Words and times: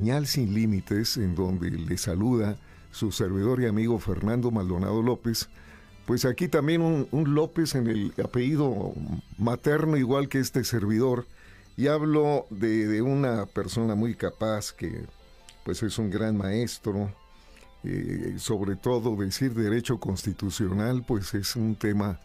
Señal 0.00 0.28
sin 0.28 0.54
límites, 0.54 1.16
en 1.16 1.34
donde 1.34 1.72
le 1.72 1.98
saluda 1.98 2.56
su 2.92 3.10
servidor 3.10 3.60
y 3.60 3.66
amigo 3.66 3.98
Fernando 3.98 4.52
Maldonado 4.52 5.02
López. 5.02 5.48
Pues 6.06 6.24
aquí 6.24 6.46
también 6.46 6.82
un, 7.10 7.34
López 7.34 7.74
en 7.74 7.88
el 7.88 8.14
apellido 8.24 8.94
materno, 9.38 9.96
igual 9.96 10.28
que 10.28 10.38
este 10.38 10.62
servidor. 10.62 11.26
Y 11.76 11.88
hablo 11.88 12.46
de, 12.50 13.02
una 13.02 13.46
persona 13.46 13.96
muy 13.96 14.14
capaz 14.14 14.70
que 14.70 15.04
pues 15.64 15.82
es 15.82 15.98
un 15.98 16.10
gran 16.10 16.36
maestro. 16.36 17.12
Eh, 17.82 18.36
sobre 18.38 18.76
todo 18.76 19.16
decir 19.16 19.52
derecho 19.52 19.98
constitucional, 19.98 21.04
pues 21.04 21.34
es 21.34 21.56
un 21.56 21.74
tema, 21.74 22.20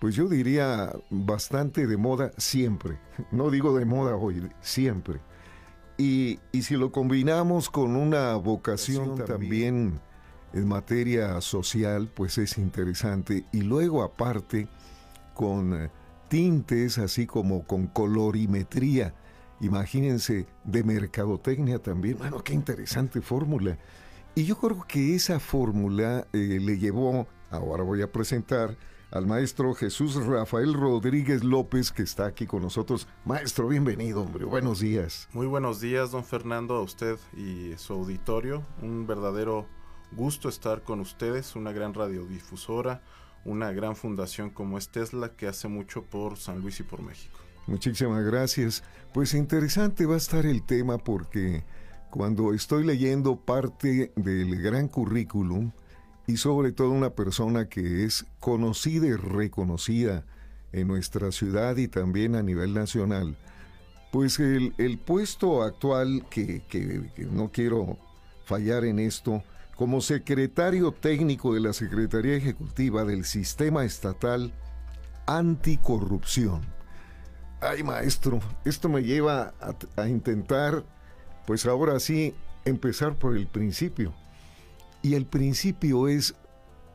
pues 0.00 0.16
yo 0.16 0.26
diría 0.26 0.92
bastante 1.10 1.86
de 1.86 1.96
moda 1.96 2.32
siempre. 2.38 2.98
No 3.30 3.50
digo 3.50 3.78
de 3.78 3.84
moda 3.84 4.16
hoy, 4.16 4.50
siempre 4.60 5.20
y, 5.96 6.40
si 6.52 6.76
lo 6.76 6.90
combinamos 6.90 7.70
con 7.70 7.94
una 7.94 8.34
vocación 8.36 9.24
también 9.24 10.00
en 10.52 10.68
materia 10.68 11.40
social, 11.40 12.10
pues 12.12 12.38
es 12.38 12.58
interesante. 12.58 13.44
Y 13.52 13.62
luego 13.62 14.02
aparte 14.02 14.68
con 15.34 15.74
eh, 15.74 15.90
tintes, 16.28 16.98
así 16.98 17.26
como 17.26 17.64
con 17.64 17.86
colorimetría. 17.86 19.14
Imagínense, 19.60 20.46
de 20.64 20.82
mercadotecnia 20.82 21.78
también. 21.78 22.18
Bueno, 22.18 22.42
qué 22.42 22.54
interesante 22.54 23.20
fórmula. 23.20 23.78
Y 24.34 24.44
yo 24.44 24.58
creo 24.58 24.84
que 24.86 25.14
esa 25.14 25.38
fórmula 25.38 26.26
eh, 26.32 26.58
le 26.60 26.78
llevó, 26.78 27.26
ahora 27.50 27.84
voy 27.84 28.02
a 28.02 28.10
presentar, 28.10 28.76
al 29.14 29.26
maestro 29.26 29.74
Jesús 29.74 30.16
Rafael 30.26 30.74
Rodríguez 30.74 31.44
López, 31.44 31.92
que 31.92 32.02
está 32.02 32.26
aquí 32.26 32.46
con 32.46 32.62
nosotros. 32.62 33.06
Maestro, 33.24 33.68
bienvenido, 33.68 34.22
hombre. 34.22 34.44
Buenos 34.44 34.80
días. 34.80 35.28
Muy 35.32 35.46
buenos 35.46 35.80
días, 35.80 36.10
don 36.10 36.24
Fernando, 36.24 36.74
a 36.74 36.82
usted 36.82 37.16
y 37.36 37.74
su 37.76 37.92
auditorio. 37.92 38.66
Un 38.82 39.06
verdadero 39.06 39.66
gusto 40.10 40.48
estar 40.48 40.82
con 40.82 40.98
ustedes, 40.98 41.54
una 41.54 41.70
gran 41.70 41.94
radiodifusora, 41.94 43.02
una 43.44 43.70
gran 43.70 43.94
fundación 43.94 44.50
como 44.50 44.78
es 44.78 44.88
Tesla, 44.88 45.36
que 45.36 45.46
hace 45.46 45.68
mucho 45.68 46.02
por 46.02 46.36
San 46.36 46.60
Luis 46.60 46.80
y 46.80 46.82
por 46.82 47.00
México. 47.00 47.38
Muchísimas 47.68 48.24
gracias. 48.24 48.82
Pues 49.12 49.32
interesante 49.34 50.06
va 50.06 50.14
a 50.14 50.18
estar 50.18 50.44
el 50.44 50.64
tema 50.64 50.98
porque 50.98 51.62
cuando 52.10 52.52
estoy 52.52 52.82
leyendo 52.82 53.36
parte 53.36 54.12
del 54.16 54.60
gran 54.60 54.88
currículum, 54.88 55.70
y 56.26 56.36
sobre 56.38 56.72
todo 56.72 56.90
una 56.90 57.10
persona 57.10 57.68
que 57.68 58.04
es 58.04 58.26
conocida 58.40 59.06
y 59.06 59.14
reconocida 59.14 60.24
en 60.72 60.88
nuestra 60.88 61.30
ciudad 61.32 61.76
y 61.76 61.88
también 61.88 62.34
a 62.34 62.42
nivel 62.42 62.74
nacional, 62.74 63.36
pues 64.10 64.38
el, 64.38 64.98
puesto 65.04 65.62
actual, 65.62 66.24
que, 66.30 66.62
no 67.30 67.50
quiero 67.50 67.98
fallar 68.44 68.84
en 68.84 68.98
esto, 68.98 69.42
como 69.76 70.00
secretario 70.00 70.92
técnico 70.92 71.52
de 71.54 71.60
la 71.60 71.72
Secretaría 71.72 72.36
Ejecutiva 72.36 73.04
del 73.04 73.24
Sistema 73.24 73.84
Estatal 73.84 74.52
Anticorrupción. 75.26 76.62
Ay, 77.60 77.82
maestro, 77.82 78.40
esto 78.64 78.88
me 78.88 79.02
lleva 79.02 79.54
a, 79.60 79.74
a 80.00 80.08
intentar, 80.08 80.84
pues 81.46 81.66
ahora 81.66 81.98
sí, 81.98 82.34
empezar 82.64 83.16
por 83.16 83.36
el 83.36 83.46
principio 83.46 84.14
y 85.04 85.16
el 85.16 85.26
principio 85.26 86.08
es 86.08 86.34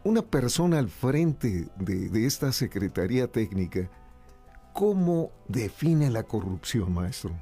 una 0.03 0.23
persona 0.23 0.79
al 0.79 0.89
frente 0.89 1.69
de, 1.77 2.25
esta 2.25 2.51
Secretaría 2.51 3.31
Técnica. 3.31 3.87
¿Cómo 4.73 5.31
define 5.47 6.09
la 6.09 6.23
corrupción, 6.23 6.91
maestro? 6.91 7.39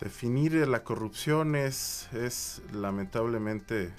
Definir 0.00 0.52
la 0.68 0.84
corrupción 0.84 1.56
es, 1.56 2.10
es 2.12 2.60
lamentablemente 2.74 3.90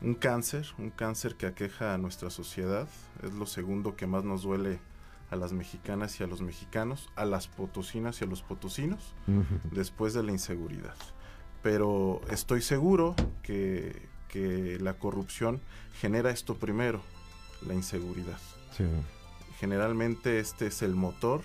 un 0.00 0.14
cáncer, 0.14 0.66
un 0.78 0.88
cáncer 0.88 1.36
que 1.36 1.44
aqueja 1.44 1.92
a 1.92 1.98
nuestra 1.98 2.30
sociedad. 2.30 2.88
Es 3.22 3.34
lo 3.34 3.44
segundo 3.44 3.96
que 3.96 4.06
más 4.06 4.24
nos 4.24 4.44
duele 4.44 4.80
a 5.28 5.36
las 5.36 5.52
mexicanas 5.52 6.18
y 6.20 6.24
a 6.24 6.26
los 6.26 6.40
mexicanos, 6.40 7.10
a 7.16 7.26
las 7.26 7.48
potosinas 7.48 8.18
y 8.22 8.24
a 8.24 8.28
los 8.28 8.42
potosinos, 8.42 9.14
después 9.72 10.14
de 10.14 10.22
la 10.22 10.32
inseguridad 10.32 10.94
pero 11.64 12.20
estoy 12.30 12.60
seguro 12.60 13.16
que, 13.42 14.12
la 14.80 14.94
corrupción 14.94 15.60
genera 16.00 16.30
esto 16.30 16.56
primero, 16.56 17.00
la 17.64 17.72
inseguridad. 17.72 18.38
Generalmente 19.60 20.40
este 20.40 20.66
es 20.66 20.82
el 20.82 20.96
motor, 20.96 21.42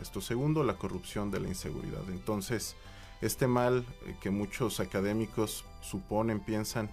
esto 0.00 0.20
segundo, 0.20 0.62
la 0.62 0.74
corrupción 0.74 1.30
de 1.30 1.40
la 1.40 1.48
inseguridad. 1.48 2.02
Entonces, 2.10 2.76
este 3.22 3.46
mal 3.46 3.86
eh, 4.04 4.14
que 4.20 4.28
muchos 4.28 4.80
académicos 4.80 5.64
suponen, 5.80 6.40
piensan, 6.40 6.90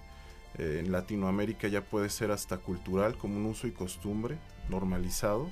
eh, 0.58 0.82
en 0.84 0.94
Latinoamérica 0.94 1.68
ya 1.68 1.82
puede 1.82 2.10
ser 2.10 2.32
hasta 2.32 2.60
cultural, 2.60 3.18
como 3.18 3.36
un 3.36 3.46
uso 3.46 3.68
y 3.68 3.72
costumbre 3.72 4.38
normalizado, 4.70 5.50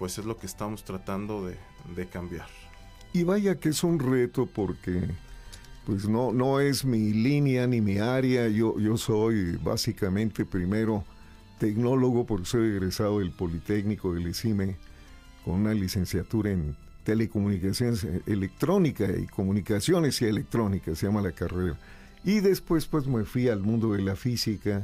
pues 0.00 0.18
es 0.18 0.24
lo 0.24 0.36
que 0.36 0.46
estamos 0.46 0.82
tratando 0.82 1.46
de, 1.46 1.56
de 1.94 2.06
cambiar. 2.08 2.48
Y 3.12 3.22
vaya 3.22 3.60
que 3.60 3.68
es 3.68 3.84
un 3.84 4.00
reto 4.00 4.46
porque 4.46 5.08
pues 5.86 6.08
no, 6.08 6.32
no 6.32 6.60
es 6.60 6.84
mi 6.84 7.12
línea 7.12 7.66
ni 7.66 7.80
mi 7.80 7.98
área. 7.98 8.48
Yo, 8.48 8.78
yo 8.78 8.96
soy 8.96 9.56
básicamente 9.56 10.44
primero 10.44 11.04
tecnólogo 11.58 12.26
porque 12.26 12.46
soy 12.46 12.70
egresado 12.70 13.18
del 13.20 13.30
Politécnico 13.30 14.14
del 14.14 14.26
ECIME 14.26 14.76
con 15.44 15.54
una 15.54 15.74
licenciatura 15.74 16.50
en 16.50 16.76
telecomunicaciones 17.04 18.04
eh, 18.04 18.22
electrónica 18.26 19.06
y 19.10 19.26
comunicaciones 19.26 20.20
y 20.22 20.26
electrónica, 20.26 20.94
se 20.94 21.06
llama 21.06 21.22
la 21.22 21.32
carrera. 21.32 21.78
Y 22.24 22.40
después 22.40 22.86
pues 22.86 23.06
me 23.06 23.24
fui 23.24 23.48
al 23.48 23.60
mundo 23.60 23.92
de 23.92 24.02
la 24.02 24.16
física 24.16 24.82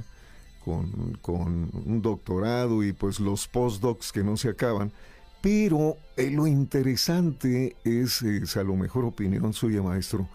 con, 0.64 1.70
un 1.86 2.02
doctorado 2.02 2.84
y 2.84 2.92
pues 2.92 3.20
los 3.20 3.48
postdocs 3.48 4.12
que 4.12 4.22
no 4.22 4.36
se 4.36 4.50
acaban. 4.50 4.92
Pero 5.40 5.96
eh, 6.16 6.30
lo 6.30 6.46
interesante 6.46 7.76
es, 7.84 8.22
es, 8.22 8.56
a 8.56 8.64
lo 8.64 8.74
mejor 8.74 9.04
opinión 9.04 9.52
suya, 9.52 9.82
maestro, 9.82 10.28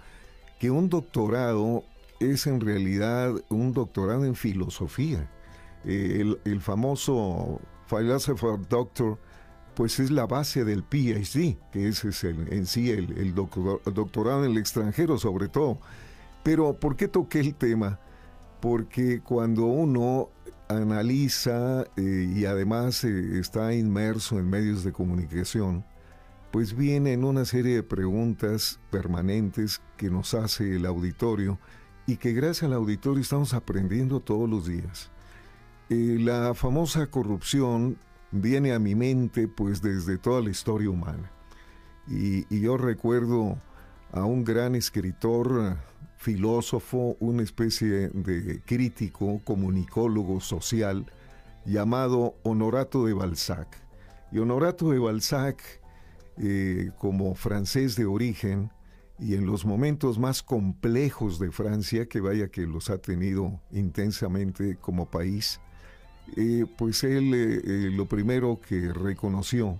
que 0.63 0.71
un 0.71 0.87
doctorado 0.87 1.83
es 2.21 2.47
en 2.47 2.61
realidad 2.61 3.33
un 3.49 3.73
doctorado 3.73 4.23
en 4.23 4.33
filosofía. 4.33 5.29
Eh, 5.83 6.37
el, 6.45 6.61
famoso 6.61 7.59
Philosopher 7.89 8.65
Doctor, 8.69 9.19
pues 9.75 9.99
es 9.99 10.09
la 10.09 10.25
base 10.25 10.63
del 10.63 10.81
PhD, 10.83 11.57
que 11.69 11.89
ese 11.89 12.07
es 12.07 12.23
en 12.23 12.65
sí 12.65 12.91
el, 12.91 13.35
doctorado 13.35 14.45
en 14.45 14.51
el 14.51 14.57
extranjero 14.57 15.17
sobre 15.17 15.49
todo. 15.49 15.79
Pero 16.43 16.79
¿por 16.79 16.95
qué 16.95 17.09
toqué 17.09 17.41
el 17.41 17.55
tema? 17.55 17.99
Porque 18.61 19.19
cuando 19.19 19.65
uno 19.65 20.29
analiza 20.69 21.83
eh, 21.97 22.33
y 22.37 22.45
además 22.45 23.03
eh, 23.03 23.37
está 23.37 23.73
inmerso 23.73 24.39
en 24.39 24.49
medios 24.49 24.85
de 24.85 24.93
comunicación, 24.93 25.83
pues 26.53 26.75
vienen 26.75 27.23
una 27.23 27.45
serie 27.45 27.77
de 27.77 27.81
preguntas 27.81 28.79
permanentes 28.91 29.81
que 29.97 30.11
nos 30.11 30.35
hace 30.35 30.75
el 30.75 30.85
auditorio 30.85 31.57
y 32.05 32.17
que 32.17 32.31
gracias 32.31 32.65
al 32.65 32.73
auditorio 32.73 33.23
estamos 33.23 33.55
aprendiendo 33.55 34.19
todos 34.19 34.47
los 34.47 34.67
días. 34.67 35.09
Eh, 35.89 36.17
la 36.19 36.53
famosa 36.53 37.07
corrupción 37.07 37.97
viene 38.29 38.71
a 38.71 38.77
mi 38.77 38.93
mente 38.93 39.47
pues 39.47 39.81
desde 39.81 40.19
toda 40.19 40.41
la 40.41 40.51
historia 40.51 40.91
humana. 40.91 41.31
Y, 42.07 42.45
y 42.55 42.61
yo 42.61 42.77
recuerdo 42.77 43.57
a 44.11 44.23
un 44.23 44.43
gran 44.43 44.75
escritor, 44.75 45.77
filósofo, 46.17 47.17
una 47.19 47.41
especie 47.41 48.09
de 48.09 48.61
crítico, 48.63 49.41
comunicólogo 49.43 50.39
social, 50.39 51.07
llamado 51.65 52.35
Honorato 52.43 53.07
de 53.07 53.13
Balzac. 53.13 53.75
Y 54.31 54.37
Honorato 54.37 54.91
de 54.91 54.99
Balzac 54.99 55.82
eh, 56.37 56.91
como 56.97 57.35
francés 57.35 57.95
de 57.95 58.05
origen 58.05 58.71
y 59.19 59.35
en 59.35 59.45
los 59.45 59.65
momentos 59.65 60.17
más 60.17 60.41
complejos 60.41 61.39
de 61.39 61.51
Francia, 61.51 62.07
que 62.07 62.19
vaya 62.19 62.47
que 62.49 62.65
los 62.65 62.89
ha 62.89 62.97
tenido 62.97 63.61
intensamente 63.71 64.77
como 64.77 65.09
país, 65.09 65.61
eh, 66.35 66.65
pues 66.77 67.03
él 67.03 67.33
eh, 67.33 67.91
lo 67.91 68.07
primero 68.07 68.59
que 68.67 68.91
reconoció 68.91 69.79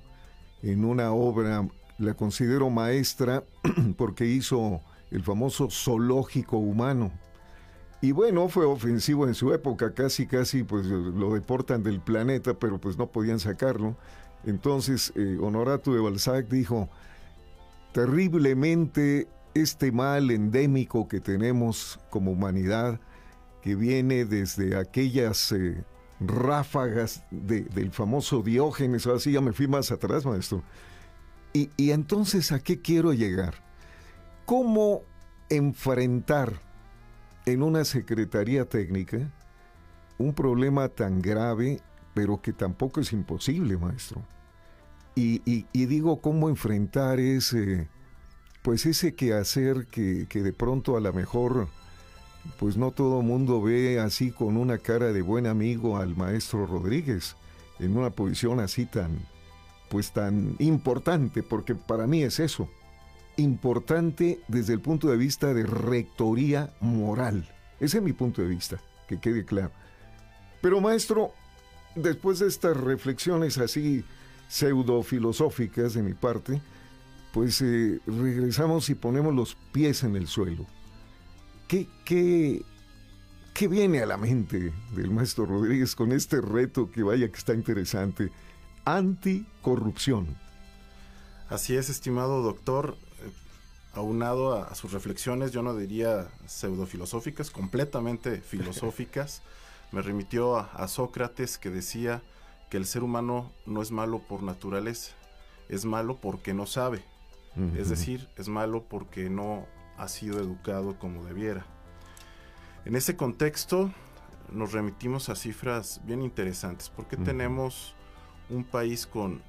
en 0.61 0.85
una 0.85 1.11
obra, 1.11 1.67
la 1.97 2.13
considero 2.13 2.69
maestra 2.69 3.43
porque 3.97 4.25
hizo 4.25 4.81
el 5.11 5.23
famoso 5.23 5.69
zoológico 5.69 6.57
humano. 6.57 7.11
Y 8.01 8.11
bueno, 8.11 8.49
fue 8.49 8.65
ofensivo 8.65 9.27
en 9.27 9.33
su 9.33 9.53
época, 9.53 9.93
casi 9.93 10.27
casi 10.27 10.63
pues 10.63 10.85
lo 10.85 11.33
deportan 11.33 11.83
del 11.83 12.01
planeta, 12.01 12.53
pero 12.53 12.79
pues 12.79 12.97
no 12.97 13.07
podían 13.07 13.39
sacarlo. 13.39 13.95
Entonces, 14.45 15.13
eh, 15.15 15.37
Honorato 15.39 15.93
de 15.93 16.01
Balzac 16.01 16.47
dijo, 16.47 16.89
terriblemente 17.93 19.27
este 19.53 19.91
mal 19.91 20.31
endémico 20.31 21.07
que 21.07 21.19
tenemos 21.19 21.99
como 22.09 22.31
humanidad, 22.31 22.99
que 23.61 23.75
viene 23.75 24.25
desde 24.25 24.75
aquellas 24.75 25.51
eh, 25.51 25.83
ráfagas 26.19 27.23
del 27.31 27.91
famoso 27.91 28.41
Diógenes, 28.41 29.07
así 29.07 29.31
ya 29.31 29.41
me 29.41 29.53
fui 29.53 29.67
más 29.67 29.91
atrás, 29.91 30.25
maestro. 30.25 30.63
Y, 31.53 31.69
y 31.77 31.91
entonces, 31.91 32.51
¿a 32.51 32.59
qué 32.59 32.81
quiero 32.81 33.13
llegar? 33.13 33.53
¿Cómo 34.45 35.03
enfrentar 35.49 36.59
en 37.45 37.61
una 37.63 37.85
secretaría 37.85 38.65
técnica 38.65 39.31
un 40.17 40.33
problema 40.33 40.89
tan 40.89 41.21
grave, 41.21 41.81
pero 42.13 42.41
que 42.41 42.53
tampoco 42.53 43.01
es 43.01 43.11
imposible, 43.13 43.77
maestro. 43.77 44.23
Y, 45.15 45.63
digo 45.73 46.21
cómo 46.21 46.49
enfrentar 46.49 47.19
ese, 47.19 47.87
pues 48.63 48.85
ese 48.85 49.13
quehacer 49.13 49.87
que, 49.87 50.25
que 50.27 50.41
de 50.41 50.53
pronto 50.53 50.97
a 50.97 51.01
lo 51.01 51.13
mejor, 51.13 51.67
pues 52.59 52.77
no 52.77 52.91
todo 52.91 53.21
mundo 53.21 53.61
ve 53.61 53.99
así 53.99 54.31
con 54.31 54.57
una 54.57 54.79
cara 54.79 55.13
de 55.13 55.21
buen 55.21 55.45
amigo 55.45 55.97
al 55.97 56.15
maestro 56.15 56.65
Rodríguez, 56.65 57.35
en 57.79 57.95
una 57.95 58.09
posición 58.09 58.59
así 58.59 58.85
tan, 58.85 59.19
pues 59.89 60.11
tan 60.13 60.55
importante, 60.59 61.43
porque 61.43 61.75
para 61.75 62.07
mí 62.07 62.23
es 62.23 62.39
eso, 62.39 62.69
importante 63.37 64.39
desde 64.47 64.73
el 64.73 64.81
punto 64.81 65.09
de 65.09 65.17
vista 65.17 65.53
de 65.53 65.63
rectoría 65.63 66.73
moral. 66.79 67.49
Ese 67.79 67.97
es 67.97 68.03
mi 68.03 68.13
punto 68.13 68.41
de 68.41 68.47
vista, 68.47 68.79
que 69.07 69.19
quede 69.19 69.45
claro. 69.45 69.71
Pero 70.61 70.81
maestro, 70.81 71.33
después 71.95 72.39
de 72.39 72.47
estas 72.47 72.77
reflexiones 72.77 73.57
así 73.57 74.03
pseudo 74.53 75.01
filosóficas 75.01 75.95
de 75.95 76.03
mi 76.03 76.13
parte, 76.13 76.61
pues 77.33 77.59
eh, 77.63 77.99
regresamos 78.05 78.87
y 78.91 78.93
ponemos 78.93 79.33
los 79.33 79.55
pies 79.71 80.03
en 80.03 80.15
el 80.15 80.27
suelo. 80.27 80.67
¿Qué, 81.67 81.87
qué, 82.05 82.61
¿Qué 83.55 83.67
viene 83.67 84.03
a 84.03 84.05
la 84.05 84.17
mente 84.17 84.71
del 84.91 85.09
maestro 85.09 85.47
Rodríguez 85.47 85.95
con 85.95 86.11
este 86.11 86.39
reto 86.39 86.91
que 86.91 87.01
vaya 87.01 87.29
que 87.29 87.37
está 87.37 87.55
interesante? 87.55 88.31
Anticorrupción. 88.85 90.37
Así 91.49 91.75
es, 91.75 91.89
estimado 91.89 92.43
doctor. 92.43 92.95
Eh, 93.23 93.31
aunado 93.93 94.55
a, 94.55 94.65
a, 94.65 94.75
sus 94.75 94.91
reflexiones, 94.91 95.51
yo 95.51 95.63
no 95.63 95.75
diría 95.75 96.29
pseudofilosóficas, 96.45 97.49
completamente 97.49 98.39
filosóficas. 98.47 99.41
me 99.91 100.03
remitió 100.03 100.57
a, 100.57 100.87
Sócrates 100.87 101.57
que 101.57 101.71
decía 101.71 102.21
que 102.73 102.77
el 102.77 102.87
ser 102.87 103.03
humano 103.03 103.51
no 103.67 103.83
es 103.83 103.91
malo 103.91 104.17
por 104.17 104.41
naturaleza, 104.41 105.13
es 105.69 105.85
malo 105.85 106.17
porque 106.19 106.55
no 106.55 106.65
sabe. 106.65 107.03
Es 107.77 107.89
decir, 107.89 108.27
es 108.35 108.49
malo 108.49 108.85
porque 108.89 109.29
no 109.29 109.67
ha 109.95 110.07
sido 110.07 110.39
educado 110.39 110.97
como 110.97 111.23
debiera. 111.23 111.67
En 112.83 112.95
ese 112.95 113.15
contexto 113.15 113.91
nos 114.51 114.71
remitimos 114.71 115.29
a 115.29 115.35
cifras 115.35 116.01
bien 116.03 116.23
interesantes. 116.23 116.89
¿Por 116.89 117.05
qué 117.05 117.15
tenemos 117.15 117.93
un 118.49 118.63
país 118.63 119.05
con, 119.05 119.43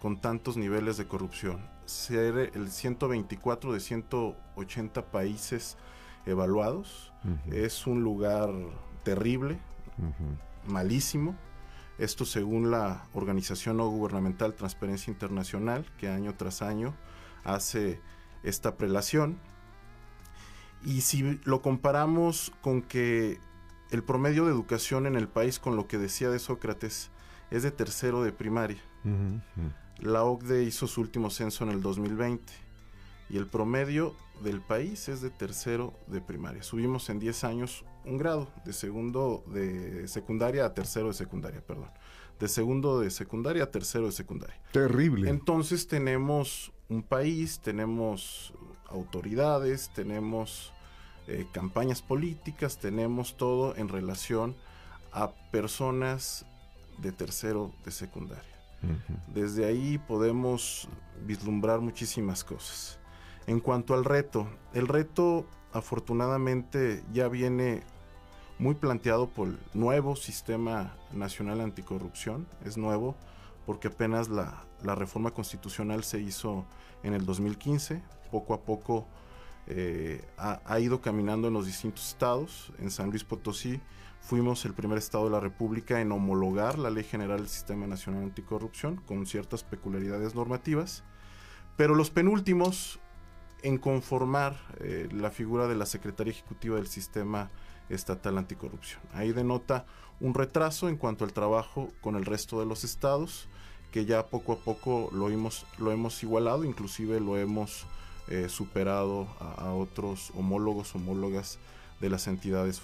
con 0.00 0.18
tantos 0.18 0.56
niveles 0.56 0.96
de 0.96 1.06
corrupción? 1.06 1.60
Ser 1.84 2.52
el 2.54 2.70
124 2.70 3.74
de 3.74 3.80
180 3.80 5.10
países 5.10 5.76
evaluados 6.24 7.12
es 7.50 7.86
un 7.86 8.02
lugar 8.02 8.48
terrible, 9.02 9.58
malísimo. 10.66 11.36
Esto 12.02 12.24
según 12.24 12.72
la 12.72 13.06
organización 13.14 13.76
no 13.76 13.88
gubernamental 13.88 14.54
Transparencia 14.54 15.12
Internacional, 15.12 15.86
que 15.98 16.08
año 16.08 16.34
tras 16.34 16.60
año 16.60 16.96
hace 17.44 18.00
esta 18.42 18.76
prelación. 18.76 19.38
Y 20.84 21.02
si 21.02 21.38
lo 21.44 21.62
comparamos 21.62 22.50
con 22.60 22.82
que 22.82 23.38
el 23.92 24.02
promedio 24.02 24.46
de 24.46 24.50
educación 24.50 25.06
en 25.06 25.14
el 25.14 25.28
país, 25.28 25.60
con 25.60 25.76
lo 25.76 25.86
que 25.86 25.96
decía 25.96 26.28
de 26.28 26.40
Sócrates, 26.40 27.10
es 27.52 27.62
de 27.62 27.70
tercero 27.70 28.24
de 28.24 28.32
primaria. 28.32 28.82
La 30.00 30.24
OCDE 30.24 30.64
hizo 30.64 30.88
su 30.88 31.02
último 31.02 31.30
censo 31.30 31.62
en 31.62 31.70
el 31.70 31.82
2020 31.82 32.52
y 33.32 33.38
el 33.38 33.46
promedio 33.46 34.14
del 34.44 34.60
país 34.60 35.08
es 35.08 35.22
de 35.22 35.30
tercero 35.30 35.94
de 36.06 36.20
primaria. 36.20 36.62
Subimos 36.62 37.08
en 37.08 37.18
10 37.18 37.44
años 37.44 37.84
un 38.04 38.18
grado 38.18 38.48
de 38.66 38.74
segundo 38.74 39.42
de 39.46 40.06
secundaria 40.06 40.66
a 40.66 40.74
tercero 40.74 41.08
de 41.08 41.14
secundaria, 41.14 41.64
perdón. 41.66 41.90
De 42.38 42.46
segundo 42.46 43.00
de 43.00 43.10
secundaria 43.10 43.64
a 43.64 43.70
tercero 43.70 44.04
de 44.06 44.12
secundaria. 44.12 44.60
Terrible. 44.72 45.30
Entonces 45.30 45.88
tenemos 45.88 46.72
un 46.90 47.02
país, 47.02 47.58
tenemos 47.60 48.52
autoridades, 48.88 49.90
tenemos 49.94 50.74
eh, 51.26 51.46
campañas 51.52 52.02
políticas, 52.02 52.78
tenemos 52.78 53.38
todo 53.38 53.74
en 53.76 53.88
relación 53.88 54.54
a 55.10 55.30
personas 55.50 56.44
de 56.98 57.12
tercero 57.12 57.72
de 57.84 57.92
secundaria. 57.92 58.52
Desde 59.32 59.64
ahí 59.64 59.96
podemos 59.96 60.88
vislumbrar 61.24 61.80
muchísimas 61.80 62.42
cosas. 62.42 62.98
En 63.46 63.60
cuanto 63.60 63.94
al 63.94 64.04
reto, 64.04 64.46
el 64.72 64.88
reto 64.88 65.46
afortunadamente 65.72 67.02
ya 67.12 67.28
viene 67.28 67.82
muy 68.58 68.74
planteado 68.74 69.28
por 69.28 69.48
el 69.48 69.58
nuevo 69.74 70.14
sistema 70.14 70.94
nacional 71.12 71.60
anticorrupción. 71.60 72.46
Es 72.64 72.76
nuevo 72.76 73.16
porque 73.66 73.88
apenas 73.88 74.28
la, 74.28 74.64
reforma 74.82 75.32
constitucional 75.32 76.04
se 76.04 76.20
hizo 76.20 76.64
en 77.02 77.14
el 77.14 77.24
2015. 77.24 78.02
Poco 78.30 78.54
a 78.54 78.60
poco 78.60 79.06
eh, 79.66 80.24
ha, 80.36 80.60
ha, 80.64 80.80
ido 80.80 81.00
caminando 81.00 81.48
en 81.48 81.54
los 81.54 81.66
distintos 81.66 82.08
estados. 82.08 82.72
En 82.78 82.90
San 82.90 83.10
Luis 83.10 83.24
Potosí 83.24 83.80
fuimos 84.20 84.64
el 84.64 84.74
primer 84.74 84.98
estado 84.98 85.24
de 85.24 85.30
la 85.30 85.40
República 85.40 86.00
en 86.00 86.12
homologar 86.12 86.78
la 86.78 86.90
Ley 86.90 87.04
General 87.04 87.38
del 87.38 87.48
Sistema 87.48 87.88
Nacional 87.88 88.22
Anticorrupción 88.22 88.96
con 88.96 89.26
ciertas 89.26 89.64
peculiaridades 89.64 90.36
normativas. 90.36 91.02
Pero 91.76 91.94
los 91.94 92.10
penúltimos 92.10 93.00
en 93.62 93.78
conformar 93.78 94.56
eh, 94.80 95.08
la 95.12 95.30
figura 95.30 95.68
de 95.68 95.74
la 95.74 95.86
Secretaría 95.86 96.32
Ejecutiva 96.32 96.76
del 96.76 96.88
Sistema 96.88 97.50
Estatal 97.88 98.38
Anticorrupción. 98.38 99.00
Ahí 99.12 99.32
denota 99.32 99.86
un 100.20 100.34
retraso 100.34 100.88
en 100.88 100.96
cuanto 100.96 101.24
al 101.24 101.32
trabajo 101.32 101.90
con 102.00 102.16
el 102.16 102.24
resto 102.24 102.60
de 102.60 102.66
los 102.66 102.84
estados, 102.84 103.48
que 103.90 104.04
ya 104.04 104.26
poco 104.26 104.52
a 104.52 104.56
poco 104.56 105.10
lo 105.12 105.28
hemos, 105.30 105.66
lo 105.78 105.92
hemos 105.92 106.22
igualado, 106.22 106.64
inclusive 106.64 107.20
lo 107.20 107.36
hemos 107.36 107.86
eh, 108.28 108.48
superado 108.48 109.26
a, 109.40 109.72
otros 109.72 110.30
homólogos, 110.34 110.94
homólogas 110.94 111.58
de 112.00 112.08
las 112.08 112.26
entidades 112.26 112.80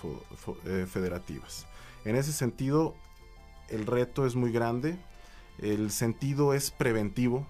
eh, 0.65 0.87
federativas. 0.89 1.67
En 2.05 2.17
ese 2.17 2.33
sentido, 2.33 2.95
el 3.69 3.87
reto 3.87 4.27
es 4.27 4.35
muy 4.35 4.53
grande, 4.53 4.99
el 5.59 5.91
sentido 5.91 6.55
es 6.55 6.71
preventivo, 6.71 7.47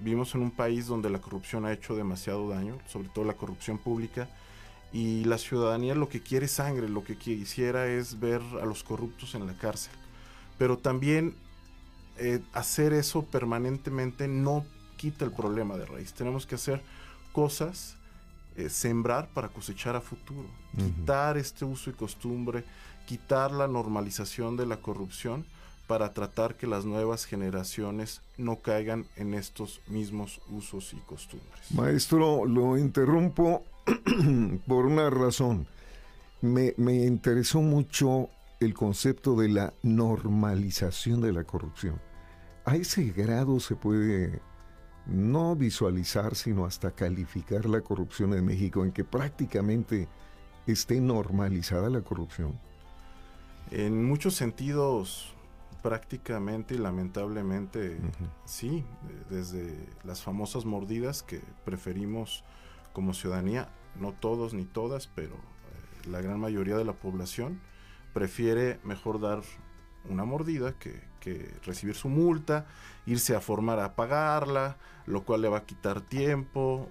Vivimos 0.00 0.34
en 0.34 0.42
un 0.42 0.50
país 0.50 0.86
donde 0.86 1.10
la 1.10 1.20
corrupción 1.20 1.66
ha 1.66 1.72
hecho 1.72 1.94
demasiado 1.94 2.48
daño, 2.48 2.78
sobre 2.88 3.08
todo 3.08 3.24
la 3.24 3.34
corrupción 3.34 3.78
pública, 3.78 4.28
y 4.92 5.24
la 5.24 5.38
ciudadanía 5.38 5.94
lo 5.94 6.08
que 6.08 6.22
quiere 6.22 6.46
es 6.46 6.52
sangre, 6.52 6.88
lo 6.88 7.04
que 7.04 7.16
quisiera 7.16 7.86
es 7.86 8.18
ver 8.18 8.40
a 8.60 8.64
los 8.64 8.82
corruptos 8.82 9.34
en 9.34 9.46
la 9.46 9.56
cárcel. 9.56 9.92
Pero 10.58 10.78
también 10.78 11.36
eh, 12.18 12.40
hacer 12.52 12.92
eso 12.92 13.24
permanentemente 13.24 14.26
no 14.26 14.64
quita 14.96 15.24
el 15.24 15.32
problema 15.32 15.76
de 15.76 15.86
raíz. 15.86 16.12
Tenemos 16.12 16.46
que 16.46 16.56
hacer 16.56 16.82
cosas, 17.32 17.96
eh, 18.56 18.68
sembrar 18.68 19.28
para 19.28 19.48
cosechar 19.48 19.96
a 19.96 20.00
futuro, 20.00 20.48
quitar 20.76 21.36
este 21.36 21.64
uso 21.64 21.90
y 21.90 21.92
costumbre, 21.92 22.64
quitar 23.06 23.52
la 23.52 23.68
normalización 23.68 24.56
de 24.56 24.66
la 24.66 24.78
corrupción 24.78 25.46
para 25.90 26.12
tratar 26.12 26.54
que 26.54 26.68
las 26.68 26.84
nuevas 26.84 27.24
generaciones 27.24 28.22
no 28.38 28.60
caigan 28.60 29.06
en 29.16 29.34
estos 29.34 29.80
mismos 29.88 30.40
usos 30.48 30.94
y 30.94 30.98
costumbres. 30.98 31.68
Maestro, 31.74 32.46
lo 32.46 32.78
interrumpo 32.78 33.64
por 34.68 34.86
una 34.86 35.10
razón. 35.10 35.66
Me, 36.42 36.74
interesó 36.78 37.60
mucho 37.60 38.28
el 38.60 38.72
concepto 38.72 39.34
de 39.34 39.48
la 39.48 39.74
normalización 39.82 41.22
de 41.22 41.32
la 41.32 41.42
corrupción. 41.42 42.00
A 42.66 42.76
ese 42.76 43.06
grado 43.06 43.58
se 43.58 43.74
puede 43.74 44.40
no 45.06 45.56
visualizar, 45.56 46.36
sino 46.36 46.66
hasta 46.66 46.92
calificar 46.92 47.66
la 47.66 47.80
corrupción 47.80 48.32
en 48.34 48.44
México, 48.44 48.84
en 48.84 48.92
que 48.92 49.02
prácticamente 49.02 50.06
esté 50.68 51.00
normalizada 51.00 51.90
la 51.90 52.02
corrupción. 52.02 52.60
En 53.72 54.04
muchos 54.04 54.36
sentidos 54.36 55.34
prácticamente 55.82 56.74
y 56.74 56.78
lamentablemente 56.78 57.98
sí, 58.44 58.84
desde 59.28 59.88
las 60.04 60.22
famosas 60.22 60.64
mordidas 60.64 61.22
que 61.22 61.40
preferimos 61.64 62.44
como 62.92 63.14
ciudadanía, 63.14 63.68
no 63.98 64.12
todos 64.12 64.54
ni 64.54 64.64
todas, 64.64 65.06
pero 65.06 65.34
eh, 65.34 66.08
la 66.08 66.20
gran 66.20 66.40
mayoría 66.40 66.76
de 66.76 66.84
la 66.84 66.92
población 66.92 67.60
prefiere 68.12 68.80
mejor 68.84 69.20
dar 69.20 69.42
una 70.08 70.24
mordida 70.24 70.72
que, 70.78 71.00
que, 71.20 71.54
recibir 71.64 71.94
su 71.94 72.08
multa, 72.08 72.66
irse 73.06 73.36
a 73.36 73.40
formar 73.40 73.78
a 73.80 73.94
pagarla, 73.94 74.78
lo 75.06 75.24
cual 75.24 75.42
le 75.42 75.48
va 75.48 75.58
a 75.58 75.66
quitar 75.66 76.00
tiempo, 76.00 76.88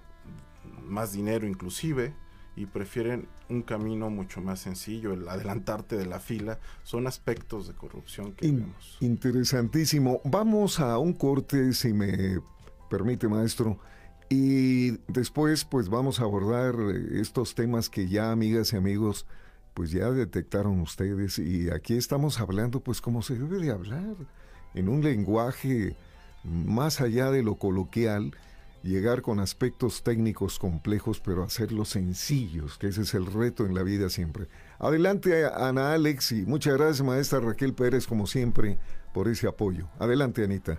más 0.82 1.12
dinero 1.12 1.46
inclusive, 1.46 2.14
y 2.56 2.66
prefieren 2.66 3.28
un 3.48 3.62
camino 3.62 4.10
mucho 4.10 4.40
más 4.40 4.60
sencillo, 4.60 5.12
el 5.12 5.28
adelantarte 5.28 5.96
de 5.96 6.06
la 6.06 6.20
fila, 6.20 6.58
son 6.82 7.06
aspectos 7.06 7.68
de 7.68 7.74
corrupción 7.74 8.32
que 8.32 8.50
vemos. 8.50 8.98
Interesantísimo. 9.00 10.20
Vamos 10.24 10.80
a 10.80 10.98
un 10.98 11.12
corte, 11.12 11.72
si 11.72 11.92
me 11.92 12.40
permite, 12.88 13.28
maestro, 13.28 13.78
Y 14.28 14.98
después 15.08 15.64
pues 15.64 15.88
vamos 15.88 16.20
a 16.20 16.24
abordar 16.24 16.74
eh, 16.76 17.20
estos 17.20 17.54
temas 17.54 17.88
que 17.88 18.08
ya 18.08 18.30
amigas 18.30 18.72
y 18.72 18.76
amigos 18.76 19.26
pues 19.74 19.90
ya 19.92 20.10
detectaron 20.10 20.80
ustedes 20.80 21.38
y 21.38 21.70
aquí 21.70 21.94
estamos 21.94 22.40
hablando 22.40 22.80
pues 22.80 23.00
como 23.00 23.22
se 23.22 23.38
debe 23.38 23.58
de 23.58 23.70
hablar, 23.70 24.16
en 24.74 24.88
un 24.88 25.02
lenguaje 25.02 25.96
más 26.44 27.00
allá 27.00 27.30
de 27.30 27.42
lo 27.42 27.56
coloquial, 27.56 28.32
llegar 28.82 29.22
con 29.22 29.40
aspectos 29.40 30.02
técnicos 30.02 30.58
complejos 30.58 31.20
pero 31.20 31.42
hacerlos 31.42 31.90
sencillos, 31.90 32.78
que 32.78 32.88
ese 32.88 33.02
es 33.02 33.14
el 33.14 33.26
reto 33.26 33.66
en 33.66 33.74
la 33.74 33.82
vida 33.82 34.08
siempre. 34.10 34.48
Adelante 34.78 35.46
Ana 35.46 35.92
Alex 35.92 36.32
y 36.32 36.46
muchas 36.46 36.74
gracias 36.74 37.06
maestra 37.06 37.40
Raquel 37.40 37.74
Pérez 37.74 38.06
como 38.06 38.26
siempre 38.26 38.78
por 39.12 39.28
ese 39.28 39.46
apoyo. 39.46 39.88
Adelante 39.98 40.44
Anita. 40.44 40.78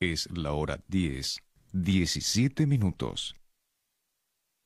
Es 0.00 0.28
la 0.30 0.52
hora 0.52 0.80
10, 0.86 1.42
17 1.72 2.66
minutos. 2.68 3.34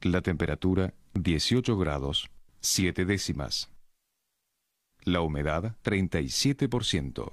La 0.02 0.20
temperatura 0.20 0.92
18 1.14 1.78
grados, 1.78 2.28
7 2.60 3.06
décimas. 3.06 3.70
La 5.04 5.22
humedad 5.22 5.74
37%. 5.84 7.32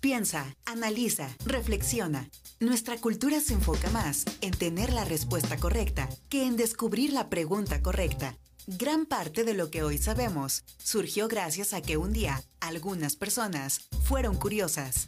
Piensa, 0.00 0.54
analiza, 0.66 1.34
reflexiona. 1.46 2.28
Nuestra 2.60 2.98
cultura 2.98 3.40
se 3.40 3.54
enfoca 3.54 3.88
más 3.88 4.26
en 4.42 4.50
tener 4.50 4.92
la 4.92 5.06
respuesta 5.06 5.56
correcta 5.56 6.06
que 6.28 6.44
en 6.44 6.58
descubrir 6.58 7.14
la 7.14 7.30
pregunta 7.30 7.80
correcta. 7.80 8.36
Gran 8.66 9.06
parte 9.06 9.42
de 9.44 9.54
lo 9.54 9.70
que 9.70 9.82
hoy 9.82 9.96
sabemos 9.96 10.64
surgió 10.76 11.28
gracias 11.28 11.72
a 11.72 11.80
que 11.80 11.96
un 11.96 12.12
día 12.12 12.42
algunas 12.60 13.16
personas 13.16 13.88
fueron 14.04 14.36
curiosas. 14.36 15.06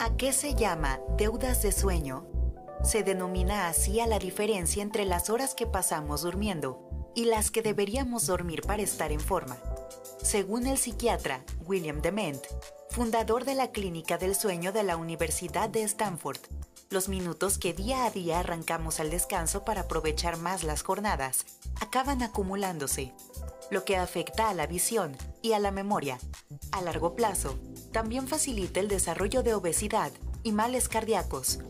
¿A 0.00 0.16
qué 0.16 0.32
se 0.32 0.54
llama 0.54 1.00
deudas 1.16 1.62
de 1.62 1.72
sueño? 1.72 2.24
Se 2.84 3.02
denomina 3.02 3.66
así 3.66 3.98
a 3.98 4.06
la 4.06 4.20
diferencia 4.20 4.80
entre 4.80 5.04
las 5.04 5.28
horas 5.28 5.56
que 5.56 5.66
pasamos 5.66 6.22
durmiendo 6.22 7.10
y 7.16 7.24
las 7.24 7.50
que 7.50 7.62
deberíamos 7.62 8.26
dormir 8.28 8.62
para 8.62 8.82
estar 8.82 9.10
en 9.10 9.18
forma. 9.18 9.56
Según 10.22 10.68
el 10.68 10.78
psiquiatra 10.78 11.42
William 11.66 12.00
Dement, 12.00 12.40
fundador 12.90 13.44
de 13.44 13.56
la 13.56 13.72
Clínica 13.72 14.18
del 14.18 14.36
Sueño 14.36 14.70
de 14.70 14.84
la 14.84 14.96
Universidad 14.96 15.68
de 15.68 15.82
Stanford, 15.82 16.38
los 16.90 17.08
minutos 17.08 17.58
que 17.58 17.74
día 17.74 18.04
a 18.04 18.10
día 18.10 18.38
arrancamos 18.38 19.00
al 19.00 19.10
descanso 19.10 19.64
para 19.64 19.82
aprovechar 19.82 20.36
más 20.36 20.62
las 20.62 20.82
jornadas 20.82 21.44
acaban 21.80 22.22
acumulándose, 22.22 23.12
lo 23.70 23.84
que 23.84 23.96
afecta 23.96 24.48
a 24.48 24.54
la 24.54 24.66
visión 24.66 25.16
y 25.42 25.52
a 25.52 25.58
la 25.58 25.70
memoria. 25.70 26.18
A 26.72 26.82
largo 26.82 27.14
plazo, 27.14 27.58
también 27.92 28.28
facilita 28.28 28.80
el 28.80 28.88
desarrollo 28.88 29.42
de 29.42 29.54
obesidad 29.54 30.12
y 30.42 30.52
males 30.52 30.88
cardíacos. 30.88 31.60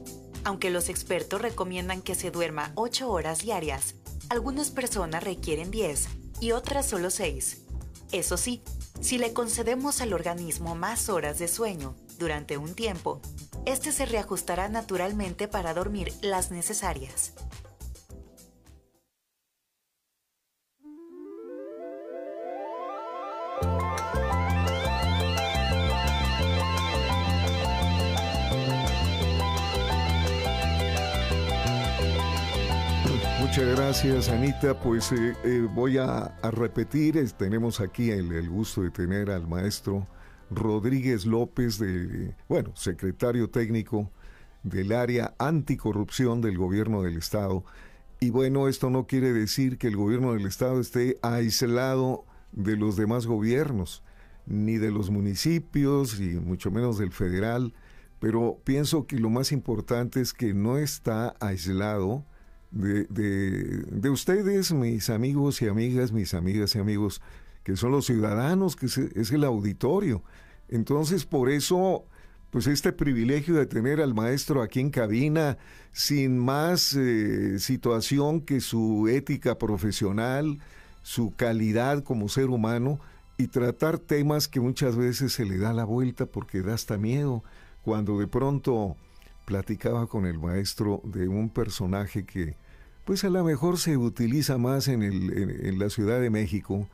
Aunque 0.45 0.71
los 0.71 0.89
expertos 0.89 1.43
recomiendan 1.43 2.03
que 2.03 2.15
se 2.15 2.31
duerma 2.31 2.73
8 2.75 3.11
horas 3.11 3.41
diarias, 3.41 3.95
algunas 4.29 4.71
personas 4.71 5.25
requieren 5.25 5.71
10 5.71 6.09
y 6.41 6.53
otras 6.53 6.87
solo 6.87 7.11
6. 7.11 7.65
Eso 8.13 8.37
sí, 8.37 8.63
si 9.01 9.19
le 9.19 9.33
concedemos 9.33 10.01
al 10.01 10.13
organismo 10.13 10.75
más 10.75 11.09
horas 11.09 11.39
de 11.39 11.49
sueño 11.49 11.95
durante 12.19 12.57
un 12.57 12.75
tiempo, 12.75 13.21
este 13.65 13.93
se 13.93 14.07
reajustará 14.07 14.69
naturalmente 14.69 15.47
para 15.49 15.75
dormir 15.75 16.13
las 16.23 16.51
necesarias. 16.51 17.35
Muchas 33.59 33.77
gracias, 33.77 34.29
Anita. 34.29 34.79
Pues 34.79 35.11
eh, 35.11 35.35
eh, 35.43 35.67
voy 35.75 35.99
a, 35.99 36.33
repetir, 36.53 37.29
tenemos 37.33 37.81
aquí 37.81 38.09
el, 38.13 38.49
gusto 38.49 38.83
de 38.83 38.93
tener 38.93 39.33
al 39.33 39.49
maestro 39.49 40.07
Rodríguez 40.49 41.27
López, 41.27 41.81
bueno, 42.49 42.71
secretario 42.77 43.51
técnico 43.51 44.13
del 44.63 44.93
área 44.93 45.35
anticorrupción 45.41 46.41
del 46.41 46.57
gobierno 46.57 47.03
del 47.03 47.17
Estado. 47.17 47.65
Y 48.21 48.31
bueno, 48.31 48.69
esto 48.69 48.91
no 48.91 49.09
quiere 49.09 49.33
decir 49.33 49.77
que 49.77 49.89
el 49.89 49.97
gobierno 49.97 50.35
del 50.35 50.47
Estado 50.47 50.81
esté 50.81 51.19
aislado 51.23 52.27
de 52.53 52.77
los 52.77 52.95
demás 52.95 53.27
gobiernos, 53.27 54.05
ni 54.47 54.77
de 54.77 54.93
los 54.93 55.11
municipios, 55.11 56.21
y 56.21 56.39
mucho 56.39 56.71
menos 56.71 56.97
del 56.97 57.11
federal, 57.11 57.75
pero 58.21 58.61
pienso 58.63 59.09
que 59.09 59.19
lo 59.19 59.31
más 59.31 59.51
importante 59.51 60.21
es 60.21 60.33
que 60.33 60.55
no 60.55 60.79
está 60.79 61.35
aislado 61.41 62.25
de, 62.71 63.05
de, 63.05 64.11
ustedes, 64.11 64.73
mis 64.73 65.11
amigos 65.11 65.63
y 65.63 65.69
amigas, 65.69 66.13
mis 66.13 66.35
amigas 66.35 66.75
y 66.75 66.79
amigos, 66.79 67.23
que 67.63 67.77
son 67.77 67.93
los 67.93 68.07
ciudadanos, 68.07 68.77
que 68.77 68.87
es, 68.87 69.33
el 69.33 69.45
auditorio. 69.45 70.23
Entonces, 70.69 71.25
por 71.25 71.51
eso, 71.51 72.05
pues 72.51 72.67
este 72.67 72.93
privilegio 72.93 73.55
de 73.55 73.67
tener 73.67 74.01
al 74.01 74.15
maestro 74.15 74.63
aquí 74.63 74.81
en 74.81 74.91
cabina, 74.91 75.57
sin 75.93 76.39
más 76.39 76.95
eh, 76.95 77.59
situación 77.59 78.41
que 78.41 78.61
su 78.61 79.09
ética 79.09 79.59
profesional, 79.59 80.59
su 81.03 81.35
calidad 81.35 82.05
como 82.05 82.29
ser 82.29 82.51
humano, 82.51 83.01
y 83.39 83.47
tratar 83.47 83.99
temas 83.99 84.49
que 84.49 84.61
muchas 84.61 84.97
veces 84.97 85.33
se 85.33 85.45
le 85.45 85.59
da 85.59 85.73
la 85.73 85.85
vuelta 85.85 86.27
porque 86.27 86.61
da 86.61 86.75
hasta 86.75 86.99
miedo, 86.99 87.45
cuando 87.83 88.19
de 88.19 88.27
pronto 88.27 88.97
platicaba 89.49 90.07
con 90.07 90.27
el 90.27 90.39
maestro 90.39 91.01
de 91.05 91.27
un 91.27 91.49
personaje 91.49 92.27
que 92.27 92.55
pues 93.07 93.25
a 93.25 93.31
lo 93.31 93.43
mejor 93.43 93.79
se 93.79 93.97
utiliza 93.97 94.59
más 94.59 94.89
en, 94.89 95.03
el, 95.03 95.65
en, 95.65 95.79
la 95.79 95.89
Ciudad 95.89 96.21
de 96.21 96.29
México, 96.29 96.87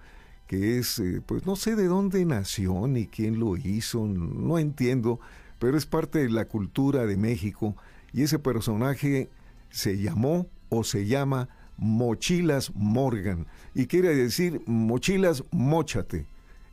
que 0.46 0.78
es, 0.78 1.00
eh, 1.00 1.20
pues 1.26 1.46
no 1.46 1.56
sé 1.56 1.74
de 1.74 1.86
dónde 1.86 2.24
nació 2.24 2.86
ni 2.86 3.08
quién 3.08 3.40
lo 3.40 3.56
hizo, 3.56 4.06
no 4.06 4.60
entiendo, 4.60 5.18
pero 5.58 5.76
es 5.76 5.84
parte 5.84 6.20
de 6.20 6.30
la 6.30 6.44
cultura 6.44 7.06
de 7.06 7.16
México 7.16 7.74
y 8.12 8.22
ese 8.22 8.38
personaje 8.38 9.28
se 9.70 9.98
llamó 9.98 10.46
o 10.68 10.84
se 10.84 11.06
llama 11.06 11.48
Mochilas 11.76 12.72
Morgan 12.76 13.48
y 13.74 13.86
quiere 13.86 14.14
decir 14.14 14.62
mochilas 14.66 15.42
mochate. 15.50 16.26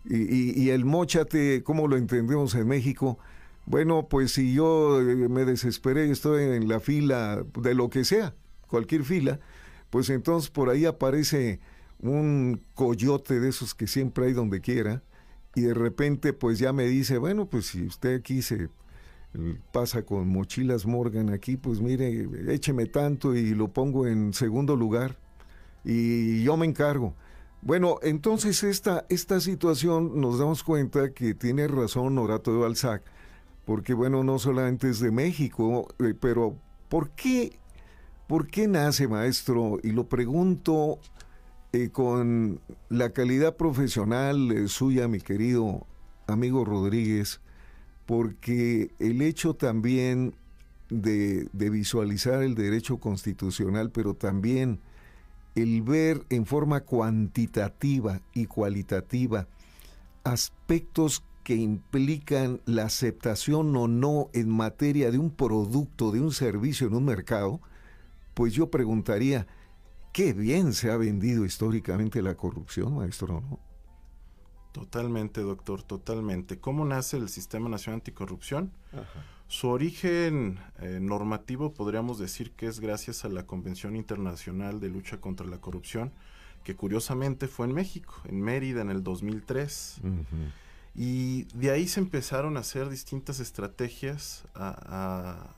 Y, 0.05 0.69
el 0.69 0.85
mochate, 0.85 1.63
¿cómo 1.63 1.87
lo 1.87 1.97
entendemos 1.97 2.53
en 2.53 2.67
México? 2.67 3.17
Bueno, 3.65 4.07
pues 4.09 4.33
si 4.33 4.53
yo 4.53 5.01
eh, 5.01 5.29
me 5.29 5.45
desesperé 5.45 6.07
y 6.07 6.11
estoy 6.11 6.43
en 6.43 6.67
la 6.67 6.79
fila 6.79 7.43
de 7.59 7.73
lo 7.73 7.89
que 7.89 8.03
sea, 8.03 8.33
cualquier 8.67 9.03
fila, 9.03 9.39
pues 9.89 10.09
entonces 10.09 10.49
por 10.49 10.69
ahí 10.69 10.85
aparece 10.85 11.59
un 11.99 12.61
coyote 12.73 13.39
de 13.39 13.49
esos 13.49 13.75
que 13.75 13.87
siempre 13.87 14.25
hay 14.25 14.33
donde 14.33 14.61
quiera 14.61 15.03
y 15.55 15.61
de 15.61 15.73
repente 15.73 16.33
pues 16.33 16.59
ya 16.59 16.73
me 16.73 16.85
dice, 16.85 17.17
bueno, 17.17 17.45
pues 17.45 17.67
si 17.67 17.83
usted 17.83 18.15
aquí 18.17 18.41
se 18.41 18.69
pasa 19.71 20.03
con 20.03 20.27
mochilas 20.27 20.85
Morgan 20.85 21.29
aquí, 21.29 21.57
pues 21.57 21.79
mire, 21.79 22.27
écheme 22.53 22.85
tanto 22.85 23.35
y 23.35 23.53
lo 23.53 23.69
pongo 23.69 24.07
en 24.07 24.33
segundo 24.33 24.75
lugar 24.75 25.17
y 25.83 26.43
yo 26.43 26.57
me 26.57 26.65
encargo. 26.65 27.13
Bueno, 27.61 27.99
entonces 28.01 28.63
esta, 28.63 29.05
esta 29.09 29.39
situación 29.39 30.19
nos 30.19 30.39
damos 30.39 30.63
cuenta 30.63 31.13
que 31.13 31.35
tiene 31.35 31.67
razón 31.67 32.15
Norato 32.15 32.51
de 32.51 32.59
Balzac, 32.59 33.03
porque 33.65 33.93
bueno, 33.93 34.23
no 34.23 34.39
solamente 34.39 34.89
es 34.89 34.99
de 34.99 35.11
México, 35.11 35.87
eh, 35.99 36.13
pero 36.19 36.57
¿por 36.89 37.11
qué, 37.11 37.57
¿por 38.27 38.47
qué 38.47 38.67
nace, 38.67 39.07
maestro? 39.07 39.79
Y 39.83 39.91
lo 39.91 40.07
pregunto 40.07 40.99
eh, 41.73 41.89
con 41.89 42.59
la 42.89 43.11
calidad 43.11 43.55
profesional 43.55 44.51
eh, 44.51 44.67
suya, 44.67 45.07
mi 45.07 45.21
querido 45.21 45.85
amigo 46.27 46.65
Rodríguez, 46.65 47.39
porque 48.05 48.91
el 48.99 49.21
hecho 49.21 49.53
también 49.53 50.35
de, 50.89 51.47
de 51.53 51.69
visualizar 51.69 52.43
el 52.43 52.55
derecho 52.55 52.97
constitucional, 52.97 53.91
pero 53.91 54.15
también 54.15 54.79
el 55.55 55.81
ver 55.81 56.25
en 56.29 56.45
forma 56.45 56.81
cuantitativa 56.81 58.21
y 58.33 58.45
cualitativa 58.45 59.47
aspectos 60.23 61.23
que 61.51 61.57
implican 61.57 62.61
la 62.63 62.83
aceptación 62.83 63.75
o 63.75 63.85
no 63.89 64.29
en 64.31 64.49
materia 64.49 65.11
de 65.11 65.17
un 65.17 65.31
producto, 65.31 66.13
de 66.13 66.21
un 66.21 66.31
servicio 66.31 66.87
en 66.87 66.93
un 66.93 67.03
mercado, 67.03 67.59
pues 68.33 68.53
yo 68.53 68.71
preguntaría, 68.71 69.47
qué 70.13 70.31
bien 70.31 70.71
se 70.71 70.91
ha 70.91 70.95
vendido 70.95 71.43
históricamente 71.43 72.21
la 72.21 72.35
corrupción, 72.35 72.95
maestro, 72.95 73.41
¿no? 73.41 73.59
Totalmente, 74.71 75.41
doctor, 75.41 75.83
totalmente. 75.83 76.57
¿Cómo 76.57 76.85
nace 76.85 77.17
el 77.17 77.27
Sistema 77.27 77.67
Nacional 77.67 77.95
Anticorrupción? 77.95 78.71
Su 79.49 79.67
origen 79.67 80.57
eh, 80.79 80.99
normativo 81.01 81.73
podríamos 81.73 82.17
decir 82.17 82.53
que 82.53 82.67
es 82.67 82.79
gracias 82.79 83.25
a 83.25 83.27
la 83.27 83.45
Convención 83.45 83.97
Internacional 83.97 84.79
de 84.79 84.87
Lucha 84.87 85.19
contra 85.19 85.45
la 85.45 85.57
Corrupción, 85.57 86.13
que 86.63 86.77
curiosamente 86.77 87.49
fue 87.49 87.65
en 87.65 87.73
México, 87.73 88.21
en 88.23 88.39
Mérida, 88.39 88.79
en 88.79 88.89
el 88.89 89.03
2003. 89.03 89.99
Y 90.93 91.43
de 91.55 91.71
ahí 91.71 91.87
se 91.87 91.99
empezaron 91.99 92.57
a 92.57 92.61
hacer 92.61 92.89
distintas 92.89 93.39
estrategias 93.39 94.43
a, 94.55 95.55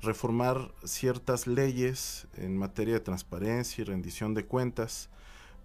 reformar 0.00 0.72
ciertas 0.84 1.48
leyes 1.48 2.28
en 2.36 2.56
materia 2.56 2.94
de 2.94 3.00
transparencia 3.00 3.82
y 3.82 3.84
rendición 3.84 4.32
de 4.32 4.44
cuentas, 4.44 5.10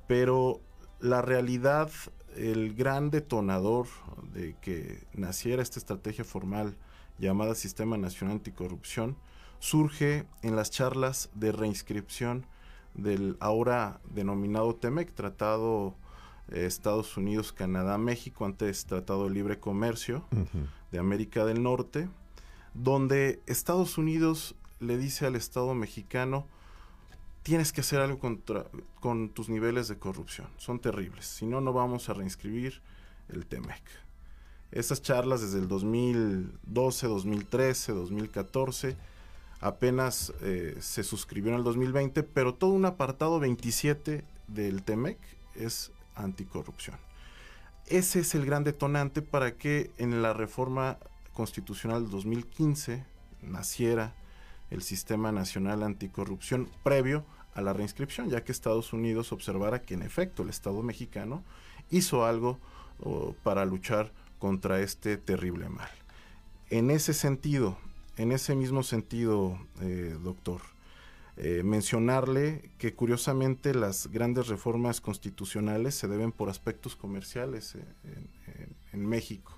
pero 0.08 0.60
la 1.00 1.22
realidad 1.22 1.92
el 2.36 2.74
gran 2.74 3.12
detonador 3.12 3.86
de 4.34 4.56
que 4.60 5.06
naciera 5.14 5.62
esta 5.62 5.78
estrategia 5.78 6.24
formal 6.24 6.76
llamada 7.20 7.54
Sistema 7.54 7.96
Nacional 7.96 8.38
Anticorrupción 8.38 9.18
surge 9.60 10.26
en 10.42 10.56
las 10.56 10.72
charlas 10.72 11.30
de 11.36 11.52
reinscripción 11.52 12.48
del 12.96 13.38
ahora 13.40 14.02
denominado 14.14 14.76
TEMEC, 14.76 15.14
Tratado 15.14 15.96
Estados 16.52 17.18
Unidos, 17.18 17.52
Canadá, 17.54 17.98
México, 17.98 18.46
antes 18.46 18.86
Tratado 18.86 19.26
de 19.26 19.34
Libre 19.34 19.60
Comercio 19.60 20.26
de 20.92 21.00
América 21.00 21.46
del 21.46 21.64
Norte, 21.64 22.10
donde 22.74 23.42
Estados 23.46 23.98
Unidos 23.98 24.56
le 24.80 24.98
dice 24.98 25.26
al 25.26 25.36
Estado 25.36 25.74
mexicano, 25.74 26.46
tienes 27.44 27.72
que 27.72 27.82
hacer 27.82 28.00
algo 28.00 28.20
contra, 28.20 28.66
con 29.00 29.30
tus 29.30 29.50
niveles 29.50 29.88
de 29.88 29.98
corrupción. 29.98 30.48
Son 30.58 30.80
terribles. 30.80 31.26
Si 31.26 31.46
no, 31.46 31.62
no 31.62 31.74
vamos 31.74 32.10
a 32.10 32.14
reinscribir 32.14 32.82
el 33.30 33.46
TEMEC. 33.46 33.82
Esas 34.72 35.02
charlas 35.02 35.42
desde 35.42 35.60
el 35.60 35.68
2012, 35.68 37.08
2013, 37.08 37.92
2014, 37.92 38.98
apenas 39.60 40.34
eh, 40.42 40.76
se 40.80 41.04
suscribieron 41.04 41.56
en 41.56 41.60
el 41.60 41.66
2020, 41.66 42.24
pero 42.24 42.56
todo 42.56 42.72
un 42.72 42.86
apartado 42.86 43.40
27 43.40 44.24
del 44.48 44.84
TEMEC 44.84 45.20
es 45.56 45.92
anticorrupción. 46.16 46.98
Ese 47.88 48.20
es 48.22 48.34
el 48.36 48.46
gran 48.46 48.64
detonante 48.64 49.22
para 49.22 49.56
que 49.58 49.92
en 49.98 50.22
la 50.22 50.34
reforma 50.34 50.98
constitucional 51.34 52.04
del 52.04 52.12
2015 52.12 53.06
naciera 53.42 54.14
el 54.70 54.82
Sistema 54.82 55.32
Nacional 55.32 55.84
Anticorrupción 55.84 56.70
previo 56.84 57.26
a 57.54 57.62
la 57.62 57.74
reinscripción, 57.74 58.30
ya 58.30 58.44
que 58.44 58.52
Estados 58.52 58.94
Unidos 58.94 59.32
observara 59.32 59.82
que 59.82 59.94
en 59.94 60.02
efecto 60.02 60.44
el 60.44 60.50
Estado 60.50 60.82
mexicano 60.82 61.44
hizo 61.92 62.26
algo 62.26 62.60
para 63.44 63.66
luchar 63.66 64.12
contra 64.40 64.80
este 64.80 65.18
terrible 65.18 65.70
mal. 65.70 65.90
En 66.70 66.90
ese 66.90 67.14
sentido, 67.14 67.78
en 68.18 68.32
ese 68.32 68.56
mismo 68.56 68.84
sentido, 68.84 69.60
eh, 69.82 70.18
doctor, 70.24 70.62
eh, 71.36 71.64
mencionarle 71.64 72.72
que 72.78 72.94
curiosamente 72.94 73.74
las 73.74 74.08
grandes 74.08 74.48
reformas 74.48 75.02
constitucionales 75.02 75.96
se 75.96 76.08
deben 76.08 76.32
por 76.32 76.50
aspectos 76.50 76.96
comerciales 76.96 77.76
eh, 77.76 78.68
en, 78.92 79.06
México. 79.08 79.58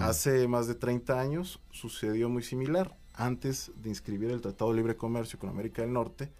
Hace 0.00 0.48
más 0.48 0.66
de 0.66 0.74
30 0.74 1.20
años 1.20 1.60
sucedió 1.70 2.28
muy 2.28 2.42
similar 2.42 2.96
antes 3.14 3.70
de 3.76 3.90
inscribir 3.90 4.30
el 4.30 4.40
Tratado 4.40 4.72
de 4.72 4.78
Libre 4.78 4.96
Comercio 4.96 5.38
con 5.38 5.48
América 5.48 5.82
del 5.82 5.92
Norte, 5.92 6.30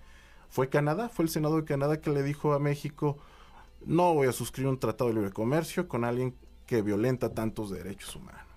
fue 0.50 0.68
Canadá, 0.68 1.09
fue 1.09 1.24
el 1.24 1.31
Senado 1.31 1.57
de 1.57 1.64
Canadá 1.64 2.00
que 2.00 2.11
le 2.11 2.22
dijo 2.22 2.53
a 2.53 2.59
México, 2.59 3.16
no 3.87 4.12
voy 4.12 4.26
a 4.26 4.33
suscribir 4.33 4.68
un 4.68 4.79
Tratado 4.79 5.09
de 5.09 5.14
Libre 5.14 5.31
Comercio 5.31 5.88
con 5.88 6.05
alguien 6.05 6.35
que 6.66 6.83
violenta 6.83 7.33
tantos 7.33 7.70
derechos 7.70 8.16
humanos. 8.16 8.51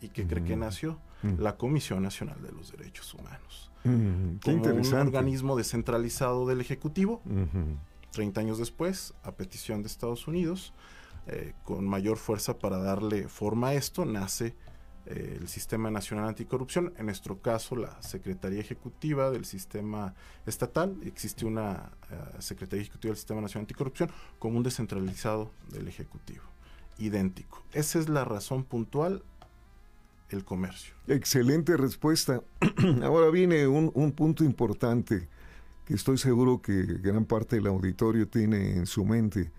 ¿Y 0.00 0.08
que 0.08 0.26
cree 0.26 0.44
que 0.44 0.56
nació? 0.56 0.98
La 1.38 1.56
Comisión 1.56 2.02
Nacional 2.02 2.40
de 2.42 2.52
los 2.52 2.72
Derechos 2.72 3.12
Humanos. 3.14 3.70
como 3.82 4.64
un 4.64 4.94
organismo 4.94 5.56
descentralizado 5.56 6.46
del 6.46 6.60
Ejecutivo. 6.60 7.22
30 8.12 8.40
años 8.40 8.58
después, 8.58 9.14
a 9.22 9.32
petición 9.32 9.82
de 9.82 9.88
Estados 9.88 10.26
Unidos, 10.26 10.72
eh, 11.26 11.52
con 11.64 11.86
mayor 11.86 12.16
fuerza 12.16 12.58
para 12.58 12.78
darle 12.78 13.28
forma 13.28 13.68
a 13.68 13.74
esto, 13.74 14.04
nace 14.04 14.56
eh, 15.06 15.38
el 15.40 15.48
Sistema 15.48 15.90
Nacional 15.90 16.28
Anticorrupción, 16.28 16.92
en 16.98 17.06
nuestro 17.06 17.40
caso 17.40 17.76
la 17.76 18.00
Secretaría 18.02 18.60
Ejecutiva 18.60 19.30
del 19.30 19.44
Sistema 19.44 20.14
Estatal, 20.46 20.96
existe 21.04 21.46
una 21.46 21.92
eh, 22.10 22.16
Secretaría 22.40 22.82
Ejecutiva 22.82 23.10
del 23.10 23.18
Sistema 23.18 23.40
Nacional 23.40 23.62
Anticorrupción 23.62 24.10
como 24.38 24.56
un 24.56 24.62
descentralizado 24.62 25.52
del 25.70 25.88
Ejecutivo, 25.88 26.44
idéntico. 26.98 27.62
Esa 27.72 27.98
es 27.98 28.08
la 28.08 28.24
razón 28.24 28.64
puntual, 28.64 29.22
el 30.30 30.44
comercio. 30.44 30.94
Excelente 31.06 31.76
respuesta. 31.76 32.42
Ahora 33.02 33.30
viene 33.30 33.66
un, 33.66 33.90
un 33.94 34.12
punto 34.12 34.44
importante 34.44 35.28
que 35.84 35.94
estoy 35.94 36.18
seguro 36.18 36.62
que 36.62 36.82
gran 36.84 37.24
parte 37.24 37.56
del 37.56 37.66
auditorio 37.66 38.28
tiene 38.28 38.76
en 38.76 38.86
su 38.86 39.04
mente. 39.04 39.50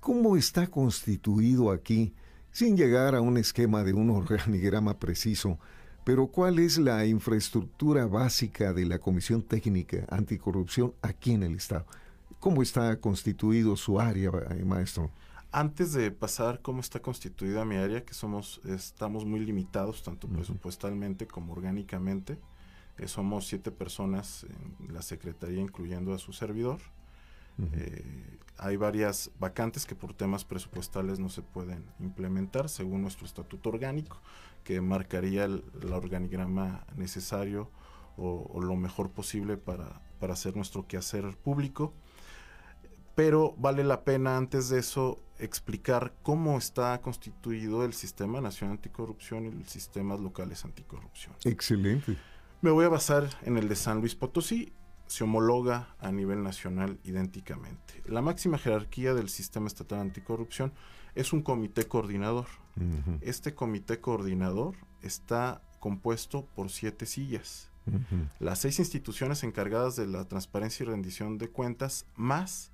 ¿Cómo 0.00 0.36
está 0.36 0.66
constituido 0.66 1.70
aquí? 1.70 2.14
sin 2.54 2.76
llegar 2.76 3.16
a 3.16 3.20
un 3.20 3.36
esquema 3.36 3.82
de 3.82 3.92
un 3.92 4.10
organigrama 4.16 4.98
preciso, 4.98 5.58
pero 6.04 6.28
¿cuál 6.28 6.60
es 6.60 6.78
la 6.78 7.04
infraestructura 7.04 8.06
básica 8.06 8.72
de 8.72 8.86
la 8.86 9.00
Comisión 9.00 9.42
Técnica 9.42 10.06
Anticorrupción 10.08 10.94
aquí 11.02 11.32
en 11.32 11.42
el 11.42 11.56
Estado? 11.56 11.84
¿Cómo 12.38 12.62
está 12.62 13.00
constituido 13.00 13.74
su 13.76 13.98
área, 13.98 14.30
eh, 14.50 14.64
maestro? 14.64 15.10
Antes 15.56 15.92
de 15.92 16.10
pasar 16.10 16.62
cómo 16.62 16.80
está 16.80 16.98
constituida 16.98 17.64
mi 17.64 17.76
área, 17.76 18.04
que 18.04 18.12
somos, 18.12 18.60
estamos 18.64 19.24
muy 19.24 19.38
limitados, 19.38 20.02
tanto 20.02 20.26
presupuestalmente 20.26 21.28
como 21.28 21.52
orgánicamente. 21.52 22.40
Eh, 22.98 23.06
somos 23.06 23.46
siete 23.46 23.70
personas 23.70 24.48
en 24.50 24.92
la 24.92 25.00
Secretaría, 25.00 25.60
incluyendo 25.60 26.12
a 26.12 26.18
su 26.18 26.32
servidor. 26.32 26.80
Eh, 27.72 28.04
hay 28.58 28.76
varias 28.76 29.30
vacantes 29.38 29.86
que 29.86 29.94
por 29.94 30.12
temas 30.12 30.44
presupuestales 30.44 31.20
no 31.20 31.28
se 31.28 31.42
pueden 31.42 31.84
implementar 32.00 32.68
según 32.68 33.02
nuestro 33.02 33.24
estatuto 33.24 33.68
orgánico, 33.68 34.20
que 34.64 34.80
marcaría 34.80 35.44
el, 35.44 35.62
organigrama 35.92 36.84
necesario 36.96 37.70
o, 38.16 38.60
lo 38.60 38.74
mejor 38.74 39.12
posible 39.12 39.56
para, 39.56 40.02
para 40.18 40.32
hacer 40.32 40.56
nuestro 40.56 40.88
quehacer 40.88 41.36
público. 41.36 41.92
Pero 43.14 43.54
vale 43.56 43.84
la 43.84 44.02
pena 44.02 44.36
antes 44.36 44.68
de 44.68 44.80
eso 44.80 45.20
explicar 45.38 46.14
cómo 46.22 46.58
está 46.58 47.00
constituido 47.00 47.84
el 47.84 47.92
Sistema 47.92 48.40
Nacional 48.40 48.76
Anticorrupción 48.76 49.46
y 49.46 49.50
los 49.50 49.68
sistemas 49.68 50.20
locales 50.20 50.64
anticorrupción. 50.64 51.34
Excelente. 51.44 52.16
Me 52.62 52.70
voy 52.70 52.84
a 52.84 52.88
basar 52.88 53.28
en 53.42 53.58
el 53.58 53.68
de 53.68 53.76
San 53.76 54.00
Luis 54.00 54.14
Potosí 54.14 54.72
se 55.06 55.24
homologa 55.24 55.94
a 55.98 56.10
nivel 56.10 56.42
nacional 56.42 56.98
idénticamente. 57.04 58.02
La 58.06 58.22
máxima 58.22 58.58
jerarquía 58.58 59.14
del 59.14 59.28
sistema 59.28 59.66
estatal 59.66 60.00
anticorrupción 60.00 60.72
es 61.14 61.32
un 61.32 61.42
comité 61.42 61.86
coordinador. 61.86 62.46
Este 63.20 63.54
comité 63.54 64.00
coordinador 64.00 64.74
está 65.02 65.62
compuesto 65.78 66.46
por 66.46 66.70
siete 66.70 67.06
sillas. 67.06 67.70
Las 68.40 68.60
seis 68.60 68.78
instituciones 68.78 69.44
encargadas 69.44 69.94
de 69.94 70.06
la 70.06 70.24
transparencia 70.24 70.84
y 70.84 70.86
rendición 70.86 71.38
de 71.38 71.50
cuentas, 71.50 72.06
más 72.16 72.72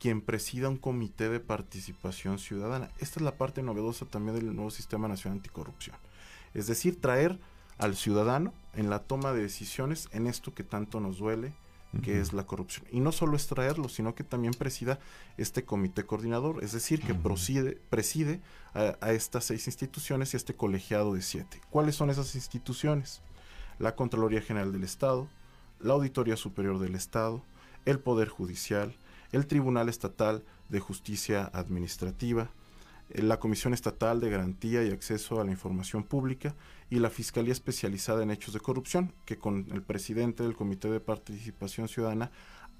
quien 0.00 0.22
presida 0.22 0.70
un 0.70 0.78
comité 0.78 1.28
de 1.28 1.40
participación 1.40 2.38
ciudadana. 2.38 2.90
Esta 2.98 3.20
es 3.20 3.22
la 3.22 3.36
parte 3.36 3.62
novedosa 3.62 4.06
también 4.06 4.34
del 4.34 4.56
nuevo 4.56 4.70
sistema 4.70 5.06
nacional 5.06 5.38
anticorrupción. 5.38 5.94
Es 6.54 6.66
decir, 6.66 7.00
traer 7.00 7.38
al 7.78 7.94
ciudadano 7.94 8.52
en 8.74 8.88
la 8.88 9.00
toma 9.00 9.32
de 9.32 9.42
decisiones 9.42 10.08
en 10.12 10.26
esto 10.26 10.54
que 10.54 10.64
tanto 10.64 11.00
nos 11.00 11.18
duele, 11.18 11.52
que 12.02 12.20
es 12.20 12.32
la 12.32 12.46
corrupción. 12.46 12.86
Y 12.92 13.00
no 13.00 13.12
solo 13.12 13.36
es 13.36 13.46
traerlo, 13.46 13.88
sino 13.88 14.14
que 14.14 14.24
también 14.24 14.54
presida 14.54 15.00
este 15.36 15.64
comité 15.64 16.06
coordinador, 16.06 16.62
es 16.62 16.72
decir, 16.72 17.00
que 17.02 17.14
preside 17.14 18.40
a, 18.74 19.12
estas 19.12 19.44
seis 19.44 19.66
instituciones 19.66 20.32
y 20.32 20.36
este 20.36 20.54
colegiado 20.54 21.12
de 21.14 21.20
siete. 21.20 21.60
¿Cuáles 21.68 21.96
son 21.96 22.08
esas 22.08 22.34
instituciones? 22.36 23.22
La 23.78 23.96
Contraloría 23.96 24.40
General 24.40 24.72
del 24.72 24.84
Estado, 24.84 25.28
la 25.80 25.94
Auditoría 25.94 26.36
Superior 26.36 26.78
del 26.78 26.94
Estado, 26.94 27.42
el 27.86 27.98
Poder 27.98 28.28
Judicial, 28.28 28.94
el 29.32 29.46
Tribunal 29.46 29.88
Estatal 29.88 30.44
de 30.68 30.80
Justicia 30.80 31.50
Administrativa, 31.52 32.50
eh, 33.10 33.22
la 33.22 33.38
Comisión 33.38 33.74
Estatal 33.74 34.20
de 34.20 34.30
Garantía 34.30 34.82
y 34.84 34.90
Acceso 34.90 35.40
a 35.40 35.44
la 35.44 35.50
Información 35.50 36.04
Pública 36.04 36.54
y 36.88 36.98
la 36.98 37.10
Fiscalía 37.10 37.52
Especializada 37.52 38.22
en 38.22 38.30
Hechos 38.30 38.54
de 38.54 38.60
Corrupción, 38.60 39.12
que 39.24 39.38
con 39.38 39.66
el 39.72 39.82
presidente 39.82 40.42
del 40.42 40.56
Comité 40.56 40.90
de 40.90 41.00
Participación 41.00 41.88
Ciudadana 41.88 42.30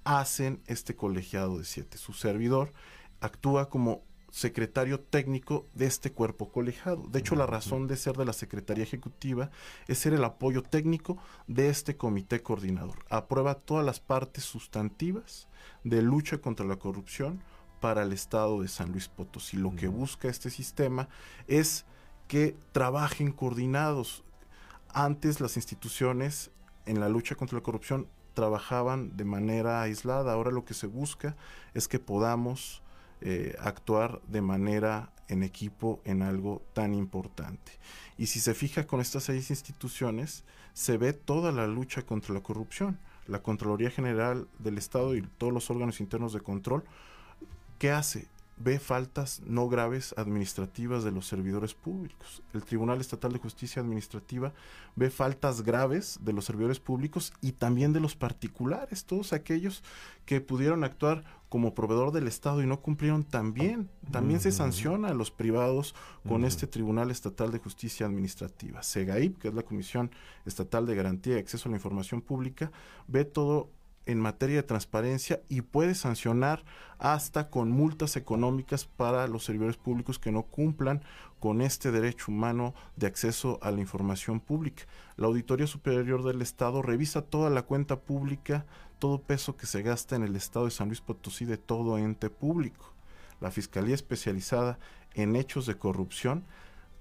hacen 0.05 0.61
este 0.67 0.97
colegiado 0.97 1.59
de 1.59 1.65
siete. 1.65 1.99
Su 1.99 2.13
servidor 2.13 2.73
actúa 3.21 3.69
como 3.69 4.03
secretario 4.31 5.01
técnico 5.01 5.67
de 5.75 5.87
este 5.87 6.13
cuerpo 6.13 6.51
colegiado. 6.51 7.03
De 7.09 7.19
hecho, 7.19 7.35
la 7.35 7.47
razón 7.47 7.87
de 7.87 7.97
ser 7.97 8.17
de 8.17 8.25
la 8.25 8.33
Secretaría 8.33 8.85
Ejecutiva 8.85 9.51
es 9.89 9.99
ser 9.99 10.13
el 10.13 10.25
apoyo 10.25 10.63
técnico 10.63 11.19
de 11.47 11.69
este 11.69 11.97
comité 11.97 12.43
coordinador. 12.43 13.05
Aprueba 13.11 13.55
todas 13.55 13.85
las 13.85 14.01
partes 14.01 14.45
sustantivas 14.45 15.49
de 15.85 16.03
lucha 16.03 16.39
contra 16.39 16.67
la 16.67 16.77
corrupción 16.77 17.43
para 17.81 18.03
el 18.03 18.13
Estado 18.13 18.61
de 18.63 18.69
San 18.69 18.93
Luis 18.93 19.09
Potosí. 19.09 19.57
Lo 19.57 19.75
que 19.75 19.89
busca 19.89 20.29
este 20.29 20.51
sistema 20.51 21.09
es 21.49 21.85
que 22.29 22.57
trabajen 22.73 23.33
coordinados. 23.33 24.23
Antes 24.89 25.41
las 25.41 25.57
instituciones 25.57 26.51
en 26.87 27.01
la 27.01 27.09
lucha 27.09 27.35
contra 27.35 27.59
la 27.59 27.63
corrupción 27.63 28.07
trabajaban 28.35 29.17
de 29.17 29.25
manera 29.25 29.83
aislada. 29.83 30.33
Ahora 30.33 30.51
lo 30.51 30.65
que 30.65 30.75
se 30.75 30.87
busca 30.87 31.37
es 31.75 31.89
que 31.89 31.99
podamos 31.99 32.83
eh, 33.21 33.57
actuar 33.61 34.21
de 34.29 34.41
manera 34.41 35.13
en 35.29 35.43
equipo 35.43 36.01
en 36.05 36.23
algo 36.23 36.63
tan 36.73 36.95
importante. 36.95 37.73
Y 38.19 38.27
si 38.27 38.41
se 38.41 38.55
fija 38.55 38.87
con 38.87 39.01
estas 39.01 39.25
seis 39.25 39.51
instituciones, 39.51 40.45
se 40.73 40.99
ve 40.99 41.13
toda 41.13 41.53
la 41.53 41.67
lucha 41.67 42.03
contra 42.03 42.35
la 42.35 42.43
corrupción. 42.43 42.99
La 43.27 43.43
Contraloría 43.43 43.91
General 43.91 44.49
del 44.59 44.79
Estado 44.79 45.15
y 45.15 45.23
todos 45.23 45.53
los 45.53 45.71
órganos 45.71 46.01
internos 46.01 46.33
de 46.33 46.41
control, 46.41 46.85
¿qué 47.79 47.91
hace? 47.91 48.27
Ve 48.63 48.79
faltas 48.79 49.41
no 49.47 49.69
graves 49.69 50.15
administrativas 50.19 51.03
de 51.03 51.11
los 51.11 51.27
servidores 51.27 51.75
públicos. 51.75 52.43
El 52.53 52.63
Tribunal 52.63 53.01
Estatal 53.01 53.33
de 53.33 53.39
Justicia 53.39 53.81
Administrativa 53.81 54.53
ve 54.97 55.11
faltas 55.11 55.63
graves 55.63 56.19
de 56.23 56.35
los 56.35 56.45
servidores 56.45 56.79
públicos 56.79 57.33
y 57.41 57.53
también 57.53 57.95
de 57.95 58.01
los 58.01 58.17
particulares, 58.17 59.05
todos 59.07 59.33
aquellos 59.33 59.83
que 60.27 60.43
pudieron 60.43 60.85
actuar 60.85 61.25
como 61.49 61.75
proveedor 61.75 62.13
del 62.13 62.29
Estado 62.29 62.63
y 62.63 62.67
no 62.67 62.81
cumplieron 62.81 63.25
también. 63.25 63.91
También 64.13 64.41
se 64.41 64.53
sanciona 64.53 65.09
a 65.09 65.15
los 65.15 65.31
privados 65.31 65.95
con 66.29 66.45
este 66.45 66.67
Tribunal 66.67 67.11
Estatal 67.11 67.51
de 67.51 67.59
Justicia 67.59 68.07
Administrativa. 68.07 68.83
SEGAIP, 68.83 69.39
que 69.39 69.49
es 69.49 69.55
la 69.55 69.65
Comisión 69.65 70.11
Estatal 70.47 70.87
de 70.87 70.95
Garantía 70.95 71.37
y 71.37 71.39
Acceso 71.39 71.69
a 71.69 71.71
la 71.71 71.79
Información 71.79 72.21
Pública, 72.21 72.71
ve 73.09 73.25
todo 73.25 73.71
en 74.07 74.21
materia 74.21 74.57
de 74.57 74.63
transparencia 74.63 75.43
y 75.49 75.63
puede 75.63 75.95
sancionar 75.95 76.65
hasta 76.99 77.49
con 77.49 77.71
multas 77.71 78.17
económicas 78.17 78.85
para 78.85 79.27
los 79.29 79.45
servidores 79.45 79.77
públicos 79.77 80.19
que 80.19 80.33
no 80.33 80.43
cumplan 80.43 81.03
con 81.39 81.61
este 81.61 81.91
derecho 81.91 82.31
humano 82.31 82.75
de 82.97 83.07
acceso 83.07 83.59
a 83.63 83.71
la 83.71 83.81
información 83.81 84.41
pública. 84.41 84.85
La 85.17 85.27
Auditoría 85.27 85.67
Superior 85.67 86.23
del 86.23 86.43
Estado 86.43 86.83
revisa 86.83 87.23
toda 87.23 87.51
la 87.51 87.63
cuenta 87.63 88.01
pública, 88.01 88.67
todo 88.99 89.23
peso 89.23 89.57
que 89.57 89.67
se 89.67 89.83
gasta 89.83 90.17
en 90.17 90.23
el 90.23 90.37
Estado 90.37 90.67
de 90.67 90.71
San 90.71 90.89
Luis 90.89 91.01
Potosí 91.01 91.45
de 91.45 91.57
todo 91.57 91.99
ente 91.99 92.31
público. 92.31 92.93
La 93.41 93.51
Fiscalía 93.51 93.95
especializada 93.95 94.79
en 95.15 95.37
hechos 95.37 95.67
de 95.67 95.79
corrupción 95.79 96.45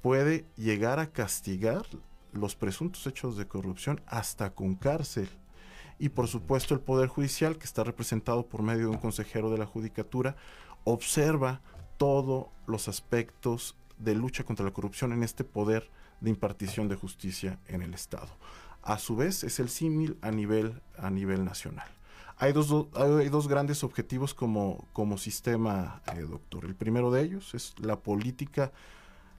puede 0.02 0.46
llegar 0.56 1.00
a 1.00 1.12
castigar 1.12 1.86
los 2.32 2.56
presuntos 2.56 3.06
hechos 3.08 3.36
de 3.36 3.48
corrupción 3.48 4.02
hasta 4.06 4.52
con 4.52 4.76
cárcel 4.76 5.30
y 6.00 6.10
por 6.10 6.28
supuesto 6.28 6.74
el 6.74 6.80
Poder 6.80 7.10
Judicial, 7.10 7.58
que 7.58 7.66
está 7.66 7.84
representado 7.84 8.48
por 8.48 8.64
medio 8.64 8.84
de 8.84 8.96
un 8.96 8.98
consejero 8.98 9.52
de 9.52 9.58
la 9.58 9.66
Judicatura, 9.66 10.38
observa 10.86 11.62
todos 11.98 12.48
los 12.66 12.88
aspectos 12.88 13.76
de 13.98 14.16
lucha 14.16 14.46
contra 14.46 14.66
la 14.66 14.72
corrupción 14.72 15.12
en 15.12 15.24
este 15.24 15.44
poder 15.44 15.90
de 16.22 16.30
impartición 16.30 16.88
de 16.88 16.96
justicia 16.96 17.60
en 17.68 17.82
el 17.82 17.94
Estado. 17.94 18.30
A 18.82 18.98
su 18.98 19.18
vez, 19.18 19.44
es 19.44 19.60
el 19.60 19.70
símil 19.70 20.18
a 20.22 20.32
nivel, 20.32 20.82
a 20.98 21.10
nivel 21.10 21.44
nacional. 21.44 21.88
Hay 22.38 22.54
dos, 22.54 22.74
hay 22.96 23.28
dos 23.28 23.50
grandes 23.50 23.84
objetivos 23.84 24.34
como, 24.34 24.88
como 24.94 25.18
sistema, 25.18 26.02
eh, 26.16 26.22
doctor. 26.22 26.64
El 26.64 26.76
primero 26.76 27.12
de 27.12 27.22
ellos 27.22 27.54
es 27.54 27.76
la 27.80 28.00
política 28.00 28.72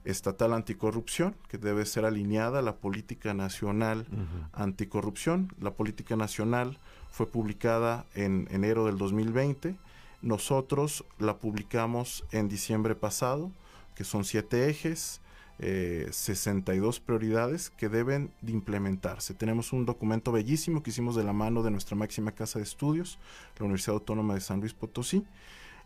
estatal 0.03 0.53
anticorrupción, 0.53 1.35
que 1.47 1.57
debe 1.57 1.85
ser 1.85 2.05
alineada 2.05 2.59
a 2.59 2.61
la 2.61 2.75
política 2.75 3.33
nacional 3.33 4.07
anticorrupción. 4.53 5.53
La 5.59 5.71
política 5.71 6.15
nacional 6.15 6.79
fue 7.11 7.27
publicada 7.27 8.05
en 8.15 8.47
enero 8.51 8.85
del 8.85 8.97
2020. 8.97 9.75
Nosotros 10.21 11.05
la 11.19 11.37
publicamos 11.37 12.25
en 12.31 12.47
diciembre 12.47 12.95
pasado, 12.95 13.51
que 13.95 14.03
son 14.03 14.23
siete 14.23 14.69
ejes, 14.69 15.21
eh, 15.63 16.07
62 16.11 16.99
prioridades 16.99 17.69
que 17.69 17.87
deben 17.87 18.31
de 18.41 18.51
implementarse. 18.51 19.35
Tenemos 19.35 19.73
un 19.73 19.85
documento 19.85 20.31
bellísimo 20.31 20.81
que 20.81 20.89
hicimos 20.89 21.15
de 21.15 21.23
la 21.23 21.33
mano 21.33 21.61
de 21.61 21.69
nuestra 21.69 21.95
máxima 21.95 22.31
casa 22.31 22.57
de 22.57 22.63
estudios, 22.63 23.19
la 23.59 23.65
Universidad 23.65 23.93
Autónoma 23.93 24.33
de 24.33 24.41
San 24.41 24.59
Luis 24.59 24.73
Potosí, 24.73 25.23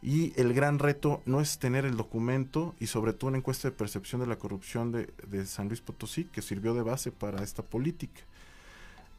y 0.06 0.40
el 0.40 0.54
gran 0.54 0.78
reto 0.78 1.24
no 1.26 1.42
es 1.42 1.58
tener 1.58 1.84
el 1.84 1.98
documento 1.98 2.76
y 2.80 2.86
sobre 2.86 3.12
todo 3.12 3.30
una 3.30 3.40
encuesta 3.40 3.68
de 3.68 3.76
percepción 3.76 4.22
de 4.22 4.28
la 4.28 4.36
corrupción 4.36 4.92
de, 4.92 5.10
de 5.28 5.48
San 5.48 5.68
Luis 5.68 5.82
Potosí 5.82 6.26
que 6.26 6.44
sirvió 6.44 6.76
de 6.76 6.84
base 6.84 7.12
para 7.12 7.42
esta 7.42 7.64
política. 7.64 8.22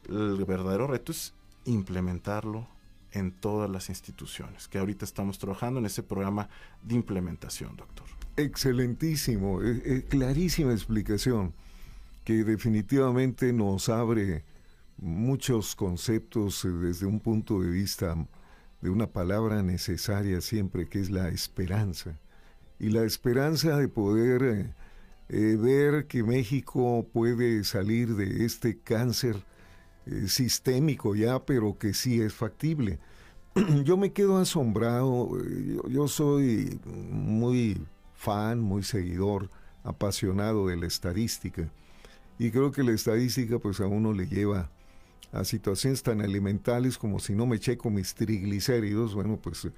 El 0.07 0.45
verdadero 0.45 0.87
reto 0.87 1.11
es 1.11 1.33
implementarlo 1.65 2.65
en 3.11 3.33
todas 3.33 3.69
las 3.69 3.89
instituciones, 3.89 4.69
que 4.69 4.77
ahorita 4.77 5.03
estamos 5.03 5.37
trabajando 5.37 5.81
en 5.81 5.87
ese 5.87 6.03
programa 6.03 6.47
de 6.81 6.95
implementación, 6.95 7.75
doctor. 7.75 8.05
Excelentísimo, 8.37 9.61
eh, 9.61 9.81
eh, 9.83 10.05
clarísima 10.07 10.71
explicación, 10.71 11.53
que 12.23 12.45
definitivamente 12.45 13.51
nos 13.51 13.89
abre 13.89 14.45
muchos 14.97 15.75
conceptos 15.75 16.63
eh, 16.63 16.69
desde 16.69 17.05
un 17.05 17.19
punto 17.19 17.59
de 17.59 17.71
vista 17.71 18.15
de 18.81 18.89
una 18.89 19.07
palabra 19.07 19.63
necesaria 19.63 20.41
siempre, 20.41 20.87
que 20.87 20.99
es 20.99 21.09
la 21.09 21.29
esperanza. 21.29 22.17
Y 22.79 22.89
la 22.89 23.03
esperanza 23.03 23.77
de 23.77 23.87
poder 23.87 24.43
eh, 24.43 24.73
eh, 25.29 25.57
ver 25.59 26.05
que 26.07 26.23
México 26.23 27.07
puede 27.11 27.63
salir 27.63 28.15
de 28.15 28.45
este 28.45 28.77
cáncer 28.79 29.35
eh, 30.05 30.27
sistémico 30.27 31.15
ya, 31.15 31.43
pero 31.45 31.77
que 31.77 31.93
sí 31.93 32.21
es 32.21 32.33
factible. 32.33 32.99
yo 33.83 33.97
me 33.97 34.13
quedo 34.13 34.37
asombrado, 34.37 35.31
yo 35.89 36.07
soy 36.07 36.79
muy 36.85 37.81
fan, 38.13 38.59
muy 38.59 38.83
seguidor, 38.83 39.49
apasionado 39.83 40.67
de 40.67 40.77
la 40.77 40.85
estadística. 40.85 41.71
Y 42.37 42.51
creo 42.51 42.71
que 42.71 42.83
la 42.83 42.91
estadística 42.91 43.57
pues 43.57 43.79
a 43.79 43.87
uno 43.87 44.13
le 44.13 44.27
lleva 44.27 44.69
a 45.31 45.43
situaciones 45.43 46.03
tan 46.03 46.21
elementales 46.21 46.97
como 46.97 47.19
si 47.19 47.35
no 47.35 47.45
me 47.45 47.59
checo 47.59 47.89
mis 47.89 48.15
triglicéridos, 48.15 49.13
bueno, 49.13 49.37
pues, 49.41 49.65
eh, 49.65 49.71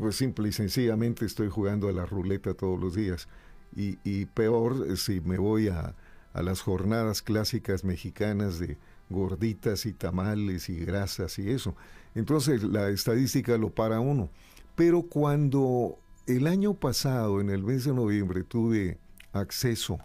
pues 0.00 0.16
simple 0.16 0.48
y 0.48 0.52
sencillamente 0.52 1.24
estoy 1.24 1.48
jugando 1.48 1.88
a 1.88 1.92
la 1.92 2.06
ruleta 2.06 2.54
todos 2.54 2.80
los 2.80 2.94
días. 2.94 3.28
Y, 3.74 4.26
peor 4.26 4.86
eh, 4.88 4.96
si 4.96 5.20
me 5.22 5.38
voy 5.38 5.68
a, 5.68 5.94
a 6.34 6.42
las 6.42 6.60
jornadas 6.60 7.22
clásicas 7.22 7.84
mexicanas 7.84 8.58
de 8.58 8.76
gorditas 9.08 9.86
y 9.86 9.92
tamales 9.92 10.68
y 10.68 10.76
grasas 10.84 11.38
y 11.38 11.50
eso. 11.50 11.74
Entonces 12.14 12.62
la 12.62 12.88
estadística 12.90 13.56
lo 13.56 13.70
para 13.70 14.00
uno. 14.00 14.30
Pero 14.74 15.02
cuando 15.02 15.98
el 16.26 16.46
año 16.46 16.74
pasado, 16.74 17.40
en 17.40 17.50
el 17.50 17.62
mes 17.62 17.84
de 17.84 17.94
noviembre, 17.94 18.42
tuve 18.42 18.98
acceso 19.32 19.98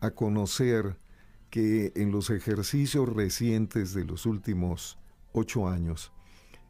a 0.00 0.10
conocer 0.10 0.96
que 1.50 1.92
en 1.96 2.10
los 2.10 2.30
ejercicios 2.30 3.08
recientes 3.08 3.94
de 3.94 4.04
los 4.04 4.26
últimos 4.26 4.98
ocho 5.32 5.68
años 5.68 6.12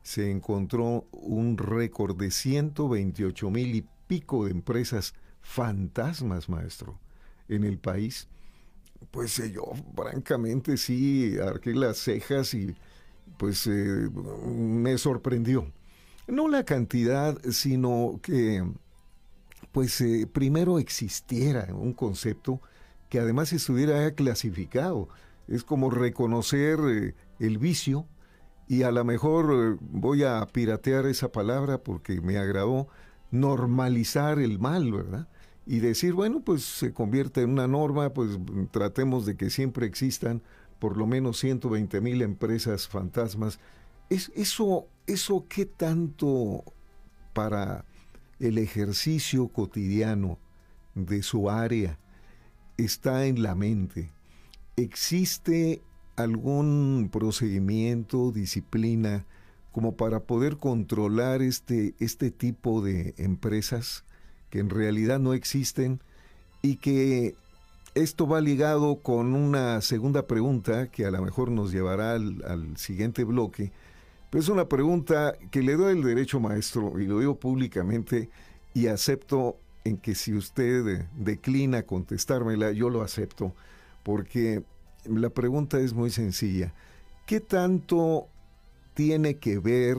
se 0.03 0.31
encontró 0.31 1.07
un 1.11 1.59
récord 1.59 2.17
de 2.17 2.31
128 2.31 3.51
mil 3.51 3.75
y 3.75 3.85
pico 4.07 4.45
de 4.45 4.53
empresas 4.53 5.15
fantasmas, 5.41 6.49
maestro, 6.49 6.99
en 7.49 7.65
el 7.65 7.79
país. 7.79 8.29
Pues 9.11 9.39
eh, 9.39 9.53
yo, 9.53 9.65
francamente, 9.95 10.77
sí, 10.77 11.37
arqué 11.39 11.75
las 11.75 11.99
cejas 11.99 12.55
y 12.55 12.77
pues 13.37 13.67
eh, 13.67 14.09
me 14.47 14.97
sorprendió. 14.99 15.73
No 16.27 16.49
la 16.49 16.65
cantidad, 16.65 17.39
sino 17.51 18.21
que, 18.23 18.65
pues 19.73 20.01
eh, 20.01 20.27
primero 20.33 20.79
existiera 20.79 21.75
un 21.75 21.93
concepto 21.93 22.61
que 23.09 23.21
además 23.21 23.53
estuviera 23.53 24.11
clasificado. 24.13 25.09
Es 25.49 25.65
como 25.65 25.91
reconocer 25.91 26.79
eh, 26.89 27.15
el 27.39 27.59
vicio 27.59 28.07
y 28.69 28.83
a 28.83 28.91
lo 28.91 29.05
mejor 29.05 29.53
eh, 29.53 29.79
voy 29.81 30.25
a 30.25 30.45
piratear 30.47 31.07
esa 31.07 31.31
palabra 31.31 31.79
porque 31.79 32.21
me 32.21 32.39
agradó, 32.39 32.89
normalizar 33.31 34.39
el 34.39 34.59
mal, 34.59 34.93
¿verdad? 34.93 35.29
Y 35.67 35.81
decir, 35.81 36.15
bueno, 36.15 36.43
pues 36.45 36.65
se 36.65 36.93
convierte 36.93 37.43
en 37.43 37.51
una 37.51 37.67
norma, 37.67 38.11
pues 38.11 38.39
tratemos 38.71 39.27
de 39.27 39.37
que 39.37 39.51
siempre 39.51 39.87
existan 39.87 40.43
por 40.79 40.97
lo 40.97 41.07
menos 41.07 41.39
120 41.39 42.01
mil 42.01 42.23
empresas 42.23 42.87
fantasmas. 42.87 43.59
Es, 44.09 44.31
eso, 44.37 44.87
¿Eso 45.07 45.47
qué 45.49 45.67
tanto 45.67 46.65
para 47.33 47.85
el 48.39 48.59
ejercicio 48.59 49.49
cotidiano 49.49 50.39
de 50.95 51.23
su 51.23 51.51
área 51.51 51.99
está 52.77 53.27
en 53.27 53.43
la 53.43 53.55
mente. 53.55 54.11
¿Existe 54.77 55.83
algún 56.17 57.09
procedimiento, 57.13 58.33
disciplina, 58.33 59.27
como 59.73 59.97
para 59.97 60.21
poder 60.21 60.57
controlar 60.57 61.43
este, 61.43 61.95
este 61.99 62.31
tipo 62.31 62.81
de 62.81 63.15
empresas 63.19 64.05
que 64.49 64.59
en 64.59 64.71
realidad 64.71 65.19
no 65.19 65.35
existen 65.35 66.01
y 66.63 66.77
que 66.77 67.35
esto 67.95 68.27
va 68.27 68.41
ligado 68.41 68.97
con 68.97 69.35
una 69.35 69.81
segunda 69.83 70.27
pregunta 70.27 70.91
que 70.91 71.05
a 71.05 71.11
lo 71.11 71.23
mejor 71.23 71.51
nos 71.51 71.73
llevará 71.73 72.15
al, 72.15 72.43
al 72.47 72.77
siguiente 72.79 73.25
bloque. 73.25 73.73
Pero 74.31 74.43
es 74.43 74.49
una 74.49 74.69
pregunta 74.69 75.35
que 75.51 75.63
le 75.63 75.77
doy 75.77 75.97
el 75.97 76.03
derecho 76.03 76.41
maestro 76.41 76.99
y 76.99 77.07
lo 77.07 77.21
digo 77.21 77.39
públicamente 77.39 78.31
y 78.75 78.87
acepto 78.89 79.59
en 79.87 79.99
que 79.99 80.15
si 80.15 80.35
usted 80.35 81.07
declina 81.17 81.85
contestármela, 81.85 82.73
yo 82.73 82.91
lo 82.91 83.03
acepto, 83.03 83.55
porque 84.03 84.65
la 85.05 85.31
pregunta 85.31 85.79
es 85.79 85.93
muy 85.93 86.11
sencilla. 86.11 86.75
¿Qué 87.25 87.41
tanto 87.41 88.27
tiene 88.95 89.37
que 89.37 89.59
ver, 89.59 89.97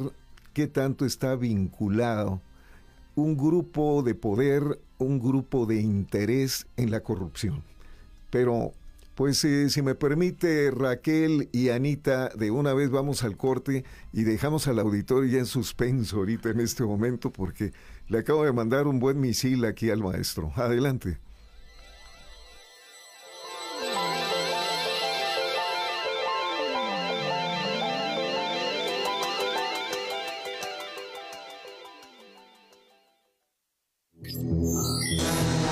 qué 0.53 0.67
tanto 0.67 1.05
está 1.05 1.35
vinculado 1.35 2.41
un 3.15 3.37
grupo 3.37 4.03
de 4.03 4.13
poder, 4.13 4.79
un 4.97 5.19
grupo 5.19 5.65
de 5.65 5.81
interés 5.81 6.67
en 6.75 6.91
la 6.91 7.01
corrupción? 7.01 7.63
Pero, 8.29 8.73
pues 9.15 9.43
eh, 9.45 9.69
si 9.69 9.81
me 9.81 9.95
permite 9.95 10.69
Raquel 10.69 11.47
y 11.53 11.69
Anita, 11.69 12.29
de 12.29 12.51
una 12.51 12.73
vez 12.73 12.89
vamos 12.89 13.23
al 13.23 13.37
corte 13.37 13.85
y 14.11 14.23
dejamos 14.23 14.67
al 14.67 14.79
auditorio 14.79 15.31
ya 15.31 15.39
en 15.39 15.45
suspenso 15.45 16.17
ahorita 16.17 16.49
en 16.49 16.59
este 16.59 16.83
momento 16.83 17.31
porque 17.31 17.71
le 18.09 18.19
acabo 18.19 18.45
de 18.45 18.51
mandar 18.51 18.87
un 18.87 18.99
buen 18.99 19.19
misil 19.19 19.65
aquí 19.65 19.89
al 19.89 19.99
maestro. 19.99 20.51
Adelante. 20.55 21.26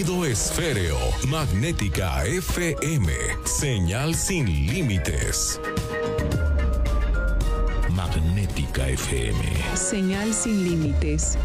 esféreo, 0.00 0.96
magnética 1.28 2.24
FM, 2.24 3.12
señal 3.44 4.14
sin 4.14 4.46
límites. 4.46 5.60
Magnética 7.94 8.88
FM. 8.88 9.38
Señal 9.74 10.32
sin 10.32 10.64
límites. 10.64 11.36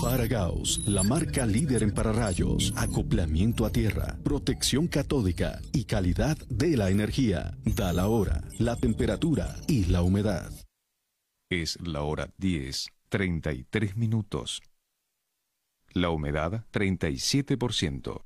Faragaos, 0.00 0.80
la 0.86 1.02
marca 1.02 1.44
líder 1.44 1.82
en 1.82 1.92
pararrayos, 1.92 2.72
acoplamiento 2.76 3.66
a 3.66 3.70
tierra, 3.70 4.16
protección 4.24 4.88
catódica 4.88 5.60
y 5.74 5.84
calidad 5.84 6.38
de 6.48 6.78
la 6.78 6.88
energía. 6.88 7.54
Da 7.66 7.92
la 7.92 8.08
hora, 8.08 8.44
la 8.58 8.76
temperatura 8.76 9.56
y 9.68 9.84
la 9.84 10.00
humedad. 10.00 10.50
Es 11.50 11.78
la 11.82 12.00
hora 12.00 12.30
10, 12.38 12.88
33 13.10 13.96
minutos. 13.96 14.62
La 15.96 16.10
humedad 16.10 16.64
37%. 16.72 18.20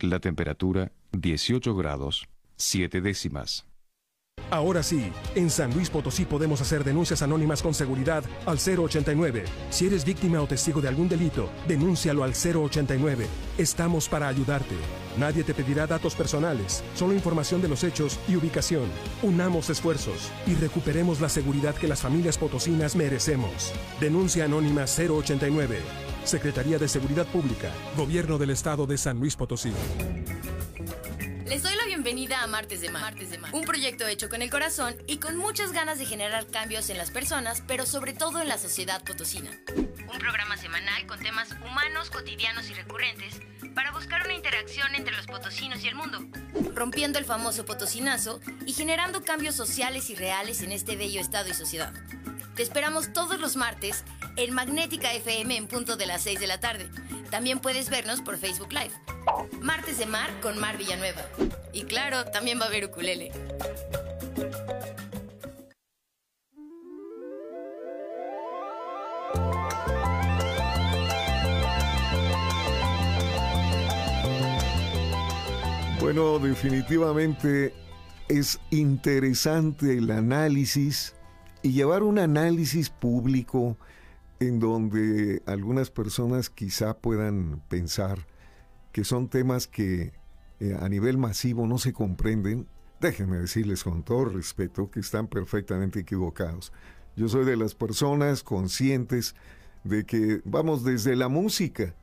La 0.00 0.18
temperatura 0.18 0.90
18 1.12 1.76
grados 1.76 2.26
7 2.56 3.00
décimas. 3.00 3.66
Ahora 4.50 4.82
sí, 4.82 5.12
en 5.36 5.48
San 5.48 5.72
Luis 5.72 5.90
Potosí 5.90 6.24
podemos 6.24 6.60
hacer 6.60 6.82
denuncias 6.82 7.22
anónimas 7.22 7.62
con 7.62 7.72
seguridad 7.72 8.24
al 8.46 8.58
089. 8.58 9.44
Si 9.70 9.86
eres 9.86 10.04
víctima 10.04 10.42
o 10.42 10.48
testigo 10.48 10.80
de 10.80 10.88
algún 10.88 11.08
delito, 11.08 11.48
denúncialo 11.68 12.24
al 12.24 12.32
089. 12.32 13.28
Estamos 13.56 14.08
para 14.08 14.26
ayudarte. 14.26 14.74
Nadie 15.20 15.44
te 15.44 15.54
pedirá 15.54 15.86
datos 15.86 16.16
personales, 16.16 16.82
solo 16.96 17.14
información 17.14 17.62
de 17.62 17.68
los 17.68 17.84
hechos 17.84 18.18
y 18.26 18.34
ubicación. 18.34 18.90
Unamos 19.22 19.70
esfuerzos 19.70 20.32
y 20.48 20.56
recuperemos 20.56 21.20
la 21.20 21.28
seguridad 21.28 21.76
que 21.76 21.86
las 21.86 22.00
familias 22.00 22.38
potosinas 22.38 22.96
merecemos. 22.96 23.72
Denuncia 24.00 24.46
anónima 24.46 24.86
089. 24.86 26.09
Secretaría 26.24 26.78
de 26.78 26.88
Seguridad 26.88 27.26
Pública, 27.26 27.70
Gobierno 27.96 28.38
del 28.38 28.50
Estado 28.50 28.86
de 28.86 28.98
San 28.98 29.18
Luis 29.18 29.36
Potosí. 29.36 29.72
Les 31.46 31.62
doy 31.62 31.74
la 31.74 31.86
bienvenida 31.86 32.42
a 32.42 32.46
Martes 32.46 32.80
de 32.80 32.90
Mar, 32.90 33.14
un 33.52 33.62
proyecto 33.62 34.06
hecho 34.06 34.28
con 34.28 34.40
el 34.40 34.50
corazón 34.50 34.94
y 35.08 35.16
con 35.16 35.36
muchas 35.36 35.72
ganas 35.72 35.98
de 35.98 36.06
generar 36.06 36.46
cambios 36.46 36.90
en 36.90 36.98
las 36.98 37.10
personas, 37.10 37.62
pero 37.66 37.86
sobre 37.86 38.12
todo 38.12 38.40
en 38.40 38.48
la 38.48 38.58
sociedad 38.58 39.02
potosina. 39.02 39.50
Un 39.76 40.18
programa 40.18 40.56
semanal 40.56 41.06
con 41.06 41.18
temas 41.18 41.48
humanos, 41.52 42.10
cotidianos 42.10 42.70
y 42.70 42.74
recurrentes 42.74 43.40
para 43.74 43.90
buscar 43.90 44.22
una 44.24 44.34
interacción 44.34 44.94
entre 44.94 45.16
los 45.16 45.26
potosinos 45.26 45.82
y 45.82 45.88
el 45.88 45.94
mundo, 45.94 46.20
rompiendo 46.74 47.18
el 47.18 47.24
famoso 47.24 47.64
potosinazo 47.64 48.40
y 48.66 48.72
generando 48.72 49.24
cambios 49.24 49.56
sociales 49.56 50.10
y 50.10 50.14
reales 50.14 50.62
en 50.62 50.70
este 50.70 50.96
bello 50.96 51.20
estado 51.20 51.48
y 51.48 51.54
sociedad. 51.54 51.92
Te 52.54 52.62
esperamos 52.62 53.12
todos 53.12 53.40
los 53.40 53.56
martes 53.56 54.04
en 54.42 54.54
Magnética 54.54 55.12
FM 55.12 55.54
en 55.54 55.66
punto 55.66 55.98
de 55.98 56.06
las 56.06 56.22
6 56.22 56.40
de 56.40 56.46
la 56.46 56.58
tarde. 56.58 56.88
También 57.30 57.58
puedes 57.58 57.90
vernos 57.90 58.22
por 58.22 58.38
Facebook 58.38 58.72
Live. 58.72 58.92
Martes 59.60 59.98
de 59.98 60.06
Mar 60.06 60.30
con 60.40 60.58
Mar 60.58 60.78
Villanueva. 60.78 61.20
Y 61.74 61.82
claro, 61.82 62.24
también 62.24 62.58
va 62.58 62.64
a 62.64 62.68
haber 62.68 62.86
ukulele. 62.86 63.32
Bueno, 76.00 76.38
definitivamente 76.38 77.74
es 78.28 78.58
interesante 78.70 79.98
el 79.98 80.10
análisis 80.10 81.14
y 81.62 81.72
llevar 81.72 82.02
un 82.02 82.18
análisis 82.18 82.88
público 82.88 83.76
en 84.40 84.58
donde 84.58 85.42
algunas 85.46 85.90
personas 85.90 86.48
quizá 86.48 86.96
puedan 86.96 87.62
pensar 87.68 88.26
que 88.90 89.04
son 89.04 89.28
temas 89.28 89.66
que 89.66 90.14
eh, 90.58 90.76
a 90.80 90.88
nivel 90.88 91.18
masivo 91.18 91.66
no 91.66 91.78
se 91.78 91.92
comprenden, 91.92 92.66
déjenme 93.00 93.36
decirles 93.36 93.84
con 93.84 94.02
todo 94.02 94.24
respeto 94.24 94.90
que 94.90 95.00
están 95.00 95.28
perfectamente 95.28 96.00
equivocados. 96.00 96.72
Yo 97.16 97.28
soy 97.28 97.44
de 97.44 97.56
las 97.56 97.74
personas 97.74 98.42
conscientes 98.42 99.34
de 99.84 100.04
que 100.04 100.40
vamos 100.44 100.84
desde 100.84 101.16
la 101.16 101.28
música. 101.28 101.94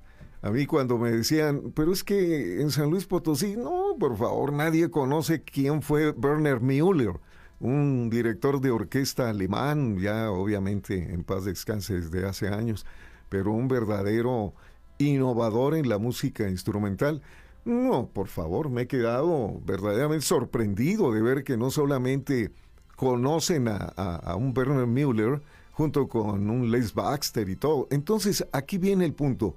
A 0.43 0.52
mí 0.52 0.67
cuando 0.67 1.00
me 1.00 1.12
decían, 1.12 1.73
pero 1.76 1.91
es 1.91 2.04
que 2.04 2.62
en 2.62 2.69
San 2.69 2.91
Luis 2.91 3.08
Potosí, 3.08 3.56
no, 3.58 3.95
por 4.00 4.15
favor, 4.15 4.54
nadie 4.54 4.91
conoce 4.91 5.41
quién 5.41 5.82
fue 5.82 6.12
Werner 6.12 6.62
Müller 6.62 7.19
un 7.59 8.09
director 8.09 8.61
de 8.61 8.71
orquesta 8.71 9.29
alemán, 9.29 9.97
ya 9.97 10.31
obviamente 10.31 11.13
en 11.13 11.23
paz 11.23 11.45
descanse 11.45 11.99
desde 11.99 12.25
hace 12.25 12.49
años, 12.49 12.85
pero 13.29 13.51
un 13.51 13.67
verdadero 13.67 14.53
innovador 14.99 15.75
en 15.75 15.89
la 15.89 15.97
música 15.97 16.47
instrumental. 16.49 17.21
No, 17.65 18.07
por 18.07 18.27
favor, 18.27 18.69
me 18.69 18.83
he 18.83 18.87
quedado 18.87 19.59
verdaderamente 19.65 20.25
sorprendido 20.25 21.11
de 21.11 21.21
ver 21.21 21.43
que 21.43 21.57
no 21.57 21.71
solamente 21.71 22.51
conocen 22.95 23.67
a, 23.67 24.35
un 24.37 24.53
Bernard 24.53 24.87
Müller 24.87 25.41
junto 25.71 26.07
con 26.07 26.49
un 26.49 26.71
Les 26.71 26.93
Baxter 26.93 27.49
y 27.49 27.55
todo. 27.55 27.87
Entonces, 27.91 28.45
aquí 28.51 28.77
viene 28.77 29.05
el 29.05 29.13
punto. 29.13 29.55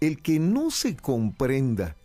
El 0.00 0.20
que 0.20 0.38
no 0.38 0.70
se 0.70 0.96
comprenda 0.96 1.96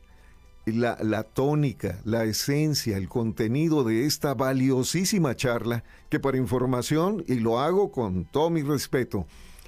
la, 0.65 1.23
tónica, 1.23 1.99
la 2.05 2.23
esencia, 2.23 2.97
el 2.97 3.09
contenido 3.09 3.83
de 3.83 4.05
esta 4.05 4.33
valiosísima 4.33 5.35
charla, 5.35 5.83
que 6.09 6.19
para 6.19 6.37
información, 6.37 7.23
y 7.27 7.35
lo 7.35 7.59
hago 7.59 7.91
con 7.91 8.25
todo 8.25 8.49
mi 8.49 8.61
respeto, 8.61 9.25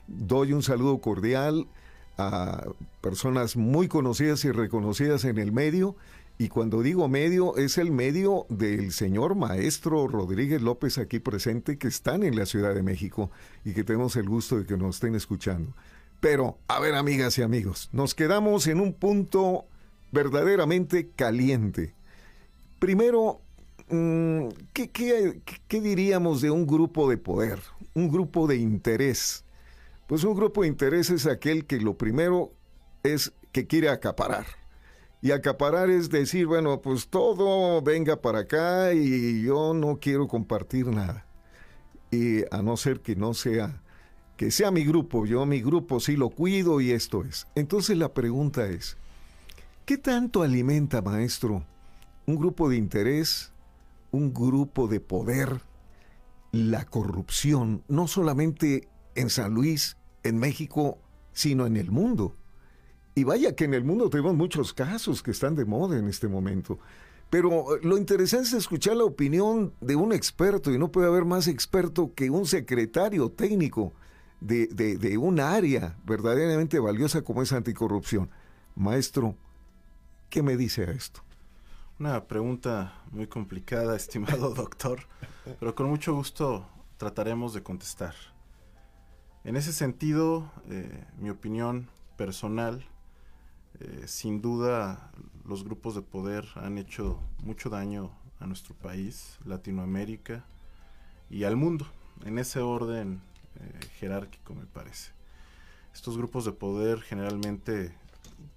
doy 0.08 0.54
un 0.54 0.62
saludo 0.62 1.00
cordial 1.00 1.68
a 2.18 2.66
personas 3.02 3.56
muy 3.56 3.88
conocidas 3.88 4.46
y 4.46 4.52
reconocidas 4.52 5.26
en 5.26 5.40
el 5.40 5.52
medio, 5.52 5.96
y 6.38 6.50
cuando 6.50 6.82
digo 6.82 7.08
medio, 7.08 7.58
es 7.58 7.78
el 7.78 7.92
medio 7.92 8.46
del 8.50 8.92
señor 8.92 9.36
maestro 9.36 10.08
Rodríguez 10.08 10.62
López 10.62 10.98
aquí 10.98 11.20
presente, 11.20 11.78
que 11.78 11.88
están 11.88 12.24
en 12.24 12.36
la 12.36 12.46
Ciudad 12.46 12.74
de 12.74 12.82
México 12.82 13.30
y 13.64 13.74
que 13.74 13.84
tenemos 13.84 14.16
el 14.16 14.28
gusto 14.28 14.58
de 14.58 14.66
que 14.66 14.76
nos 14.76 14.96
estén 14.96 15.14
escuchando. 15.16 15.74
Pero, 16.20 16.58
a 16.68 16.80
ver, 16.80 16.96
amigas 16.96 17.38
y 17.38 17.44
amigos, 17.44 17.90
nos 17.92 18.16
quedamos 18.16 18.66
en 18.68 18.80
un 18.80 18.94
punto 18.94 19.66
verdaderamente 20.14 21.10
caliente. 21.10 21.96
Primero, 22.80 23.42
mm, 23.90 24.48
¿qué, 24.72 25.42
diríamos 25.82 26.42
de 26.42 26.52
un 26.52 26.68
grupo 26.68 27.10
de 27.10 27.18
poder? 27.18 27.60
Un 27.96 28.10
grupo 28.10 28.48
de 28.48 28.58
interés. 28.58 29.44
Pues 30.08 30.24
un 30.24 30.36
grupo 30.36 30.62
de 30.62 30.68
interés 30.68 31.10
es 31.10 31.26
aquel 31.26 31.66
que 31.66 31.80
lo 31.80 31.98
primero 31.98 32.54
es 33.02 33.34
que 33.52 33.66
quiere 33.66 33.90
acaparar. 33.90 34.46
Y 35.22 35.32
acaparar 35.32 35.90
es 35.90 36.10
decir, 36.10 36.46
bueno, 36.46 36.82
pues 36.82 37.08
todo 37.08 37.82
venga 37.82 38.22
para 38.22 38.40
acá 38.40 38.94
y 38.94 39.42
yo 39.44 39.74
no 39.74 39.98
quiero 40.00 40.28
compartir 40.28 40.88
nada. 40.88 41.26
Y 42.12 42.44
a 42.54 42.62
no 42.62 42.78
ser 42.78 43.00
que 43.00 43.16
no 43.16 43.34
sea, 43.34 43.82
que 44.38 44.52
sea 44.52 44.70
mi 44.70 44.84
grupo, 44.84 45.26
yo 45.26 45.46
mi 45.48 45.62
grupo 45.62 46.00
sí 46.00 46.18
lo 46.18 46.30
cuido 46.30 46.82
y 46.82 46.92
esto 46.92 47.24
es. 47.24 47.48
Entonces 47.56 47.98
la 47.98 48.14
pregunta 48.14 48.68
es, 48.68 48.98
¿qué 49.86 49.98
tanto 49.98 50.44
alimenta, 50.44 51.02
maestro, 51.02 51.66
un 52.26 52.36
grupo 52.36 52.70
de 52.70 52.78
interés, 52.78 53.52
un 54.12 54.34
grupo 54.34 54.88
de 54.88 55.00
poder, 55.00 55.62
la 56.52 56.86
corrupción, 56.86 57.84
no 57.88 58.08
solamente 58.08 58.88
en 59.16 59.30
San 59.30 59.54
Luis, 59.54 59.98
en 60.24 60.38
México, 60.38 61.00
sino 61.32 61.66
en 61.66 61.78
el 61.78 61.92
mundo? 61.92 62.36
Y 63.16 63.24
vaya 63.26 63.56
que 63.56 63.66
en 63.66 63.74
el 63.74 63.84
mundo 63.84 64.10
tenemos 64.10 64.36
muchos 64.36 64.74
casos 64.74 65.22
que 65.22 65.32
están 65.32 65.56
de 65.56 65.66
moda 65.66 65.98
en 65.98 66.08
este 66.08 66.28
momento. 66.28 66.80
Pero 67.30 67.76
eh, 67.76 67.80
lo 67.84 67.98
interesante 67.98 68.50
es 68.50 68.54
escuchar 68.54 68.96
la 68.96 69.06
opinión 69.06 69.74
de 69.82 69.96
un 69.96 70.14
experto 70.14 70.72
y 70.72 70.78
no 70.78 70.92
puede 70.92 71.08
haber 71.08 71.26
más 71.26 71.48
experto 71.48 72.14
que 72.14 72.30
un 72.30 72.46
secretario 72.46 73.30
técnico 73.30 73.94
de, 74.40 74.68
de, 74.68 75.18
un 75.18 75.40
área 75.40 75.98
verdaderamente 76.06 76.78
valiosa 76.78 77.22
como 77.22 77.42
es 77.42 77.54
anticorrupción. 77.54 78.30
Maestro, 78.76 79.36
¿qué 80.34 80.42
me 80.42 80.58
dice 80.58 80.90
esto? 80.90 81.22
Una 82.00 82.28
pregunta 82.28 82.92
muy 83.12 83.28
complicada, 83.28 83.96
estimado 84.04 84.56
doctor, 84.56 85.02
pero 85.60 85.76
con 85.76 85.88
mucho 85.88 86.16
gusto 86.16 86.68
trataremos 86.98 87.54
de 87.54 87.62
contestar. 87.62 88.16
En 89.44 89.56
ese 89.56 89.72
sentido, 89.72 90.52
eh, 90.72 91.06
mi 91.20 91.30
opinión 91.30 91.88
personal 92.18 92.84
eh, 93.80 94.06
sin 94.08 94.42
duda, 94.42 95.12
los 95.46 95.64
grupos 95.64 95.94
de 95.94 96.02
poder 96.02 96.48
han 96.56 96.80
hecho 96.80 97.20
mucho 97.44 97.70
daño 97.70 98.10
a 98.40 98.48
nuestro 98.48 98.74
país, 98.74 99.38
Latinoamérica 99.46 100.44
y 101.30 101.44
al 101.44 101.58
mundo, 101.58 101.86
en 102.26 102.40
ese 102.40 102.60
orden 102.60 103.22
eh, 103.60 103.86
jerárquico 104.00 104.56
me 104.56 104.66
parece. 104.66 105.12
Estos 105.94 106.18
grupos 106.18 106.44
de 106.44 106.54
poder 106.54 107.02
generalmente 107.02 107.96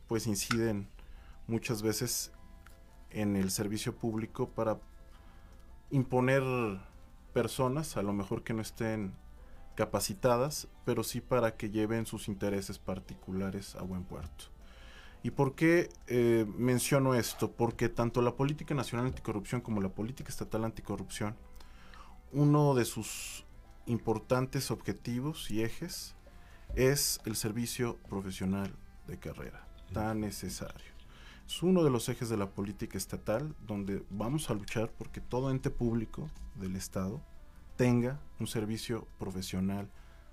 pues 0.08 0.26
inciden 0.26 0.88
muchas 1.46 1.82
veces 1.82 2.32
en 3.10 3.36
el 3.36 3.50
servicio 3.50 3.94
público 3.96 4.48
para 4.48 4.78
imponer 5.90 6.42
personas, 7.32 7.96
a 7.96 8.02
lo 8.02 8.12
mejor 8.12 8.42
que 8.42 8.54
no 8.54 8.62
estén 8.62 9.14
capacitadas, 9.74 10.68
pero 10.84 11.04
sí 11.04 11.20
para 11.20 11.56
que 11.56 11.70
lleven 11.70 12.06
sus 12.06 12.28
intereses 12.28 12.78
particulares 12.78 13.76
a 13.76 13.82
buen 13.82 14.04
puerto. 14.04 14.46
¿Y 15.22 15.30
por 15.30 15.54
qué 15.54 15.88
eh, 16.06 16.46
menciono 16.56 17.14
esto? 17.14 17.50
Porque 17.52 17.88
tanto 17.88 18.22
la 18.22 18.36
política 18.36 18.74
nacional 18.74 19.06
anticorrupción 19.06 19.60
como 19.60 19.80
la 19.80 19.88
política 19.88 20.28
estatal 20.28 20.64
anticorrupción, 20.64 21.36
uno 22.32 22.74
de 22.74 22.84
sus 22.84 23.44
importantes 23.86 24.70
objetivos 24.70 25.50
y 25.50 25.62
ejes 25.62 26.14
es 26.74 27.20
el 27.24 27.36
servicio 27.36 27.96
profesional 28.08 28.74
de 29.06 29.18
carrera, 29.18 29.66
tan 29.92 30.20
necesario. 30.20 30.95
Es 31.46 31.62
uno 31.62 31.84
de 31.84 31.90
los 31.90 32.08
ejes 32.08 32.28
de 32.28 32.36
la 32.36 32.50
política 32.50 32.98
estatal 32.98 33.54
donde 33.66 34.02
vamos 34.10 34.50
a 34.50 34.54
luchar 34.54 34.90
porque 34.98 35.20
todo 35.20 35.50
ente 35.50 35.70
público 35.70 36.28
del 36.56 36.74
Estado 36.74 37.20
tenga 37.76 38.18
un 38.40 38.48
servicio 38.48 39.06
profesional 39.18 39.88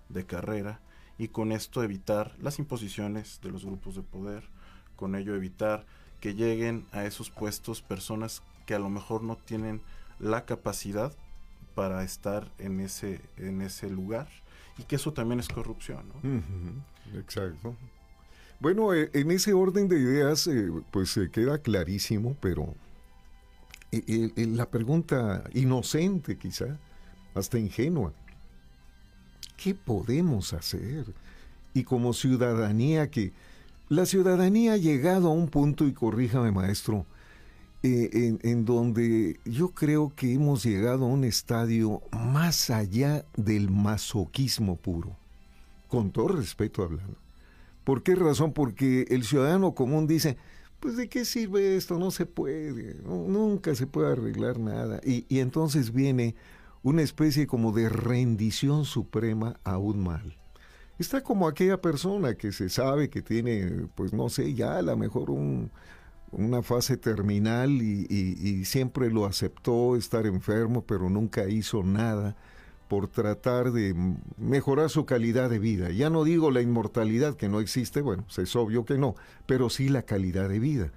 de 0.10 0.26
carrera 0.26 0.80
y 1.18 1.28
con 1.28 1.52
esto 1.52 1.84
evitar 1.84 2.36
las 2.40 2.58
imposiciones 2.58 3.40
de 3.42 3.52
los 3.52 3.64
grupos 3.64 3.96
de 3.96 4.02
poder, 4.02 4.44
con 4.96 5.16
ello 5.16 5.36
evitar 5.36 5.86
que 6.20 6.34
lleguen 6.34 6.88
a 6.92 7.06
esos 7.06 7.30
puestos 7.30 7.82
personas 7.82 8.42
que 8.66 8.74
a 8.74 8.80
lo 8.80 8.90
mejor 8.90 9.24
no 9.24 9.38
tienen 9.38 9.82
la 10.20 10.46
capacidad 10.46 11.14
para 11.76 12.04
estar 12.04 12.52
en 12.58 12.80
ese, 12.80 13.22
en 13.38 13.62
ese 13.62 13.90
lugar 13.90 14.30
y 14.78 14.84
que 14.84 14.96
eso 14.96 15.14
también 15.14 15.40
es 15.40 15.48
corrupción. 15.48 16.06
Exacto. 17.14 17.76
Bueno, 18.64 18.94
eh, 18.94 19.10
en 19.12 19.30
ese 19.32 19.52
orden 19.52 19.90
de 19.90 20.00
ideas, 20.00 20.48
eh, 20.48 20.72
pues 20.90 21.10
se 21.10 21.30
queda 21.30 21.58
clarísimo, 21.58 22.38
pero 22.40 22.74
eh, 23.92 24.32
la 24.38 24.70
pregunta 24.70 25.44
inocente 25.54 26.38
quizá, 26.38 26.80
hasta 27.36 27.60
ingenua, 27.60 28.14
¿qué 29.58 29.76
podemos 29.76 30.54
hacer? 30.54 31.14
Y 31.74 31.84
como 31.84 32.14
ciudadanía 32.14 33.12
que 33.12 33.34
la 33.90 34.06
ciudadanía 34.06 34.74
ha 34.74 34.78
llegado 34.78 35.28
a 35.28 35.34
un 35.34 35.50
punto, 35.50 35.86
y 35.86 35.92
corríjame 35.92 36.54
maestro, 36.54 37.06
eh, 37.84 38.38
en, 38.44 38.64
donde 38.64 39.42
yo 39.44 39.72
creo 39.72 40.14
que 40.16 40.36
hemos 40.36 40.64
llegado 40.64 41.04
a 41.04 41.10
un 41.10 41.26
estadio 41.26 42.02
más 42.14 42.70
allá 42.70 43.26
del 43.36 43.70
masoquismo 43.70 44.78
puro, 44.78 45.18
con 45.90 46.12
todo 46.12 46.30
respeto 46.30 46.82
hablando. 46.82 47.23
¿Por 47.84 48.04
qué 48.04 48.16
razón? 48.16 48.54
Porque 48.54 49.06
el 49.10 49.24
ciudadano 49.24 49.74
común 49.74 50.08
dice, 50.08 50.38
pues 50.80 50.98
de 50.98 51.10
qué 51.10 51.26
sirve 51.26 51.76
esto, 51.76 52.00
no 52.00 52.12
se 52.12 52.26
puede, 52.26 52.96
nunca 53.04 53.76
se 53.76 53.88
puede 53.88 54.12
arreglar 54.12 54.60
nada. 54.60 55.00
Y, 55.04 55.26
y 55.30 55.40
entonces 55.40 55.94
viene 55.94 56.36
una 56.82 57.02
especie 57.02 57.48
como 57.48 57.72
de 57.72 57.90
rendición 57.90 58.86
suprema 58.86 59.60
a 59.64 59.78
un 59.78 60.04
mal 60.04 60.38
está 61.00 61.22
como 61.22 61.48
aquella 61.48 61.82
persona 61.82 62.36
que 62.36 62.52
se 62.52 62.70
sabe 62.70 63.10
que 63.10 63.22
tiene, 63.22 63.88
pues 63.96 64.14
no 64.14 64.30
sé, 64.30 64.54
ya 64.54 64.78
a 64.78 64.82
lo 64.82 64.96
mejor 64.98 65.30
una 66.32 66.62
fase 66.64 66.98
terminal 66.98 67.70
y, 67.82 68.66
siempre 68.66 69.12
lo 69.12 69.26
aceptó 69.26 69.96
estar 69.96 70.26
enfermo, 70.26 70.84
pero 70.86 71.10
nunca 71.10 71.48
hizo 71.50 71.84
nada 71.84 72.36
por 72.88 73.08
tratar 73.08 73.72
de 73.72 73.96
mejorar 74.38 74.90
su 74.90 75.06
calidad 75.06 75.50
de 75.50 75.60
vida. 75.60 75.92
Ya 75.92 76.10
no 76.10 76.24
digo 76.24 76.52
la 76.52 76.62
inmortalidad 76.62 77.36
que 77.36 77.50
no 77.50 77.60
existe, 77.60 78.02
bueno, 78.02 78.24
pues 78.24 78.38
es 78.40 78.56
obvio 78.56 78.86
que 78.86 78.98
no, 78.98 79.16
pero 79.46 79.70
sí 79.70 79.90
la 79.90 80.04
calidad 80.04 80.50
de 80.50 80.60
vida. 80.60 80.92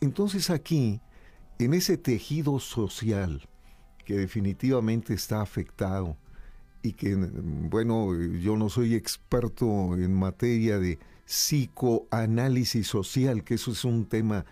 Entonces 0.00 0.50
aquí, 0.50 1.00
en 1.58 1.74
ese 1.74 1.96
tejido 1.96 2.58
social 2.58 3.48
que 4.04 4.16
definitivamente 4.16 5.14
está 5.14 5.40
afectado, 5.40 6.16
y 6.82 6.92
que, 6.94 7.14
bueno, 7.14 8.12
yo 8.40 8.56
no 8.56 8.68
soy 8.68 8.94
experto 8.94 9.96
en 9.96 10.14
materia 10.14 10.78
de 10.78 10.98
psicoanálisis 11.24 12.88
social, 12.88 13.44
que 13.44 13.54
eso 13.54 13.70
es 13.70 13.84
un 13.84 14.06
tema 14.06 14.44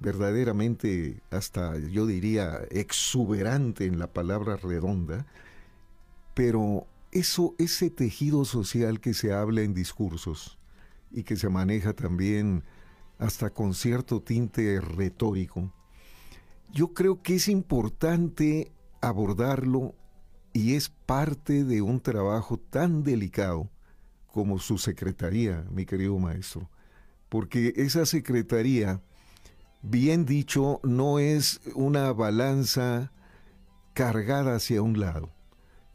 verdaderamente, 0.00 1.22
hasta 1.30 1.78
yo 1.78 2.06
diría, 2.06 2.60
exuberante 2.70 3.86
en 3.86 3.98
la 3.98 4.06
palabra 4.06 4.56
redonda, 4.56 5.26
pero 6.38 6.86
eso, 7.10 7.56
ese 7.58 7.90
tejido 7.90 8.44
social 8.44 9.00
que 9.00 9.12
se 9.12 9.32
habla 9.32 9.62
en 9.62 9.74
discursos 9.74 10.56
y 11.10 11.24
que 11.24 11.34
se 11.34 11.48
maneja 11.48 11.94
también 11.94 12.62
hasta 13.18 13.50
con 13.50 13.74
cierto 13.74 14.22
tinte 14.22 14.80
retórico, 14.80 15.72
yo 16.70 16.94
creo 16.94 17.22
que 17.22 17.34
es 17.34 17.48
importante 17.48 18.70
abordarlo 19.00 19.96
y 20.52 20.74
es 20.74 20.90
parte 20.90 21.64
de 21.64 21.82
un 21.82 22.00
trabajo 22.00 22.56
tan 22.56 23.02
delicado 23.02 23.68
como 24.28 24.60
su 24.60 24.78
secretaría, 24.78 25.66
mi 25.72 25.86
querido 25.86 26.16
maestro, 26.20 26.70
porque 27.28 27.72
esa 27.74 28.06
secretaría, 28.06 29.02
bien 29.82 30.24
dicho, 30.24 30.78
no 30.84 31.18
es 31.18 31.60
una 31.74 32.12
balanza 32.12 33.10
cargada 33.92 34.54
hacia 34.54 34.82
un 34.82 35.00
lado. 35.00 35.36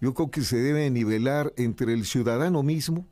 Yo 0.04 0.14
creo 0.14 0.30
que 0.30 0.42
se 0.42 0.58
debe 0.58 0.90
nivelar 0.90 1.54
entre 1.56 1.94
el 1.94 2.04
ciudadano 2.04 2.62
mismo 2.62 3.08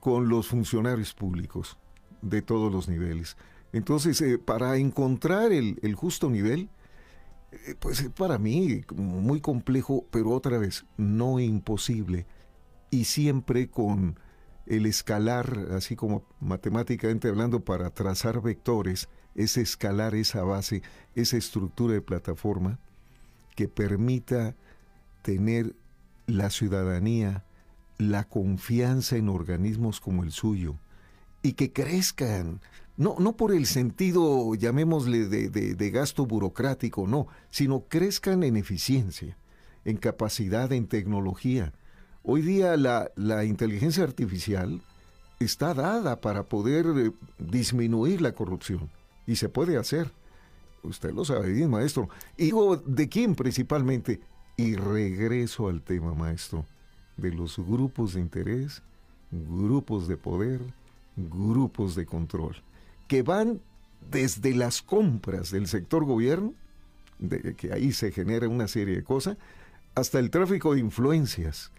con 0.00 0.30
los 0.30 0.46
funcionarios 0.46 1.12
públicos 1.12 1.76
de 2.22 2.40
todos 2.40 2.72
los 2.72 2.88
niveles. 2.88 3.36
Entonces, 3.74 4.18
eh, 4.22 4.38
para 4.38 4.78
encontrar 4.78 5.52
el, 5.52 5.78
el 5.82 5.94
justo 5.94 6.30
nivel, 6.30 6.70
eh, 7.52 7.74
pues 7.78 8.08
para 8.16 8.38
mí 8.38 8.82
muy 8.94 9.42
complejo, 9.42 10.06
pero 10.10 10.30
otra 10.30 10.56
vez 10.56 10.86
no 10.96 11.38
imposible. 11.38 12.24
Y 12.90 13.04
siempre 13.04 13.68
con 13.68 14.18
el 14.64 14.86
escalar, 14.86 15.68
así 15.72 15.96
como 15.96 16.24
matemáticamente 16.40 17.28
hablando, 17.28 17.62
para 17.62 17.90
trazar 17.90 18.40
vectores, 18.40 19.10
es 19.34 19.58
escalar 19.58 20.14
esa 20.14 20.44
base, 20.44 20.80
esa 21.14 21.36
estructura 21.36 21.92
de 21.92 22.00
plataforma 22.00 22.78
que 23.54 23.68
permita 23.68 24.56
tener 25.20 25.76
la 26.26 26.50
ciudadanía 26.50 27.44
la 27.98 28.24
confianza 28.24 29.16
en 29.16 29.28
organismos 29.28 30.00
como 30.00 30.22
el 30.22 30.32
suyo 30.32 30.76
y 31.42 31.52
que 31.52 31.72
crezcan. 31.72 32.60
No, 32.96 33.16
no 33.18 33.36
por 33.36 33.52
el 33.52 33.66
sentido, 33.66 34.54
llamémosle, 34.54 35.28
de, 35.28 35.48
de 35.48 35.90
gasto 35.90 36.26
burocrático, 36.26 37.06
no, 37.06 37.26
sino 37.50 37.84
crezcan 37.88 38.42
en 38.42 38.56
eficiencia, 38.56 39.36
en 39.84 39.98
capacidad, 39.98 40.72
en 40.72 40.86
tecnología. 40.86 41.72
Hoy 42.22 42.42
día 42.42 42.76
la, 42.76 43.10
la 43.16 43.44
inteligencia 43.44 44.02
artificial 44.02 44.80
está 45.38 45.74
dada 45.74 46.20
para 46.20 46.42
poder 46.44 46.86
eh, 46.96 47.12
disminuir 47.38 48.20
la 48.20 48.32
corrupción 48.32 48.90
y 49.26 49.36
se 49.36 49.48
puede 49.48 49.76
hacer. 49.76 50.10
Usted 50.82 51.12
lo 51.12 51.24
sabe 51.24 51.52
bien, 51.52 51.70
maestro. 51.70 52.08
Y 52.36 52.52
¿de 52.86 53.08
quién 53.08 53.34
principalmente? 53.34 54.20
Y 54.56 54.76
regreso 54.76 55.68
al 55.68 55.82
tema, 55.82 56.14
maestro, 56.14 56.64
de 57.16 57.32
los 57.32 57.58
grupos 57.58 58.14
de 58.14 58.20
interés, 58.20 58.82
grupos 59.30 60.08
de 60.08 60.16
poder, 60.16 60.60
grupos 61.16 61.94
de 61.94 62.06
control, 62.06 62.56
que 63.08 63.22
van 63.22 63.60
desde 64.10 64.54
las 64.54 64.82
compras 64.82 65.50
del 65.50 65.66
sector 65.66 66.04
gobierno, 66.04 66.54
de 67.18 67.54
que 67.54 67.72
ahí 67.72 67.92
se 67.92 68.12
genera 68.12 68.48
una 68.48 68.68
serie 68.68 68.96
de 68.96 69.04
cosas, 69.04 69.36
hasta 69.94 70.18
el 70.18 70.30
tráfico 70.30 70.74
de 70.74 70.80
influencias 70.80 71.70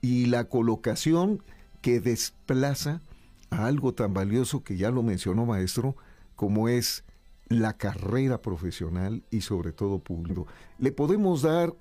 y 0.00 0.26
la 0.26 0.44
colocación 0.44 1.42
que 1.82 2.00
desplaza 2.00 3.02
a 3.50 3.66
algo 3.66 3.92
tan 3.94 4.14
valioso 4.14 4.64
que 4.64 4.76
ya 4.76 4.90
lo 4.90 5.02
mencionó 5.02 5.46
maestro, 5.46 5.96
como 6.36 6.68
es 6.68 7.04
la 7.48 7.74
carrera 7.74 8.40
profesional 8.42 9.22
y 9.30 9.40
sobre 9.42 9.72
todo 9.72 9.98
público. 9.98 10.46
Le 10.78 10.92
podemos 10.92 11.42
dar 11.42 11.74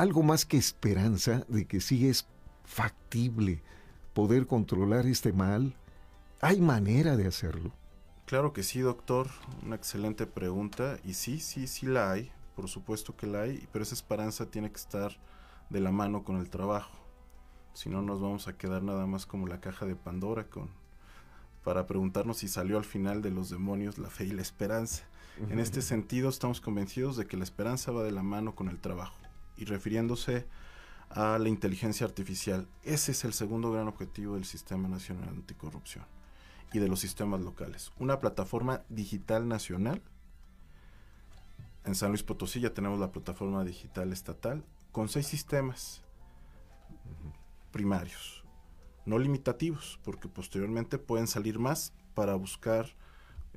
algo 0.00 0.22
más 0.22 0.46
que 0.46 0.56
esperanza 0.56 1.44
de 1.48 1.66
que 1.66 1.80
sí 1.80 2.08
es 2.08 2.26
factible 2.64 3.62
poder 4.14 4.46
controlar 4.46 5.04
este 5.06 5.30
mal. 5.30 5.76
Hay 6.40 6.62
manera 6.62 7.18
de 7.18 7.26
hacerlo. 7.26 7.70
Claro 8.24 8.54
que 8.54 8.62
sí, 8.62 8.80
doctor. 8.80 9.28
Una 9.62 9.76
excelente 9.76 10.26
pregunta. 10.26 10.98
Y 11.04 11.12
sí, 11.14 11.38
sí, 11.38 11.66
sí 11.66 11.84
la 11.84 12.12
hay. 12.12 12.32
Por 12.56 12.68
supuesto 12.68 13.14
que 13.14 13.26
la 13.26 13.42
hay. 13.42 13.68
Pero 13.72 13.82
esa 13.82 13.94
esperanza 13.94 14.46
tiene 14.46 14.70
que 14.70 14.78
estar 14.78 15.18
de 15.68 15.80
la 15.80 15.92
mano 15.92 16.24
con 16.24 16.36
el 16.36 16.48
trabajo. 16.48 16.96
Si 17.74 17.90
no, 17.90 18.00
nos 18.00 18.22
vamos 18.22 18.48
a 18.48 18.56
quedar 18.56 18.82
nada 18.82 19.06
más 19.06 19.26
como 19.26 19.46
la 19.46 19.60
caja 19.60 19.84
de 19.84 19.96
Pandora 19.96 20.44
con 20.44 20.70
para 21.62 21.86
preguntarnos 21.86 22.38
si 22.38 22.48
salió 22.48 22.78
al 22.78 22.86
final 22.86 23.20
de 23.20 23.30
los 23.30 23.50
demonios 23.50 23.98
la 23.98 24.08
fe 24.08 24.24
y 24.24 24.30
la 24.30 24.40
esperanza. 24.40 25.04
En 25.50 25.58
este 25.58 25.82
sentido, 25.82 26.30
estamos 26.30 26.62
convencidos 26.62 27.18
de 27.18 27.26
que 27.26 27.36
la 27.36 27.44
esperanza 27.44 27.92
va 27.92 28.02
de 28.02 28.12
la 28.12 28.22
mano 28.22 28.54
con 28.54 28.70
el 28.70 28.78
trabajo. 28.78 29.20
Y 29.60 29.64
refiriéndose 29.66 30.46
a 31.10 31.38
la 31.38 31.48
inteligencia 31.48 32.06
artificial, 32.06 32.66
ese 32.82 33.12
es 33.12 33.24
el 33.24 33.32
segundo 33.32 33.70
gran 33.70 33.86
objetivo 33.86 34.34
del 34.34 34.44
Sistema 34.44 34.88
Nacional 34.88 35.28
Anticorrupción 35.28 36.04
y 36.72 36.80
de 36.80 36.88
los 36.88 36.98
sistemas 36.98 37.40
locales. 37.40 37.92
Una 37.98 38.18
plataforma 38.18 38.82
digital 38.88 39.46
nacional. 39.46 40.02
En 41.84 41.94
San 41.94 42.08
Luis 42.08 42.22
Potosí 42.22 42.60
ya 42.60 42.74
tenemos 42.74 42.98
la 42.98 43.12
plataforma 43.12 43.64
digital 43.64 44.12
estatal 44.12 44.64
con 44.90 45.08
seis 45.08 45.26
sistemas 45.26 46.02
primarios 47.70 48.40
no 49.10 49.18
limitativos, 49.18 49.98
porque 50.04 50.28
posteriormente 50.28 50.98
pueden 50.98 51.26
salir 51.26 51.58
más 51.58 51.92
para 52.14 52.34
buscar 52.34 52.94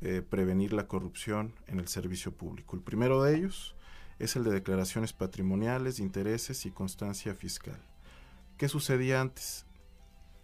eh, 0.02 0.22
prevenir 0.28 0.74
la 0.74 0.88
corrupción 0.88 1.54
en 1.68 1.80
el 1.80 1.88
servicio 1.88 2.34
público. 2.34 2.76
El 2.76 2.82
primero 2.82 3.22
de 3.22 3.36
ellos 3.36 3.76
es 4.20 4.36
el 4.36 4.44
de 4.44 4.52
declaraciones 4.52 5.14
patrimoniales, 5.14 6.00
intereses 6.00 6.66
y 6.66 6.72
constancia 6.72 7.34
fiscal. 7.34 7.80
¿Qué 8.58 8.68
sucedía 8.70 9.22
antes? 9.22 9.66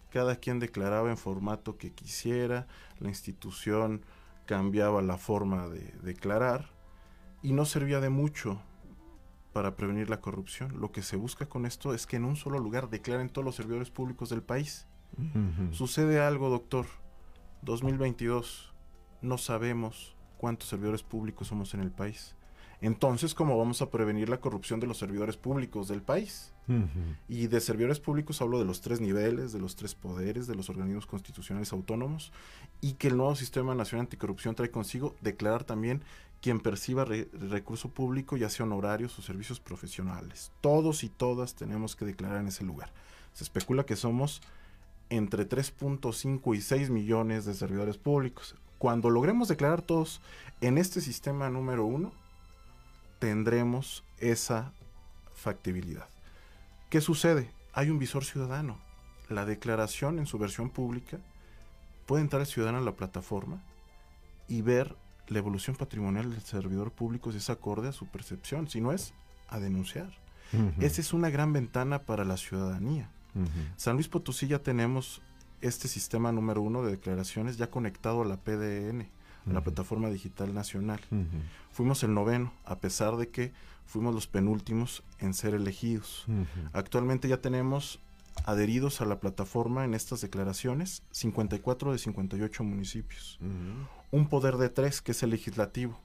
Cada 0.10 0.38
quien 0.38 0.60
declaraba 0.60 1.10
en 1.10 1.18
formato 1.18 1.78
que 1.78 1.92
quisiera, 1.92 2.68
la 3.00 3.10
institución 3.10 4.04
cambiaba 4.46 5.02
la 5.02 5.18
forma 5.18 5.68
de 5.68 5.94
declarar 6.02 6.70
y 7.44 7.54
no 7.54 7.66
servía 7.66 8.00
de 8.00 8.10
mucho 8.10 8.60
para 9.54 9.76
prevenir 9.76 10.10
la 10.10 10.22
corrupción. 10.22 10.80
Lo 10.80 10.92
que 10.92 11.04
se 11.04 11.16
busca 11.16 11.48
con 11.48 11.66
esto 11.66 11.94
es 11.94 12.06
que 12.08 12.16
en 12.16 12.26
un 12.26 12.36
solo 12.36 12.60
lugar 12.60 12.90
declaren 12.90 13.30
todos 13.30 13.46
los 13.46 13.56
servidores 13.56 13.90
públicos 13.92 14.30
del 14.30 14.42
país. 14.42 14.88
Sucede 15.72 16.20
algo, 16.20 16.50
doctor. 16.50 16.86
2022. 17.62 18.74
No 19.22 19.38
sabemos 19.38 20.16
cuántos 20.38 20.70
servidores 20.70 21.04
públicos 21.04 21.48
somos 21.48 21.74
en 21.74 21.82
el 21.82 21.92
país. 21.92 22.36
Entonces, 22.82 23.36
¿cómo 23.36 23.58
vamos 23.58 23.82
a 23.82 23.90
prevenir 23.90 24.30
la 24.30 24.40
corrupción 24.40 24.80
de 24.80 24.88
los 24.88 24.98
servidores 24.98 25.36
públicos 25.36 25.88
del 25.88 26.02
país? 26.02 26.54
Y 27.28 27.48
de 27.48 27.62
servidores 27.62 28.00
públicos 28.00 28.42
hablo 28.44 28.60
de 28.60 28.66
los 28.66 28.82
tres 28.82 29.02
niveles, 29.02 29.52
de 29.52 29.60
los 29.60 29.76
tres 29.76 29.96
poderes, 29.96 30.46
de 30.46 30.54
los 30.54 30.70
organismos 30.70 31.08
constitucionales 31.08 31.74
autónomos, 31.74 32.32
y 32.80 32.94
que 32.94 33.08
el 33.08 33.18
nuevo 33.18 33.36
Sistema 33.36 33.74
Nacional 33.74 34.06
Anticorrupción 34.06 34.54
trae 34.54 34.70
consigo 34.70 35.16
declarar 35.22 35.64
también 35.64 36.04
quien 36.42 36.60
perciba 36.60 37.06
recurso 37.06 37.90
público, 37.90 38.38
ya 38.38 38.50
sea 38.50 38.66
honorarios 38.66 39.18
o 39.18 39.24
servicios 39.24 39.60
profesionales. 39.60 40.52
Todos 40.62 41.04
y 41.04 41.10
todas 41.10 41.56
tenemos 41.56 41.96
que 41.96 42.06
declarar 42.06 42.40
en 42.40 42.48
ese 42.48 42.64
lugar. 42.64 42.92
Se 43.34 43.44
especula 43.44 43.86
que 43.86 43.96
somos 43.96 44.42
entre 45.10 45.50
3.5 45.50 46.56
y 46.56 46.62
6 46.62 46.92
millones 46.92 47.46
de 47.46 47.56
servidores 47.56 47.98
públicos. 47.98 48.56
Cuando 48.78 49.10
logremos 49.10 49.48
declarar 49.48 49.82
todos 49.82 50.22
en 50.62 50.78
este 50.78 51.02
sistema 51.02 51.50
número 51.50 51.84
uno, 51.84 52.14
tendremos 53.20 54.04
esa 54.18 54.74
factibilidad. 55.34 56.08
¿Qué 56.90 57.02
sucede? 57.02 57.52
Hay 57.74 57.90
un 57.90 58.00
visor 58.00 58.26
ciudadano. 58.26 58.80
La 59.30 59.46
declaración 59.46 60.18
en 60.18 60.26
su 60.26 60.38
versión 60.40 60.70
pública 60.70 61.20
puede 62.06 62.24
entrar 62.24 62.42
el 62.42 62.48
ciudadano 62.48 62.80
a 62.80 62.82
la 62.82 62.96
plataforma 62.96 63.62
y 64.48 64.64
ver 64.64 64.96
la 65.28 65.38
evolución 65.38 65.76
patrimonial 65.76 66.32
del 66.32 66.42
servidor 66.42 66.92
público 66.92 67.32
si 67.32 67.38
es 67.38 67.50
acorde 67.52 67.90
a 67.90 67.94
su 67.94 68.08
percepción, 68.08 68.68
si 68.68 68.82
no 68.82 68.92
es 68.92 69.14
a 69.48 69.60
denunciar. 69.60 70.12
Esa 70.80 71.02
es 71.02 71.14
una 71.14 71.30
gran 71.30 71.54
ventana 71.54 72.00
para 72.00 72.26
la 72.26 72.38
ciudadanía. 72.38 73.12
San 73.76 73.94
Luis 73.94 74.08
Potosí 74.08 74.48
ya 74.48 74.60
tenemos 74.60 75.22
este 75.62 75.88
sistema 75.88 76.32
número 76.32 76.62
uno 76.62 76.82
de 76.84 76.92
declaraciones 76.92 77.58
ya 77.58 77.70
conectado 77.70 78.24
a 78.24 78.26
la 78.26 78.38
PDN, 78.38 79.08
a 79.48 79.54
la 79.54 79.64
Plataforma 79.64 80.10
Digital 80.10 80.54
Nacional. 80.54 81.00
Fuimos 81.72 82.04
el 82.04 82.14
noveno, 82.14 82.54
a 82.66 82.80
pesar 82.80 83.18
de 83.18 83.30
que 83.30 83.54
fuimos 83.86 84.14
los 84.14 84.28
penúltimos 84.28 85.04
en 85.20 85.34
ser 85.34 85.54
elegidos. 85.54 86.26
Actualmente 86.74 87.28
ya 87.28 87.42
tenemos 87.42 88.00
adheridos 88.46 89.02
a 89.02 89.06
la 89.06 89.20
plataforma 89.20 89.84
en 89.84 89.94
estas 89.94 90.22
declaraciones 90.22 91.04
54 91.12 91.92
de 91.92 91.98
58 91.98 92.64
municipios. 92.64 93.40
Un 94.12 94.28
poder 94.28 94.58
de 94.58 94.70
tres, 94.70 95.02
que 95.02 95.12
es 95.12 95.24
el 95.24 95.32
legislativo. 95.32 96.00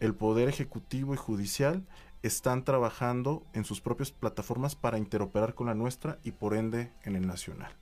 El 0.00 0.14
poder 0.14 0.48
ejecutivo 0.48 1.14
y 1.14 1.18
judicial 1.18 1.84
están 2.22 2.64
trabajando 2.64 3.46
en 3.54 3.64
sus 3.64 3.80
propias 3.80 4.10
plataformas 4.10 4.74
para 4.74 4.98
interoperar 4.98 5.54
con 5.54 5.66
la 5.66 5.74
nuestra 5.74 6.18
y 6.22 6.32
por 6.32 6.54
ende 6.54 6.92
en 7.02 7.16
el 7.16 7.26
nacional. 7.26 7.72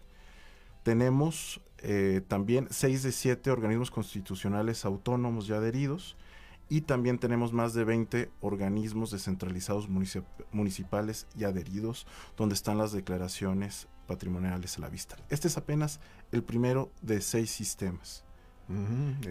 Tenemos 0.82 1.60
eh, 1.82 2.22
también 2.26 2.66
seis 2.70 3.02
de 3.02 3.12
siete 3.12 3.50
organismos 3.50 3.90
constitucionales 3.90 4.84
autónomos 4.84 5.46
ya 5.46 5.56
adheridos 5.56 6.16
y 6.68 6.82
también 6.82 7.18
tenemos 7.18 7.52
más 7.52 7.72
de 7.72 7.84
20 7.84 8.30
organismos 8.40 9.10
descentralizados 9.10 9.88
municipales 9.88 11.26
y 11.36 11.44
adheridos 11.44 12.06
donde 12.36 12.54
están 12.54 12.78
las 12.78 12.92
declaraciones 12.92 13.88
patrimoniales 14.06 14.76
a 14.78 14.80
la 14.80 14.88
vista. 14.88 15.16
Este 15.28 15.48
es 15.48 15.56
apenas 15.56 16.00
el 16.32 16.42
primero 16.42 16.90
de 17.00 17.20
seis 17.20 17.50
sistemas 17.50 18.24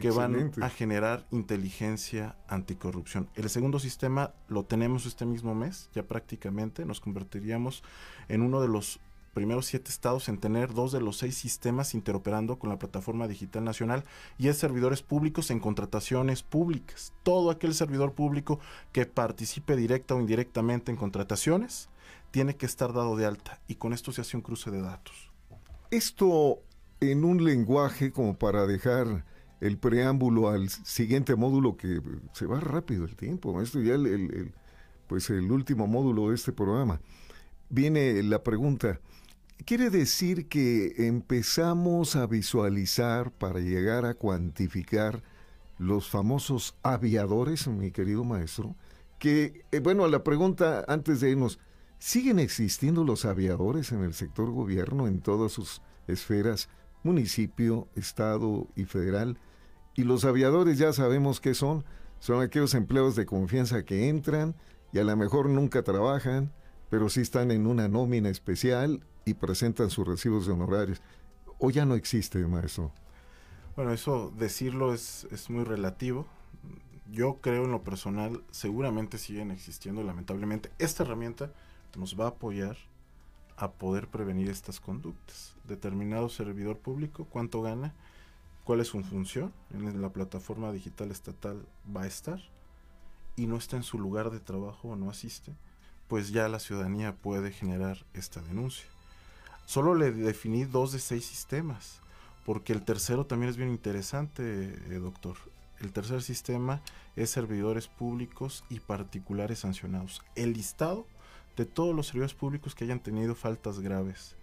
que 0.02 0.10
van 0.10 0.52
a 0.62 0.70
generar 0.70 1.28
inteligencia 1.30 2.36
anticorrupción. 2.48 3.30
El 3.36 3.50
segundo 3.52 3.78
sistema 3.78 4.34
lo 4.48 4.66
tenemos 4.66 5.06
este 5.06 5.28
mismo 5.28 5.54
mes, 5.54 5.92
ya 5.94 6.04
prácticamente 6.04 6.86
nos 6.86 7.00
convertiríamos 7.00 7.84
en 8.30 8.42
uno 8.42 8.62
de 8.62 8.68
los 8.68 9.00
primeros 9.38 9.68
siete 9.68 9.92
estados 9.92 10.30
en 10.30 10.40
tener 10.40 10.74
dos 10.74 10.92
de 10.92 11.00
los 11.00 11.18
seis 11.18 11.38
sistemas 11.38 11.94
interoperando 11.94 12.58
con 12.58 12.72
la 12.72 12.80
plataforma 12.80 13.28
digital 13.28 13.64
nacional 13.64 14.04
y 14.40 14.48
es 14.48 14.58
servidores 14.58 15.04
públicos 15.04 15.52
en 15.52 15.60
contrataciones 15.60 16.42
públicas. 16.42 17.14
Todo 17.22 17.52
aquel 17.52 17.76
servidor 17.76 18.14
público 18.14 18.60
que 18.92 19.06
participe 19.06 19.76
directa 19.76 20.16
o 20.16 20.20
indirectamente 20.20 20.90
en 20.92 20.98
contrataciones 20.98 21.88
tiene 22.32 22.56
que 22.56 22.66
estar 22.66 22.94
dado 22.94 23.16
de 23.16 23.28
alta 23.28 23.62
y 23.68 23.76
con 23.76 23.94
esto 23.94 24.12
se 24.12 24.22
hace 24.22 24.38
un 24.38 24.42
cruce 24.42 24.72
de 24.72 24.82
datos. 24.82 25.30
Esto 25.92 26.64
en 27.00 27.24
un 27.24 27.44
lenguaje 27.44 28.12
como 28.12 28.40
para 28.40 28.66
dejar 28.66 29.24
el 29.62 29.78
preámbulo 29.78 30.50
al 30.50 30.70
siguiente 30.70 31.36
módulo 31.36 31.78
que 31.78 32.02
se 32.34 32.48
va 32.48 32.60
rápido 32.60 33.06
el 33.06 33.16
tiempo, 33.16 33.62
esto 33.62 33.80
ya 33.82 33.94
el, 33.94 34.52
pues 35.06 35.30
el 35.30 35.52
último 35.52 35.86
módulo 35.86 36.30
de 36.30 36.36
este 36.38 36.54
programa. 36.54 37.00
Viene 37.70 38.24
la 38.24 38.42
pregunta, 38.42 39.00
¿quiere 39.66 39.90
decir 39.90 40.48
que 40.48 41.08
empezamos 41.08 42.16
a 42.16 42.28
visualizar 42.28 43.32
para 43.32 43.60
llegar 43.60 44.06
a 44.06 44.14
cuantificar 44.14 45.24
los 45.78 46.10
famosos 46.10 46.76
aviadores, 46.84 47.68
mi 47.68 47.92
querido 47.92 48.24
maestro? 48.24 48.76
Que, 49.20 49.66
eh, 49.72 49.80
bueno, 49.80 50.06
a 50.06 50.10
la 50.10 50.24
pregunta 50.24 50.86
antes 50.88 51.22
de 51.22 51.32
irnos, 51.32 51.60
¿siguen 52.00 52.40
existiendo 52.40 53.04
los 53.04 53.26
aviadores 53.26 53.92
en 53.92 54.04
el 54.04 54.14
sector 54.14 54.52
gobierno 54.52 55.08
en 55.08 55.22
todas 55.22 55.52
sus 55.52 55.82
esferas? 56.08 56.70
municipio, 57.08 57.88
estado 57.96 58.68
y 58.76 58.86
federal. 58.86 59.40
Y 59.96 60.04
los 60.04 60.26
aviadores 60.26 60.78
ya 60.78 60.94
sabemos 60.94 61.40
qué 61.40 61.56
son. 61.56 61.84
Son 62.20 62.42
aquellos 62.42 62.74
empleados 62.74 63.16
de 63.16 63.26
confianza 63.26 63.84
que 63.84 64.10
entran 64.10 64.56
y 64.92 65.00
a 65.00 65.04
lo 65.04 65.16
mejor 65.16 65.50
nunca 65.50 65.84
trabajan, 65.84 66.52
pero 66.90 67.10
sí 67.10 67.22
están 67.22 67.52
en 67.52 67.68
una 67.68 67.88
nómina 67.88 68.30
especial 68.30 69.04
y 69.26 69.34
presentan 69.34 69.90
sus 69.90 70.08
recibos 70.08 70.48
de 70.48 70.54
honorarios. 70.54 71.02
¿O 71.60 71.70
ya 71.70 71.86
no 71.86 71.96
existe, 71.96 72.40
maestro? 72.46 72.92
Bueno, 73.76 73.92
eso 73.92 74.32
decirlo 74.38 74.94
es, 74.94 75.28
es 75.32 75.50
muy 75.50 75.64
relativo. 75.64 76.28
Yo 77.12 77.38
creo 77.42 77.66
en 77.66 77.72
lo 77.72 77.84
personal, 77.84 78.44
seguramente 78.52 79.18
siguen 79.18 79.52
existiendo, 79.52 80.04
lamentablemente. 80.04 80.72
Esta 80.78 81.04
herramienta 81.04 81.52
nos 81.96 82.20
va 82.20 82.26
a 82.26 82.30
apoyar 82.30 82.78
a 83.58 83.72
poder 83.72 84.08
prevenir 84.08 84.50
estas 84.50 84.80
conductas. 84.80 85.56
Determinado 85.66 86.30
servidor 86.30 86.78
público, 86.78 87.26
cuánto 87.26 87.62
gana, 87.62 87.94
cuál 88.64 88.82
es 88.82 88.88
su 88.88 89.02
función, 89.04 89.52
en 89.74 90.02
la 90.02 90.10
plataforma 90.10 90.72
digital 90.72 91.12
estatal 91.12 91.66
va 91.96 92.04
a 92.04 92.08
estar, 92.08 92.40
y 93.36 93.48
no 93.48 93.58
está 93.58 93.78
en 93.78 93.84
su 93.84 94.00
lugar 94.00 94.30
de 94.30 94.40
trabajo 94.40 94.90
o 94.90 94.96
no 94.96 95.10
asiste, 95.10 95.56
pues 96.08 96.32
ya 96.32 96.48
la 96.48 96.60
ciudadanía 96.60 97.16
puede 97.16 97.52
generar 97.52 98.06
esta 98.14 98.42
denuncia. 98.42 98.86
Solo 99.66 99.96
le 99.96 100.12
definí 100.12 100.66
dos 100.66 100.92
de 100.94 101.00
seis 101.00 101.26
sistemas 101.26 102.02
porque 102.48 102.72
el 102.72 102.82
tercero 102.82 103.26
también 103.26 103.50
es 103.50 103.58
bien 103.58 103.70
interesante, 103.70 104.42
eh, 104.90 105.00
doctor. 105.00 105.36
El 105.82 105.92
tercer 105.92 106.22
sistema 106.22 106.82
es 107.18 107.30
servidores 107.30 107.90
públicos 107.90 108.64
y 108.70 108.80
particulares 108.80 109.60
sancionados. 109.60 110.22
El 110.36 110.54
listado 110.54 111.06
de 111.58 111.66
todos 111.66 111.94
los 111.94 112.08
servidores 112.08 112.34
públicos 112.34 112.74
que 112.74 112.86
hayan 112.86 113.02
tenido 113.02 113.36
faltas 113.36 113.82
graves 113.82 114.38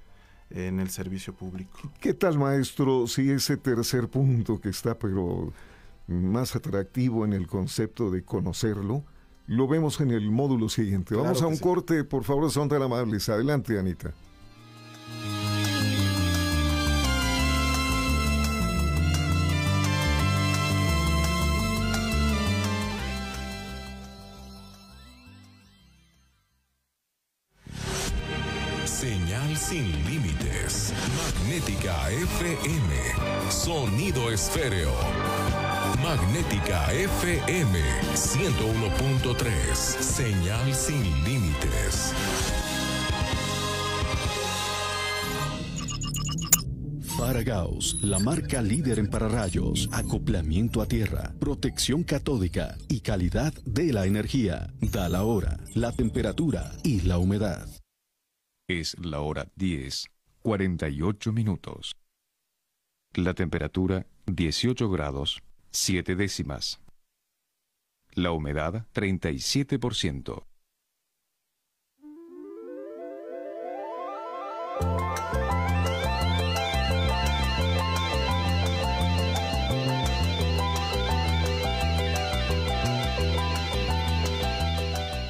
en 0.51 0.81
el 0.81 0.91
servicio 0.91 1.33
público. 1.33 1.79
¿Qué 1.99 2.13
tal, 2.13 2.39
maestro, 2.39 3.07
si 3.07 3.31
ese 3.31 3.57
tercer 3.57 4.09
punto 4.09 4.61
que 4.61 4.69
está, 4.69 4.99
pero 4.99 5.53
más 6.07 6.55
atractivo 6.55 7.25
en 7.25 7.33
el 7.33 7.47
concepto 7.47 8.11
de 8.11 8.23
conocerlo, 8.23 9.03
lo 9.47 9.69
vemos 9.69 10.01
en 10.01 10.11
el 10.11 10.31
módulo 10.31 10.69
siguiente? 10.69 11.15
Vamos 11.15 11.43
a 11.43 11.47
un 11.47 11.59
corte, 11.59 12.05
por 12.05 12.25
favor, 12.25 12.51
son 12.51 12.69
tan 12.69 12.83
amables. 12.83 13.29
Adelante, 13.29 13.79
Anita. 13.79 14.15
sin 29.57 29.87
límites. 30.09 30.93
Magnética 31.17 32.11
FM. 32.11 33.51
Sonido 33.51 34.31
esféreo. 34.31 34.93
Magnética 36.05 36.93
FM 36.93 37.81
101.3. 38.13 39.75
Señal 39.75 40.75
sin 40.75 41.03
límites. 41.25 42.13
Faragaos, 47.17 48.03
la 48.03 48.19
marca 48.19 48.61
líder 48.61 48.99
en 48.99 49.09
pararrayos, 49.09 49.89
acoplamiento 49.93 50.83
a 50.83 50.87
tierra, 50.87 51.33
protección 51.41 52.03
catódica 52.03 52.77
y 52.91 53.01
calidad 53.01 53.55
de 53.65 53.91
la 53.95 54.05
energía. 54.05 54.75
Da 54.83 55.09
la 55.09 55.25
hora, 55.25 55.59
la 55.75 55.91
temperatura 55.93 56.71
y 56.83 57.01
la 57.01 57.17
humedad. 57.17 57.67
Es 58.69 58.95
la 58.99 59.21
hora 59.21 59.47
10, 59.57 60.05
48 60.43 61.33
minutos. 61.33 61.97
La 63.15 63.33
temperatura 63.33 64.07
18 64.27 64.91
grados, 64.91 65.41
7 65.75 66.15
décimas. 66.15 66.81
La 68.13 68.31
humedad 68.31 68.87
37%. 68.95 70.45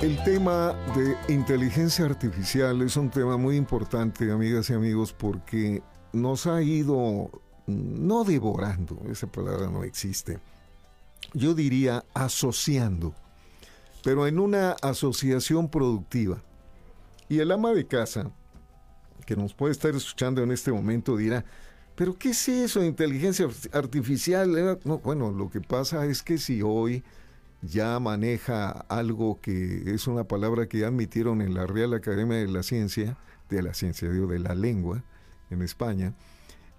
El 0.03 0.23
tema 0.25 0.75
de 0.95 1.33
inteligencia 1.33 2.05
artificial 2.05 2.83
es 2.83 2.99
un 2.99 3.09
tema 3.09 3.39
muy 3.39 3.57
importante, 3.57 4.31
amigas 4.31 4.69
y 4.69 4.75
amigos, 4.75 5.15
porque 5.15 5.83
nos 6.13 6.47
ha 6.47 6.61
ido, 6.61 7.31
no 7.67 8.25
devorando, 8.25 9.01
esa 9.11 9.27
palabra 9.27 9.69
no 9.69 9.85
existe, 9.85 10.39
yo 11.33 11.55
diría 11.55 12.05
asociando, 12.15 13.15
pero 14.03 14.27
en 14.27 14.39
una 14.39 14.73
asociación 14.83 15.69
productiva. 15.69 16.43
Y 17.29 17.39
el 17.39 17.51
ama 17.51 17.73
de 17.73 17.87
casa, 17.87 18.31
que 19.25 19.35
nos 19.35 19.55
puede 19.55 19.73
estar 19.73 19.95
escuchando 19.95 20.43
en 20.43 20.53
este 20.53 20.71
momento, 20.71 21.17
dirá, 21.17 21.45
pero 21.95 22.19
¿qué 22.19 22.31
es 22.31 22.49
eso 22.49 22.81
de 22.81 22.87
inteligencia 22.87 23.49
artificial? 23.73 24.79
No, 24.85 24.99
bueno, 24.99 25.31
lo 25.31 25.49
que 25.49 25.61
pasa 25.61 26.05
es 26.07 26.23
que 26.23 26.39
si 26.39 26.61
hoy 26.61 27.03
ya 27.63 27.99
maneja 27.99 28.71
algo 28.89 29.41
que 29.41 29.95
es 29.95 30.07
una 30.07 30.25
palabra 30.25 30.67
que 30.67 30.81
ya 30.81 30.89
admitieron 30.89 31.41
en 31.41 31.55
la 31.55 31.67
Real 31.67 31.95
Academia 31.95 32.37
de 32.37 32.49
la 32.49 32.63
Ciencia, 32.63 33.17
de 33.49 33.63
la 33.63 33.75
ciencia, 33.75 34.11
digo, 34.11 34.27
de 34.27 34.39
la 34.39 34.55
lengua 34.55 35.03
en 35.51 35.63
España, 35.63 36.15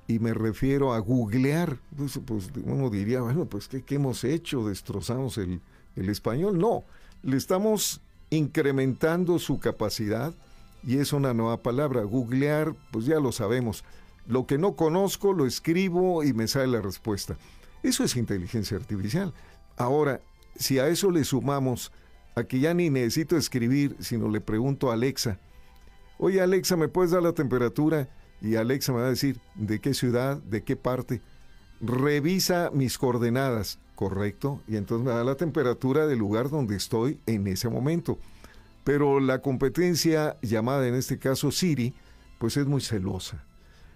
y 0.08 0.20
me 0.20 0.34
refiero 0.34 0.94
a 0.94 1.00
googlear. 1.00 1.78
Pues, 1.96 2.20
pues 2.26 2.50
uno 2.64 2.90
diría, 2.90 3.22
bueno, 3.22 3.46
pues 3.46 3.68
¿qué, 3.68 3.84
hemos 3.96 4.24
hecho? 4.24 4.68
¿Destrozamos 4.68 5.38
el, 5.38 5.62
el 5.96 6.10
español? 6.10 6.58
No, 6.58 6.84
le 7.24 7.38
estamos 7.38 8.02
incrementando 8.30 9.40
su 9.40 9.60
capacidad 9.60 10.34
y 10.84 10.98
es 10.98 11.14
una 11.14 11.34
nueva 11.34 11.62
palabra. 11.62 12.04
Googlear, 12.04 12.76
pues 12.92 13.06
ya 13.06 13.20
lo 13.20 13.32
sabemos. 13.32 13.84
Lo 14.28 14.46
que 14.46 14.58
no 14.58 14.76
conozco 14.76 15.34
lo 15.34 15.46
escribo 15.46 16.24
y 16.24 16.34
me 16.34 16.48
sale 16.48 16.68
la 16.68 16.82
respuesta. 16.82 17.38
Eso 17.84 18.04
es 18.04 18.16
inteligencia 18.16 18.78
artificial. 18.78 19.34
Ahora, 19.78 20.22
si 20.56 20.80
a 20.80 20.88
eso 20.88 21.12
le 21.12 21.24
sumamos 21.24 21.92
a 22.36 22.44
que 22.44 22.60
ya 22.60 22.74
ni 22.74 22.90
necesito 22.90 23.38
escribir, 23.38 23.96
sino 24.00 24.30
le 24.30 24.42
pregunto 24.42 24.90
a 24.90 24.94
Alexa, 24.94 25.40
oye 26.18 26.42
Alexa, 26.42 26.76
¿me 26.76 26.88
puedes 26.88 27.12
dar 27.12 27.24
la 27.24 27.34
temperatura? 27.34 28.10
Y 28.42 28.56
Alexa 28.56 28.92
me 28.92 29.00
va 29.00 29.08
a 29.08 29.10
decir, 29.10 29.40
¿de 29.56 29.80
qué 29.80 29.94
ciudad? 29.94 30.38
¿De 30.38 30.64
qué 30.64 30.76
parte? 30.76 31.22
Revisa 31.82 32.70
mis 32.74 32.98
coordenadas, 32.98 33.80
¿correcto? 33.96 34.62
Y 34.68 34.78
entonces 34.78 35.06
me 35.06 35.14
da 35.14 35.24
la 35.24 35.36
temperatura 35.36 36.08
del 36.08 36.20
lugar 36.20 36.50
donde 36.50 36.76
estoy 36.76 37.20
en 37.26 37.48
ese 37.48 37.70
momento. 37.70 38.20
Pero 38.84 39.20
la 39.20 39.42
competencia, 39.42 40.38
llamada 40.42 40.88
en 40.88 40.96
este 40.96 41.18
caso 41.18 41.52
Siri, 41.52 41.94
pues 42.38 42.58
es 42.58 42.68
muy 42.68 42.82
celosa. 42.82 43.44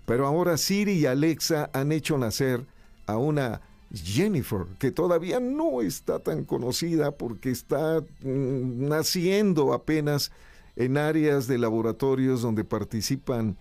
Pero 0.06 0.26
ahora 0.26 0.58
Siri 0.58 0.94
y 0.94 1.06
Alexa 1.06 1.70
han 1.74 1.92
hecho 1.92 2.18
nacer 2.18 2.66
a 3.06 3.18
una 3.18 3.62
Jennifer, 3.94 4.66
que 4.78 4.92
todavía 4.92 5.40
no 5.40 5.82
está 5.82 6.20
tan 6.20 6.44
conocida 6.46 7.12
porque 7.12 7.50
está 7.50 8.02
mm, 8.22 8.88
naciendo 8.88 9.74
apenas 9.74 10.32
en 10.76 10.98
áreas 10.98 11.48
de 11.48 11.58
laboratorios 11.58 12.42
donde 12.42 12.64
participan 12.64 13.58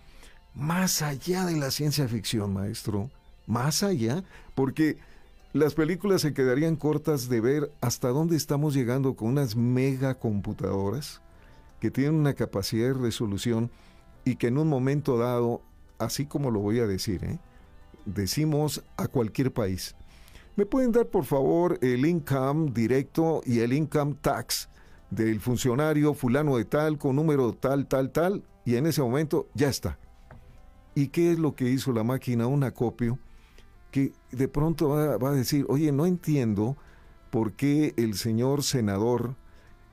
más 0.53 1.01
allá 1.01 1.45
de 1.45 1.57
la 1.57 1.71
ciencia 1.71 2.07
ficción, 2.07 2.53
maestro, 2.53 3.09
más 3.47 3.83
allá, 3.83 4.23
porque 4.55 4.97
las 5.53 5.73
películas 5.73 6.21
se 6.21 6.33
quedarían 6.33 6.75
cortas 6.75 7.29
de 7.29 7.41
ver 7.41 7.71
hasta 7.81 8.09
dónde 8.09 8.35
estamos 8.35 8.73
llegando 8.73 9.15
con 9.15 9.29
unas 9.29 9.55
megacomputadoras 9.55 11.21
que 11.79 11.91
tienen 11.91 12.15
una 12.15 12.33
capacidad 12.33 12.87
de 12.87 12.93
resolución 12.93 13.71
y 14.25 14.35
que 14.35 14.47
en 14.47 14.57
un 14.57 14.67
momento 14.67 15.17
dado, 15.17 15.61
así 15.97 16.25
como 16.25 16.51
lo 16.51 16.59
voy 16.59 16.79
a 16.79 16.87
decir, 16.87 17.23
¿eh? 17.23 17.39
decimos 18.05 18.83
a 18.97 19.07
cualquier 19.07 19.53
país, 19.53 19.95
¿Me 20.59 20.65
pueden 20.65 20.91
dar 20.91 21.07
por 21.07 21.23
favor 21.23 21.79
el 21.81 22.05
income 22.05 22.71
directo 22.73 23.41
y 23.45 23.59
el 23.61 23.71
income 23.71 24.15
tax 24.19 24.67
del 25.09 25.39
funcionario 25.39 26.13
fulano 26.13 26.57
de 26.57 26.65
tal 26.65 26.97
con 26.97 27.15
número 27.15 27.53
tal, 27.53 27.87
tal, 27.87 28.11
tal? 28.11 28.43
Y 28.65 28.75
en 28.75 28.85
ese 28.85 29.01
momento 29.01 29.47
ya 29.53 29.69
está. 29.69 29.97
¿Y 30.95 31.07
qué 31.07 31.31
es 31.31 31.39
lo 31.39 31.55
que 31.55 31.69
hizo 31.69 31.93
la 31.93 32.03
máquina? 32.03 32.47
Un 32.47 32.63
acopio 32.63 33.19
que 33.91 34.11
de 34.31 34.47
pronto 34.47 34.89
va, 34.89 35.29
a 35.29 35.33
decir, 35.33 35.65
oye, 35.69 35.91
no 35.91 36.05
entiendo 36.05 36.77
por 37.31 37.53
qué 37.53 37.93
el 37.97 38.15
señor 38.15 38.63
senador 38.63 39.35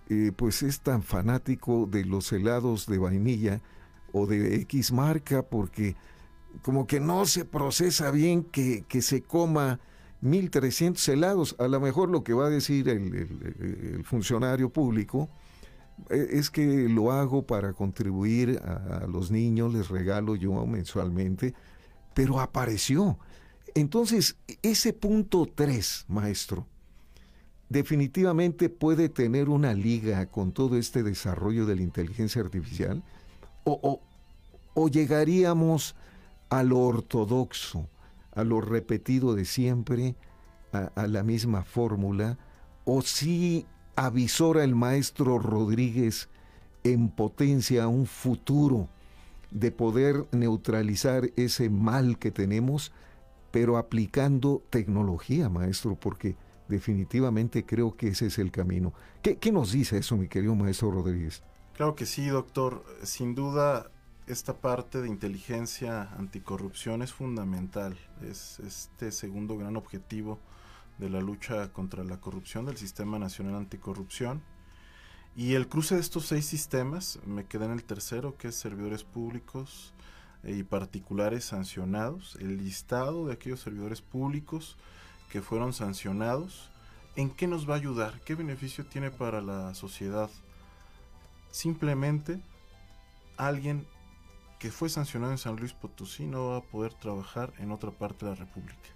eh, 0.09 0.33
pues 0.37 0.63
es 0.63 0.81
tan 0.81 1.03
fanático 1.03 1.87
de 1.91 2.05
los 2.05 2.33
helados 2.33 2.87
de 2.87 2.99
vainilla 2.99 3.61
o 4.13 4.27
de 4.27 4.57
X 4.63 4.93
marca 4.93 5.43
porque 5.43 5.97
como 6.63 6.87
que 6.87 7.01
no 7.01 7.27
se 7.27 7.45
procesa 7.45 8.11
bien 8.11 8.45
que, 8.45 8.85
que 8.89 9.03
se 9.03 9.23
coma 9.23 9.81
1.300 10.23 11.09
helados. 11.13 11.57
A 11.59 11.69
lo 11.69 11.81
mejor 11.81 12.09
lo 12.09 12.25
que 12.25 12.33
va 12.33 12.47
a 12.47 12.51
decir 12.51 12.89
el, 12.89 14.03
funcionario 14.05 14.71
público 14.71 15.29
es 16.11 16.51
que 16.51 16.89
lo 16.89 17.13
hago 17.13 17.47
para 17.47 17.73
contribuir 17.73 18.61
a, 18.65 19.07
los 19.07 19.31
niños, 19.31 19.73
les 19.75 19.89
regalo 19.89 20.37
yo 20.37 20.67
mensualmente 20.67 21.55
pero 22.17 22.41
apareció. 22.41 23.19
Entonces, 23.75 24.39
ese 24.63 24.95
punto 24.95 25.47
3, 25.55 26.07
maestro, 26.09 26.67
definitivamente 27.69 28.71
puede 28.71 29.11
tener 29.11 29.51
una 29.51 29.75
liga 29.75 30.25
con 30.25 30.53
todo 30.53 30.79
este 30.79 31.03
desarrollo 31.03 31.67
de 31.67 31.77
la 31.77 31.83
inteligencia 31.83 32.41
artificial 32.41 33.03
o, 33.65 34.01
o 34.73 34.89
llegaríamos 34.89 35.95
a 36.49 36.63
lo 36.63 36.79
ortodoxo, 36.79 37.87
a 38.33 38.45
lo 38.45 38.63
repetido 38.63 39.35
de 39.35 39.45
siempre, 39.45 40.17
a, 40.73 41.07
la 41.07 41.23
misma 41.23 41.65
fórmula, 41.65 42.39
o 42.85 43.03
si 43.03 43.67
avisora 43.97 44.63
el 44.63 44.75
maestro 44.75 45.39
Rodríguez 45.39 46.29
en 46.85 47.09
potencia 47.09 47.89
un 47.89 48.07
futuro 48.07 48.89
de 49.51 49.73
poder 49.73 50.27
neutralizar 50.33 51.31
ese 51.37 51.71
mal 51.71 52.19
que 52.19 52.31
tenemos, 52.31 52.93
pero 53.51 53.79
aplicando 53.79 54.63
tecnología, 54.71 55.49
maestro, 55.49 55.97
porque 55.97 56.37
definitivamente 56.69 57.65
creo 57.65 57.97
que 57.97 58.09
ese 58.09 58.27
es 58.27 58.39
el 58.39 58.51
camino. 58.51 58.93
¿Qué, 59.23 59.37
¿Qué, 59.37 59.51
nos 59.51 59.73
dice 59.73 59.99
eso, 59.99 60.17
mi 60.17 60.29
querido 60.29 60.55
maestro 60.55 60.91
Rodríguez? 60.91 61.43
Claro 61.75 61.95
que 61.95 62.07
sí, 62.07 62.27
doctor. 62.27 62.85
Sin 63.03 63.35
duda, 63.35 63.91
esta 64.27 64.55
parte 64.55 65.01
de 65.01 65.09
inteligencia 65.09 66.11
anticorrupción 66.19 67.03
es 67.03 67.13
fundamental. 67.13 67.97
Es 68.23 68.61
este 68.61 69.11
segundo 69.11 69.57
gran 69.57 69.77
objetivo 69.77 70.39
de 70.99 71.11
la 71.11 71.21
lucha 71.21 71.73
contra 71.73 72.05
la 72.05 72.21
corrupción 72.21 72.65
del 72.65 72.77
Sistema 72.77 73.19
Nacional 73.19 73.55
Anticorrupción. 73.55 74.43
Y 75.35 75.55
el 75.55 75.69
cruce 75.69 75.97
de 75.97 76.01
estos 76.01 76.27
seis 76.27 76.47
sistemas, 76.47 77.19
me 77.27 77.45
queda 77.45 77.67
en 77.67 77.73
el 77.73 77.85
tercero, 77.85 78.37
que 78.39 78.49
es 78.49 78.57
servidores 78.57 79.05
públicos 79.05 79.93
y 80.43 80.63
particulares 80.63 81.45
sancionados, 81.45 82.37
el 82.41 82.57
listado 82.57 83.27
de 83.27 83.35
aquellos 83.35 83.61
servidores 83.61 84.01
públicos 84.01 84.77
que 85.31 85.43
fueron 85.43 85.73
sancionados, 85.73 86.71
¿en 87.17 87.31
qué 87.31 87.47
nos 87.47 87.69
va 87.69 87.75
a 87.75 87.79
ayudar? 87.79 88.21
¿Qué 88.25 88.35
beneficio 88.35 88.87
tiene 88.87 89.11
para 89.11 89.41
la 89.41 89.75
sociedad? 89.75 90.31
Simplemente 91.51 92.41
alguien 93.37 93.87
que 94.59 94.71
fue 94.71 94.89
sancionado 94.89 95.33
en 95.33 95.39
San 95.39 95.57
Luis 95.57 95.73
Potosí 95.73 96.27
no 96.27 96.51
va 96.51 96.57
a 96.59 96.63
poder 96.63 96.95
trabajar 96.95 97.53
en 97.59 97.73
otra 97.73 97.91
parte 97.91 98.25
de 98.25 98.33
la 98.33 98.37
República. 98.37 98.96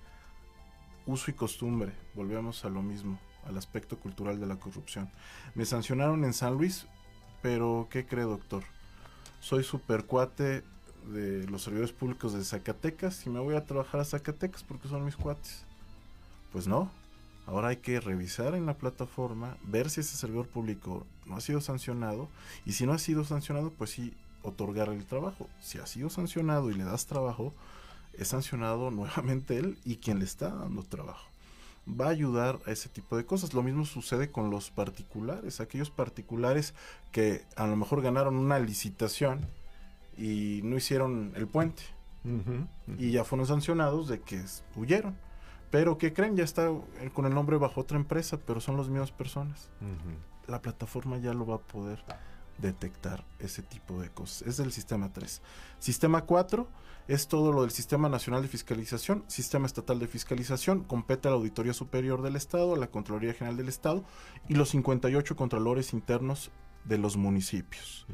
Uso 1.11 1.33
y 1.33 1.35
costumbre, 1.35 1.93
volvemos 2.15 2.65
a 2.65 2.69
lo 2.69 2.83
mismo, 2.83 3.19
al 3.45 3.59
aspecto 3.59 3.99
cultural 3.99 4.39
de 4.39 4.47
la 4.47 4.61
corrupción. 4.61 5.11
Me 5.57 5.65
sancionaron 5.65 6.25
en 6.25 6.33
San 6.33 6.55
Luis, 6.55 6.87
pero 7.43 7.89
¿qué 7.91 8.07
cree 8.07 8.23
doctor? 8.23 8.63
Soy 9.41 9.65
super 9.65 10.05
cuate 10.05 10.63
de 11.13 11.49
los 11.49 11.63
servidores 11.63 11.91
públicos 11.91 12.33
de 12.33 12.45
Zacatecas 12.45 13.27
y 13.27 13.31
me 13.31 13.41
voy 13.41 13.57
a 13.57 13.65
trabajar 13.65 14.01
a 14.01 14.05
Zacatecas 14.05 14.63
porque 14.63 14.87
son 14.87 15.05
mis 15.05 15.17
cuates. 15.17 15.65
Pues 16.53 16.69
no, 16.69 16.93
ahora 17.45 17.71
hay 17.71 17.79
que 17.79 17.99
revisar 17.99 18.55
en 18.55 18.67
la 18.67 18.75
plataforma, 18.75 19.57
ver 19.65 19.91
si 19.91 20.03
ese 20.03 20.17
servidor 20.17 20.47
público 20.47 21.09
no 21.27 21.35
ha 21.35 21.41
sido 21.41 21.61
sancionado 21.61 22.29
y 22.65 22.75
si 22.75 22.87
no 22.87 22.93
ha 22.93 22.99
sido 22.99 23.25
sancionado, 23.25 23.73
pues 23.73 23.91
sí 23.91 24.15
otorgar 24.45 24.91
el 24.91 25.05
trabajo. 25.05 25.49
Si 25.61 25.79
ha 25.79 25.87
sido 25.87 26.09
sancionado 26.09 26.71
y 26.71 26.75
le 26.75 26.85
das 26.85 27.07
trabajo, 27.07 27.53
es 28.15 28.29
sancionado 28.29 28.91
nuevamente 28.93 29.59
él 29.59 29.79
y 29.85 29.97
quien 29.97 30.19
le 30.19 30.25
está 30.25 30.51
dando 30.51 30.83
trabajo. 30.83 31.29
Va 31.89 32.07
a 32.07 32.11
ayudar 32.11 32.59
a 32.67 32.73
ese 32.73 32.89
tipo 32.89 33.17
de 33.17 33.25
cosas. 33.25 33.55
Lo 33.55 33.63
mismo 33.63 33.85
sucede 33.85 34.31
con 34.31 34.51
los 34.51 34.71
particulares, 34.71 35.61
aquellos 35.61 35.91
particulares 35.91 36.75
que 37.11 37.45
a 37.57 37.67
lo 37.67 37.75
mejor 37.77 38.03
ganaron 38.03 38.37
una 38.37 38.59
licitación 38.59 39.49
y 40.17 40.61
no 40.63 40.77
hicieron 40.77 41.33
el 41.37 41.49
puente. 41.49 41.83
Y 42.99 43.13
ya 43.13 43.25
fueron 43.25 43.47
sancionados 43.47 44.07
de 44.09 44.21
que 44.21 44.45
huyeron. 44.77 45.17
Pero 45.71 45.97
que 45.97 46.13
creen, 46.13 46.37
ya 46.37 46.45
está 46.45 46.71
con 47.15 47.25
el 47.25 47.33
nombre 47.33 47.57
bajo 47.57 47.81
otra 47.81 47.97
empresa, 47.97 48.39
pero 48.47 48.61
son 48.61 48.77
las 48.77 48.89
mismas 48.89 49.11
personas. 49.11 49.71
La 50.47 50.61
plataforma 50.61 51.17
ya 51.19 51.33
lo 51.33 51.47
va 51.47 51.57
a 51.57 51.61
poder 51.61 52.05
detectar 52.61 53.25
ese 53.39 53.63
tipo 53.63 54.01
de 54.01 54.11
cosas. 54.11 54.43
Es 54.43 54.59
el 54.59 54.73
sistema 54.73 55.13
3. 55.13 55.43
Sistema 55.79 56.23
4 56.23 56.69
es 57.09 57.27
todo 57.27 57.53
lo 57.53 57.63
del 57.63 57.71
Sistema 57.71 58.09
Nacional 58.09 58.43
de 58.43 58.49
Fiscalización, 58.49 59.25
Sistema 59.27 59.67
Estatal 59.67 59.99
de 59.99 60.07
Fiscalización, 60.07 60.85
compete 60.85 61.27
a 61.27 61.33
la 61.33 61.39
Auditoría 61.39 61.73
Superior 61.73 62.23
del 62.23 62.37
Estado, 62.37 62.75
a 62.75 62.79
la 62.79 62.87
Contraloría 62.89 63.35
General 63.35 63.57
del 63.57 63.69
Estado 63.69 64.05
y 64.49 64.55
los 64.55 64.71
58 64.71 65.35
Contralores 65.35 65.93
Internos 65.93 66.51
de 66.85 66.99
los 66.99 67.17
municipios. 67.17 68.07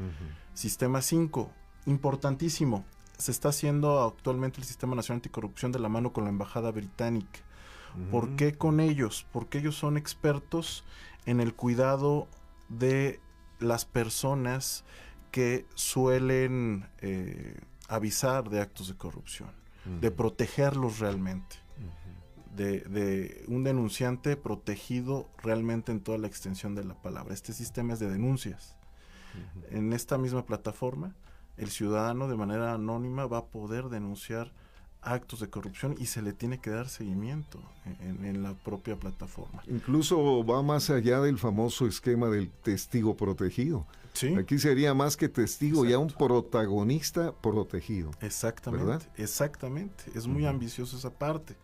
Sistema 0.55 1.03
5, 1.03 1.51
importantísimo, 1.87 2.87
se 3.19 3.33
está 3.33 3.51
haciendo 3.51 4.03
actualmente 4.03 4.61
el 4.61 4.67
Sistema 4.67 4.95
Nacional 4.95 5.19
Anticorrupción 5.19 5.73
de 5.73 5.79
la 5.79 5.89
mano 5.89 6.13
con 6.13 6.25
la 6.25 6.31
Embajada 6.31 6.71
Británica. 6.71 7.41
¿Por 8.11 8.37
qué 8.37 8.55
con 8.55 8.81
ellos? 8.81 9.27
Porque 9.33 9.59
ellos 9.59 9.77
son 9.77 9.97
expertos 9.97 10.85
en 11.25 11.41
el 11.41 11.55
cuidado 11.55 12.29
de 12.69 13.21
las 13.59 13.85
personas 13.85 14.85
que 15.31 15.67
suelen 15.75 16.89
eh, 16.99 17.61
avisar 17.89 18.49
de 18.49 18.61
actos 18.61 18.89
de 18.89 18.97
corrupción, 18.97 19.51
de 20.01 20.11
protegerlos 20.11 20.99
realmente, 20.99 21.57
de, 22.57 23.45
un 23.49 23.63
denunciante 23.63 24.37
protegido 24.37 25.29
realmente 25.43 25.93
en 25.93 26.01
toda 26.01 26.19
la 26.19 26.27
extensión 26.27 26.75
de 26.75 26.85
la 26.85 26.95
palabra. 26.95 27.35
Este 27.35 27.53
sistema 27.53 27.93
es 27.93 28.01
de 28.01 28.11
denuncias. 28.11 28.77
En 29.71 29.93
esta 29.93 30.17
misma 30.17 30.47
plataforma, 30.47 31.15
el 31.57 31.71
ciudadano 31.71 32.29
de 32.29 32.37
manera 32.37 32.73
anónima 32.73 33.27
va 33.27 33.39
a 33.39 33.47
poder 33.47 33.91
denunciar 33.91 34.53
actos 35.03 35.41
de 35.41 35.49
corrupción 35.49 35.95
y 35.99 36.07
se 36.07 36.21
le 36.21 36.33
tiene 36.33 36.59
que 36.59 36.71
dar 36.71 36.89
seguimiento 36.89 37.61
en, 38.01 38.43
la 38.43 38.55
propia 38.55 38.97
plataforma. 38.97 39.63
Incluso 39.67 40.45
va 40.45 40.63
más 40.63 40.91
allá 40.91 41.21
del 41.21 41.39
famoso 41.39 41.87
esquema 41.87 42.29
del 42.29 42.51
testigo 42.51 43.17
protegido. 43.17 43.87
¿Sí? 44.13 44.35
Aquí 44.35 44.59
sería 44.59 44.95
más 44.95 45.17
que 45.17 45.29
testigo, 45.29 45.85
ya 45.85 45.99
un 45.99 46.09
protagonista 46.09 47.33
protegido. 47.33 48.11
Exactamente, 48.21 49.07
exactamente. 49.17 50.05
Es 50.15 50.27
muy 50.27 50.47
ambicioso 50.47 50.97
esa 50.97 51.11
parte. 51.11 51.57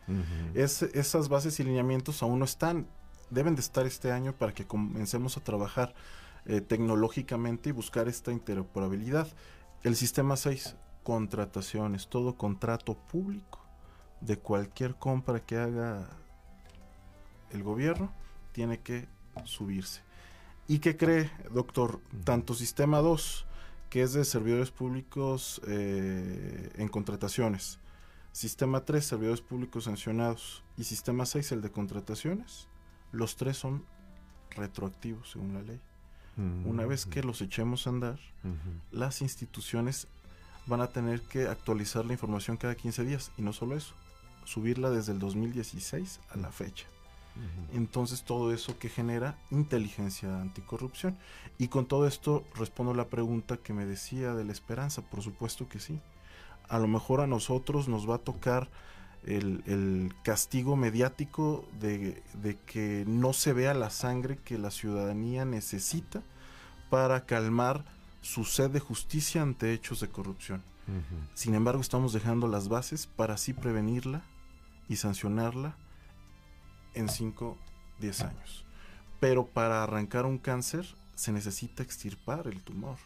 es, 0.55 0.83
esas 0.83 1.29
bases 1.29 1.59
y 1.61 1.65
lineamientos 1.65 2.23
aún 2.23 2.39
no 2.39 2.45
están, 2.45 2.87
deben 3.31 3.55
de 3.55 3.63
estar 3.63 3.87
este 3.87 4.13
año 4.13 4.35
para 4.35 4.53
que 4.53 4.67
comencemos 4.67 5.37
a 5.37 5.41
trabajar 5.41 5.95
eh, 6.45 6.61
tecnológicamente 6.61 7.71
y 7.71 7.73
buscar 7.73 8.07
esta 8.09 8.33
interoperabilidad. 8.33 9.29
El 9.83 9.97
sistema 9.97 10.37
6 10.37 10.77
contrataciones, 11.03 12.09
todo 12.09 12.37
contrato 12.37 12.95
público 12.95 13.61
de 14.21 14.39
cualquier 14.39 14.95
compra 14.95 15.41
que 15.41 15.57
haga 15.57 16.09
el 17.51 17.63
gobierno 17.63 18.13
tiene 18.53 18.81
que 18.81 19.09
subirse. 19.45 20.03
¿Y 20.69 20.79
qué 20.79 20.97
cree, 20.97 21.31
doctor? 21.53 22.01
Tanto 22.25 22.55
Sistema 22.55 22.99
2, 22.99 23.47
que 23.91 24.03
es 24.03 24.13
de 24.13 24.25
servidores 24.25 24.71
públicos 24.71 25.61
eh, 25.67 26.71
en 26.77 26.89
contrataciones, 26.89 27.79
Sistema 28.33 28.85
3, 28.85 29.05
servidores 29.05 29.43
públicos 29.43 29.85
sancionados, 29.85 30.65
y 30.79 30.85
Sistema 30.85 31.27
6, 31.27 31.53
el 31.53 31.61
de 31.61 31.71
contrataciones, 31.71 32.69
los 33.11 33.37
tres 33.37 33.59
son 33.59 33.85
retroactivos 34.51 35.31
según 35.31 35.55
la 35.55 35.63
ley. 35.63 35.81
Una 36.65 36.87
vez 36.87 37.05
que 37.05 37.23
los 37.23 37.43
echemos 37.43 37.87
a 37.87 37.91
andar, 37.91 38.19
las 38.91 39.21
instituciones 39.21 40.09
van 40.67 40.81
a 40.81 40.89
tener 40.89 41.23
que 41.23 41.49
actualizar 41.49 42.05
la 42.05 42.13
información 42.13 42.57
cada 42.57 42.75
15 42.75 43.05
días 43.05 43.33
y 43.37 43.43
no 43.43 43.53
solo 43.53 43.77
eso, 43.77 43.95
subirla 44.45 44.91
desde 44.91 45.13
el 45.13 45.19
2016 45.19 46.21
a 46.31 46.37
la 46.37 46.51
fecha. 46.51 46.87
Entonces 47.73 48.25
todo 48.25 48.53
eso 48.53 48.79
que 48.79 48.91
genera 48.91 49.39
inteligencia 49.51 50.41
anticorrupción. 50.41 51.17
Y 51.57 51.69
con 51.69 51.87
todo 51.87 52.07
esto 52.07 52.45
respondo 52.55 52.93
la 52.93 53.09
pregunta 53.09 53.57
que 53.57 53.73
me 53.73 53.87
decía 53.87 54.35
de 54.35 54.45
la 54.45 54.53
esperanza, 54.53 55.03
por 55.03 55.23
supuesto 55.23 55.67
que 55.69 55.81
sí. 55.81 55.99
A 56.69 56.79
lo 56.79 56.89
mejor 56.89 57.21
a 57.21 57.27
nosotros 57.27 57.89
nos 57.89 58.09
va 58.09 58.17
a 58.17 58.19
tocar 58.19 58.69
el, 59.25 60.13
castigo 60.23 60.77
mediático 60.77 61.65
de, 61.81 62.23
de, 62.35 62.59
que 62.67 63.05
no 63.07 63.33
se 63.33 63.53
vea 63.53 63.73
la 63.73 63.91
sangre 63.91 64.39
que 64.45 64.59
la 64.59 64.71
ciudadanía 64.71 65.45
necesita 65.45 66.23
para 66.91 67.25
calmar 67.25 67.85
su 68.23 68.45
sed 68.45 68.71
de 68.71 68.81
justicia 68.81 69.43
ante 69.43 69.73
hechos 69.73 70.01
de 70.01 70.09
corrupción. 70.09 70.63
Sin 71.35 71.55
embargo, 71.55 71.81
estamos 71.81 72.13
dejando 72.13 72.49
las 72.49 72.69
bases 72.69 73.07
para 73.07 73.35
así 73.35 73.53
prevenirla 73.53 74.23
y 74.89 74.97
sancionarla 74.97 75.77
en 76.95 77.09
5, 77.09 77.57
10 78.01 78.21
años. 78.23 78.65
Pero 79.21 79.47
para 79.47 79.83
arrancar 79.83 80.27
un 80.27 80.39
cáncer 80.39 80.87
se 81.15 81.33
necesita 81.33 81.83
extirpar 81.83 82.47
el 82.47 82.63
tumor, 82.63 82.97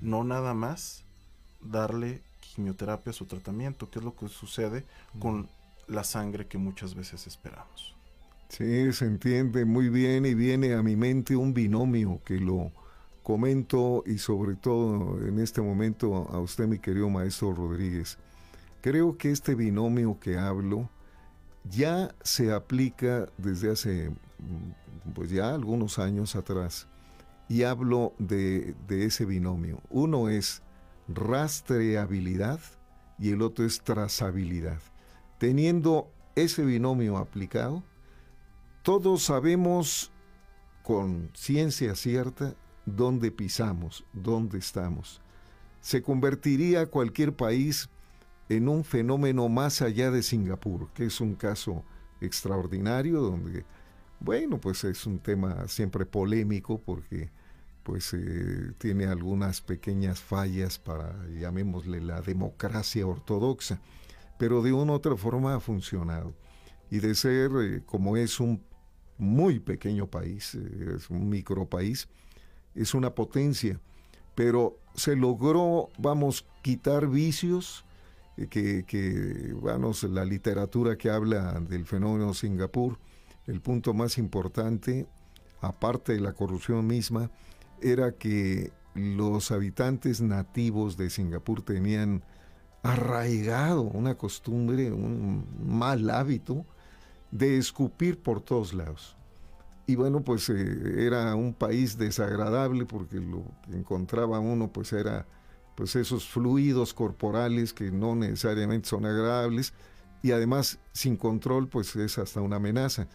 no 0.00 0.24
nada 0.24 0.54
más 0.54 1.04
darle 1.60 2.22
quimioterapia 2.40 3.12
o 3.18 3.24
tratamiento, 3.24 3.90
que 3.90 3.98
es 3.98 4.04
lo 4.04 4.14
que 4.14 4.28
sucede 4.28 4.84
con 5.18 5.48
la 5.88 6.04
sangre 6.04 6.46
que 6.46 6.58
muchas 6.58 6.94
veces 6.94 7.26
esperamos. 7.26 7.94
Sí, 8.48 8.92
se 8.92 9.06
entiende 9.06 9.64
muy 9.64 9.88
bien 9.88 10.26
y 10.26 10.34
viene 10.34 10.74
a 10.74 10.82
mi 10.82 10.94
mente 10.94 11.34
un 11.34 11.54
binomio 11.54 12.20
que 12.24 12.38
lo 12.38 12.70
comento 13.22 14.02
y 14.06 14.18
sobre 14.18 14.56
todo 14.56 15.24
en 15.26 15.38
este 15.38 15.60
momento 15.60 16.28
a 16.30 16.40
usted, 16.40 16.66
mi 16.66 16.78
querido 16.78 17.08
maestro 17.08 17.54
Rodríguez, 17.54 18.18
creo 18.80 19.16
que 19.16 19.30
este 19.30 19.54
binomio 19.54 20.18
que 20.18 20.38
hablo 20.38 20.88
ya 21.64 22.14
se 22.22 22.52
aplica 22.52 23.28
desde 23.38 23.70
hace 23.70 24.10
mm, 24.10 25.12
pues 25.14 25.30
ya 25.30 25.54
algunos 25.54 25.98
años 25.98 26.34
atrás 26.34 26.88
y 27.48 27.62
hablo 27.62 28.14
de, 28.18 28.74
de 28.88 29.04
ese 29.04 29.24
binomio. 29.24 29.80
Uno 29.90 30.28
es 30.28 30.62
rastreabilidad 31.08 32.60
y 33.18 33.30
el 33.30 33.42
otro 33.42 33.64
es 33.64 33.82
trazabilidad. 33.82 34.80
Teniendo 35.38 36.10
ese 36.34 36.64
binomio 36.64 37.18
aplicado, 37.18 37.82
todos 38.82 39.24
sabemos 39.24 40.10
con 40.82 41.30
ciencia 41.34 41.94
cierta 41.94 42.56
dónde 42.86 43.30
pisamos, 43.30 44.04
dónde 44.12 44.58
estamos. 44.58 45.20
Se 45.80 46.02
convertiría 46.02 46.86
cualquier 46.86 47.34
país 47.34 47.88
en 48.48 48.68
un 48.68 48.84
fenómeno 48.84 49.48
más 49.48 49.82
allá 49.82 50.10
de 50.10 50.22
Singapur, 50.22 50.90
que 50.92 51.06
es 51.06 51.20
un 51.20 51.34
caso 51.34 51.84
extraordinario 52.20 53.20
donde, 53.20 53.64
bueno, 54.20 54.60
pues 54.60 54.84
es 54.84 55.06
un 55.06 55.18
tema 55.18 55.66
siempre 55.68 56.06
polémico 56.06 56.80
porque 56.80 57.30
pues 57.82 58.14
eh, 58.14 58.72
tiene 58.78 59.06
algunas 59.06 59.60
pequeñas 59.60 60.20
fallas 60.20 60.78
para, 60.78 61.26
llamémosle, 61.28 62.00
la 62.00 62.20
democracia 62.20 63.06
ortodoxa, 63.06 63.80
pero 64.38 64.62
de 64.62 64.72
una 64.72 64.92
u 64.92 64.94
otra 64.94 65.16
forma 65.16 65.54
ha 65.54 65.60
funcionado. 65.60 66.34
Y 66.90 67.00
de 67.00 67.14
ser, 67.14 67.50
eh, 67.60 67.82
como 67.84 68.16
es 68.16 68.38
un 68.38 68.62
muy 69.18 69.58
pequeño 69.60 70.06
país, 70.06 70.54
eh, 70.54 70.94
es 70.96 71.10
un 71.10 71.28
micropaís, 71.28 72.08
es 72.74 72.94
una 72.94 73.14
potencia, 73.14 73.80
pero 74.34 74.78
se 74.94 75.16
logró, 75.16 75.88
vamos, 75.98 76.46
quitar 76.62 77.08
vicios, 77.08 77.84
que, 78.50 78.84
que, 78.86 79.54
vamos, 79.60 80.02
la 80.04 80.24
literatura 80.24 80.96
que 80.96 81.10
habla 81.10 81.60
del 81.60 81.84
fenómeno 81.84 82.34
Singapur, 82.34 82.98
el 83.46 83.60
punto 83.60 83.94
más 83.94 84.18
importante, 84.18 85.06
aparte 85.60 86.14
de 86.14 86.20
la 86.20 86.32
corrupción 86.32 86.86
misma, 86.86 87.30
era 87.80 88.12
que 88.12 88.72
los 88.94 89.50
habitantes 89.50 90.20
nativos 90.20 90.96
de 90.96 91.10
Singapur 91.10 91.62
tenían 91.62 92.22
arraigado 92.82 93.82
una 93.82 94.16
costumbre, 94.16 94.92
un 94.92 95.46
mal 95.64 96.10
hábito 96.10 96.64
de 97.30 97.56
escupir 97.58 98.18
por 98.18 98.40
todos 98.40 98.74
lados. 98.74 99.16
Y 99.86 99.96
bueno, 99.96 100.22
pues 100.22 100.48
eh, 100.48 101.06
era 101.06 101.34
un 101.34 101.54
país 101.54 101.98
desagradable 101.98 102.86
porque 102.86 103.16
lo 103.16 103.44
que 103.64 103.76
encontraba 103.76 104.38
uno 104.38 104.72
pues 104.72 104.92
era 104.92 105.26
pues 105.74 105.96
esos 105.96 106.28
fluidos 106.28 106.94
corporales 106.94 107.72
que 107.72 107.90
no 107.90 108.14
necesariamente 108.14 108.88
son 108.88 109.06
agradables 109.06 109.72
y 110.22 110.32
además 110.32 110.78
sin 110.92 111.16
control 111.16 111.68
pues 111.68 111.96
es 111.96 112.18
hasta 112.18 112.40
una 112.40 112.56
amenaza. 112.56 113.08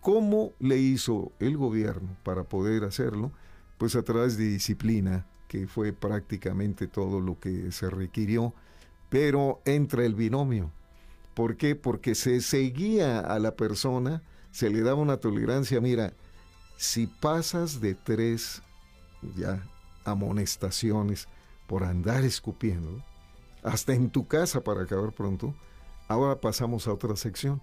¿Cómo 0.00 0.52
le 0.58 0.78
hizo 0.78 1.32
el 1.38 1.56
gobierno 1.56 2.16
para 2.22 2.44
poder 2.44 2.84
hacerlo? 2.84 3.32
pues 3.78 3.94
a 3.96 4.02
través 4.02 4.36
de 4.36 4.44
disciplina, 4.44 5.26
que 5.48 5.66
fue 5.66 5.92
prácticamente 5.92 6.86
todo 6.86 7.20
lo 7.20 7.38
que 7.38 7.70
se 7.72 7.90
requirió, 7.90 8.54
pero 9.08 9.60
entra 9.64 10.04
el 10.04 10.14
binomio. 10.14 10.70
¿Por 11.34 11.56
qué? 11.56 11.76
Porque 11.76 12.14
se 12.14 12.40
seguía 12.40 13.20
a 13.20 13.38
la 13.38 13.54
persona, 13.56 14.22
se 14.56 14.70
le 14.70 14.80
daba 14.80 15.02
una 15.02 15.18
tolerancia, 15.18 15.82
mira, 15.82 16.14
si 16.78 17.06
pasas 17.06 17.78
de 17.78 17.94
tres 17.94 18.62
ya 19.36 19.62
amonestaciones 20.02 21.28
por 21.66 21.84
andar 21.84 22.24
escupiendo, 22.24 23.04
hasta 23.62 23.92
en 23.92 24.08
tu 24.08 24.26
casa 24.26 24.62
para 24.62 24.84
acabar 24.84 25.12
pronto, 25.12 25.54
ahora 26.08 26.40
pasamos 26.40 26.88
a 26.88 26.94
otra 26.94 27.16
sección. 27.16 27.60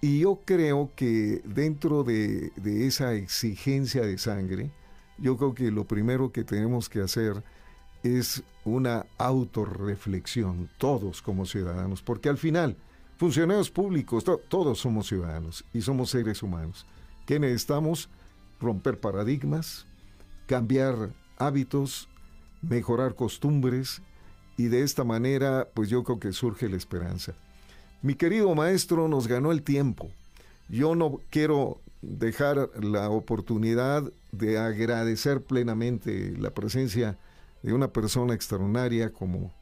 Y 0.00 0.20
yo 0.20 0.38
creo 0.44 0.92
que 0.94 1.42
dentro 1.44 2.04
de, 2.04 2.52
de 2.54 2.86
esa 2.86 3.14
exigencia 3.14 4.02
de 4.02 4.16
sangre, 4.16 4.70
yo 5.18 5.36
creo 5.36 5.54
que 5.56 5.72
lo 5.72 5.88
primero 5.88 6.30
que 6.30 6.44
tenemos 6.44 6.88
que 6.88 7.00
hacer 7.00 7.42
es 8.04 8.44
una 8.64 9.06
autorreflexión, 9.18 10.70
todos 10.78 11.20
como 11.20 11.46
ciudadanos, 11.46 12.00
porque 12.00 12.28
al 12.28 12.38
final, 12.38 12.76
funcionarios 13.22 13.70
públicos, 13.70 14.24
todos 14.48 14.80
somos 14.80 15.06
ciudadanos 15.06 15.64
y 15.72 15.80
somos 15.80 16.10
seres 16.10 16.42
humanos. 16.42 16.84
¿Qué 17.24 17.38
necesitamos? 17.38 18.08
Romper 18.58 18.98
paradigmas, 18.98 19.86
cambiar 20.48 21.14
hábitos, 21.36 22.08
mejorar 22.62 23.14
costumbres 23.14 24.02
y 24.56 24.64
de 24.64 24.82
esta 24.82 25.04
manera, 25.04 25.68
pues 25.72 25.88
yo 25.88 26.02
creo 26.02 26.18
que 26.18 26.32
surge 26.32 26.68
la 26.68 26.76
esperanza. 26.76 27.34
Mi 28.02 28.16
querido 28.16 28.52
maestro 28.56 29.06
nos 29.06 29.28
ganó 29.28 29.52
el 29.52 29.62
tiempo. 29.62 30.10
Yo 30.68 30.96
no 30.96 31.20
quiero 31.30 31.80
dejar 32.00 32.70
la 32.82 33.08
oportunidad 33.08 34.02
de 34.32 34.58
agradecer 34.58 35.42
plenamente 35.42 36.34
la 36.38 36.50
presencia 36.50 37.16
de 37.62 37.72
una 37.72 37.86
persona 37.86 38.34
extraordinaria 38.34 39.12
como 39.12 39.54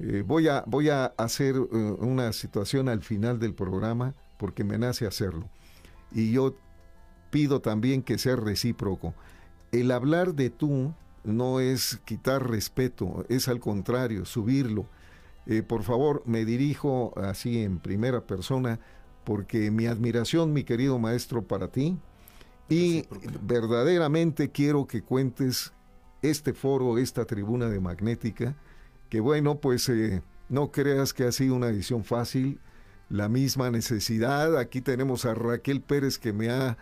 eh, 0.00 0.24
voy, 0.26 0.48
a, 0.48 0.64
voy 0.66 0.88
a 0.88 1.06
hacer 1.16 1.56
eh, 1.56 1.76
una 1.98 2.32
situación 2.32 2.88
al 2.88 3.02
final 3.02 3.38
del 3.38 3.54
programa 3.54 4.14
porque 4.38 4.64
me 4.64 4.78
nace 4.78 5.06
hacerlo. 5.06 5.48
Y 6.12 6.32
yo 6.32 6.54
pido 7.30 7.60
también 7.60 8.02
que 8.02 8.18
sea 8.18 8.36
recíproco. 8.36 9.14
El 9.72 9.90
hablar 9.90 10.34
de 10.34 10.50
tú 10.50 10.94
no 11.22 11.60
es 11.60 12.00
quitar 12.04 12.48
respeto, 12.48 13.26
es 13.28 13.48
al 13.48 13.60
contrario, 13.60 14.24
subirlo. 14.24 14.86
Eh, 15.46 15.62
por 15.62 15.82
favor, 15.82 16.22
me 16.26 16.44
dirijo 16.44 17.12
así 17.16 17.62
en 17.62 17.78
primera 17.78 18.26
persona 18.26 18.80
porque 19.24 19.70
mi 19.70 19.86
admiración, 19.86 20.52
mi 20.52 20.64
querido 20.64 20.98
maestro, 20.98 21.42
para 21.42 21.68
ti, 21.68 21.98
y 22.68 23.04
verdaderamente 23.42 24.50
quiero 24.50 24.86
que 24.86 25.02
cuentes 25.02 25.72
este 26.22 26.54
foro, 26.54 26.98
esta 26.98 27.26
tribuna 27.26 27.68
de 27.68 27.80
Magnética, 27.80 28.56
que 29.10 29.20
bueno, 29.20 29.60
pues 29.60 29.88
eh, 29.88 30.22
no 30.48 30.70
creas 30.70 31.12
que 31.12 31.24
ha 31.24 31.32
sido 31.32 31.54
una 31.54 31.68
edición 31.68 32.04
fácil, 32.04 32.58
la 33.10 33.28
misma 33.28 33.70
necesidad, 33.70 34.56
aquí 34.56 34.80
tenemos 34.80 35.24
a 35.24 35.34
Raquel 35.34 35.82
Pérez 35.82 36.16
que 36.18 36.32
me 36.32 36.48
ha 36.48 36.78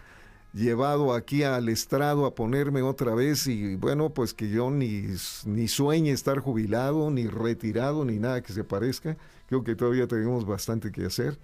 llevado 0.53 1.14
aquí 1.14 1.43
al 1.43 1.68
estrado 1.68 2.26
a 2.26 2.35
ponerme 2.35 2.83
otra 2.83 3.14
vez 3.14 3.47
y 3.47 3.76
bueno, 3.76 4.11
pues 4.11 4.35
que 4.35 4.51
yo 4.51 4.70
ni, 4.70 5.07
ni 5.47 5.68
sueñe 5.68 6.11
estar 6.11 6.39
jubilado, 6.39 7.11
ni 7.11 7.26
retirado, 7.26 8.05
ni 8.05 8.18
nada 8.18 8.43
que 8.43 8.53
se 8.53 8.62
parezca, 8.62 9.16
creo 9.47 9.64
que 9.64 9.74
todavía 9.74 10.07
tenemos 10.07 10.47
bastante 10.47 10.93
que 10.93 11.07
hacer. 11.07 11.39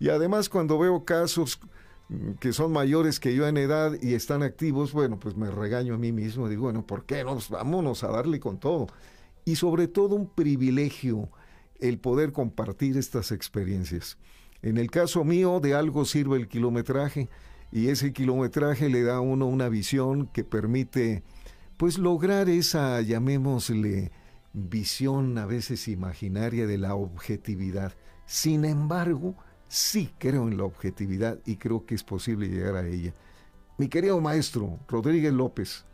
Y 0.00 0.08
además 0.08 0.48
cuando 0.48 0.78
veo 0.78 1.04
casos 1.04 1.60
que 2.40 2.52
son 2.52 2.72
mayores 2.72 3.18
que 3.18 3.34
yo 3.34 3.46
en 3.46 3.56
edad 3.56 3.92
y 4.00 4.14
están 4.14 4.42
activos, 4.42 4.92
bueno, 4.92 5.18
pues 5.18 5.36
me 5.36 5.50
regaño 5.50 5.94
a 5.94 5.98
mí 5.98 6.12
mismo, 6.12 6.48
digo, 6.48 6.64
bueno, 6.64 6.86
¿por 6.86 7.04
qué 7.04 7.24
no? 7.24 7.38
Vámonos 7.50 8.04
a 8.04 8.08
darle 8.08 8.40
con 8.40 8.58
todo. 8.58 8.88
Y 9.46 9.54
sobre 9.56 9.86
todo 9.86 10.16
un 10.16 10.28
privilegio 10.28 11.30
el 11.78 11.98
poder 12.00 12.32
compartir 12.32 12.98
estas 12.98 13.30
experiencias. 13.30 14.18
En 14.60 14.76
el 14.76 14.90
caso 14.90 15.22
mío, 15.22 15.60
de 15.60 15.74
algo 15.74 16.04
sirve 16.04 16.36
el 16.36 16.48
kilometraje 16.48 17.28
y 17.70 17.86
ese 17.88 18.12
kilometraje 18.12 18.88
le 18.88 19.04
da 19.04 19.16
a 19.16 19.20
uno 19.20 19.46
una 19.46 19.68
visión 19.68 20.26
que 20.26 20.42
permite, 20.42 21.22
pues, 21.76 21.96
lograr 21.96 22.48
esa, 22.48 23.00
llamémosle, 23.00 24.10
visión 24.52 25.38
a 25.38 25.46
veces 25.46 25.86
imaginaria 25.86 26.66
de 26.66 26.78
la 26.78 26.96
objetividad. 26.96 27.92
Sin 28.26 28.64
embargo, 28.64 29.36
sí 29.68 30.10
creo 30.18 30.48
en 30.48 30.56
la 30.56 30.64
objetividad 30.64 31.38
y 31.46 31.56
creo 31.56 31.86
que 31.86 31.94
es 31.94 32.02
posible 32.02 32.48
llegar 32.48 32.74
a 32.74 32.88
ella. 32.88 33.14
Mi 33.78 33.86
querido 33.86 34.20
maestro 34.20 34.80
Rodríguez 34.88 35.32
López, 35.32 35.84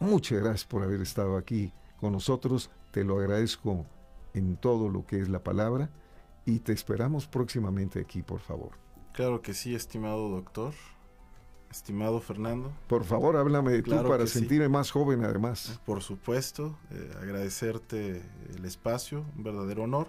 muchas 0.00 0.40
gracias 0.40 0.64
por 0.64 0.82
haber 0.82 1.02
estado 1.02 1.36
aquí 1.36 1.74
con 2.00 2.12
nosotros. 2.12 2.70
Te 2.96 3.04
lo 3.04 3.18
agradezco 3.18 3.84
en 4.32 4.56
todo 4.56 4.88
lo 4.88 5.04
que 5.04 5.20
es 5.20 5.28
la 5.28 5.44
palabra 5.44 5.90
y 6.46 6.60
te 6.60 6.72
esperamos 6.72 7.26
próximamente 7.26 8.00
aquí, 8.00 8.22
por 8.22 8.40
favor. 8.40 8.70
Claro 9.12 9.42
que 9.42 9.52
sí, 9.52 9.74
estimado 9.74 10.30
doctor. 10.30 10.72
Estimado 11.70 12.20
Fernando. 12.20 12.72
Por 12.88 13.04
favor, 13.04 13.36
háblame 13.36 13.72
de 13.72 13.82
tú 13.82 13.90
para 14.08 14.26
sentirme 14.26 14.70
más 14.70 14.90
joven 14.90 15.26
además. 15.26 15.78
Por 15.84 16.02
supuesto, 16.02 16.78
eh, 16.90 17.12
agradecerte 17.20 18.22
el 18.56 18.64
espacio, 18.64 19.26
un 19.36 19.42
verdadero 19.44 19.82
honor 19.82 20.08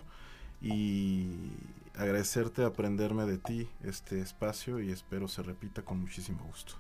y 0.61 1.57
agradecerte 1.93 2.63
aprenderme 2.63 3.25
de 3.25 3.37
ti 3.37 3.69
este 3.83 4.21
espacio 4.21 4.79
y 4.79 4.91
espero 4.91 5.27
se 5.27 5.43
repita 5.43 5.81
con 5.81 5.99
muchísimo 5.99 6.41
gusto. 6.45 6.75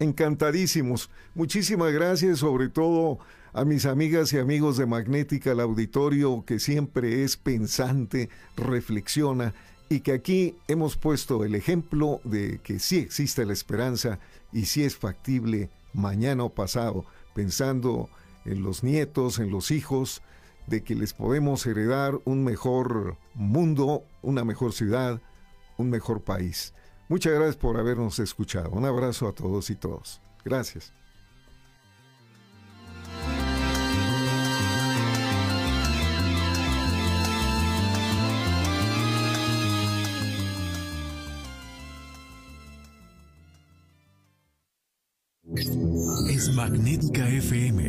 Encantadísimos. 0.00 1.10
Muchísimas 1.34 1.92
gracias 1.92 2.38
sobre 2.38 2.70
todo 2.70 3.18
a 3.52 3.66
mis 3.66 3.84
amigas 3.84 4.32
y 4.32 4.38
amigos 4.38 4.78
de 4.78 4.86
Magnética, 4.86 5.52
el 5.52 5.60
auditorio 5.60 6.42
que 6.46 6.58
siempre 6.58 7.22
es 7.22 7.36
pensante, 7.36 8.30
reflexiona 8.56 9.52
y 9.90 10.00
que 10.00 10.12
aquí 10.12 10.56
hemos 10.68 10.96
puesto 10.96 11.44
el 11.44 11.54
ejemplo 11.54 12.22
de 12.24 12.60
que 12.62 12.78
sí 12.78 12.96
existe 12.96 13.44
la 13.44 13.52
esperanza 13.52 14.18
y 14.54 14.64
sí 14.64 14.84
es 14.84 14.96
factible 14.96 15.68
mañana 15.92 16.44
o 16.44 16.48
pasado, 16.48 17.04
pensando 17.34 18.08
en 18.46 18.62
los 18.62 18.82
nietos, 18.82 19.38
en 19.38 19.50
los 19.50 19.70
hijos, 19.70 20.22
de 20.66 20.82
que 20.82 20.94
les 20.94 21.12
podemos 21.12 21.66
heredar 21.66 22.18
un 22.24 22.42
mejor 22.42 23.18
mundo, 23.34 24.04
una 24.22 24.44
mejor 24.44 24.72
ciudad, 24.72 25.20
un 25.76 25.90
mejor 25.90 26.22
país. 26.22 26.72
Muchas 27.10 27.32
gracias 27.32 27.56
por 27.56 27.76
habernos 27.76 28.20
escuchado. 28.20 28.70
Un 28.70 28.84
abrazo 28.84 29.26
a 29.26 29.32
todos 29.32 29.68
y 29.68 29.74
todos. 29.74 30.20
Gracias. 30.44 30.92
Es 46.28 46.54
Magnética 46.54 47.28
FM. 47.28 47.88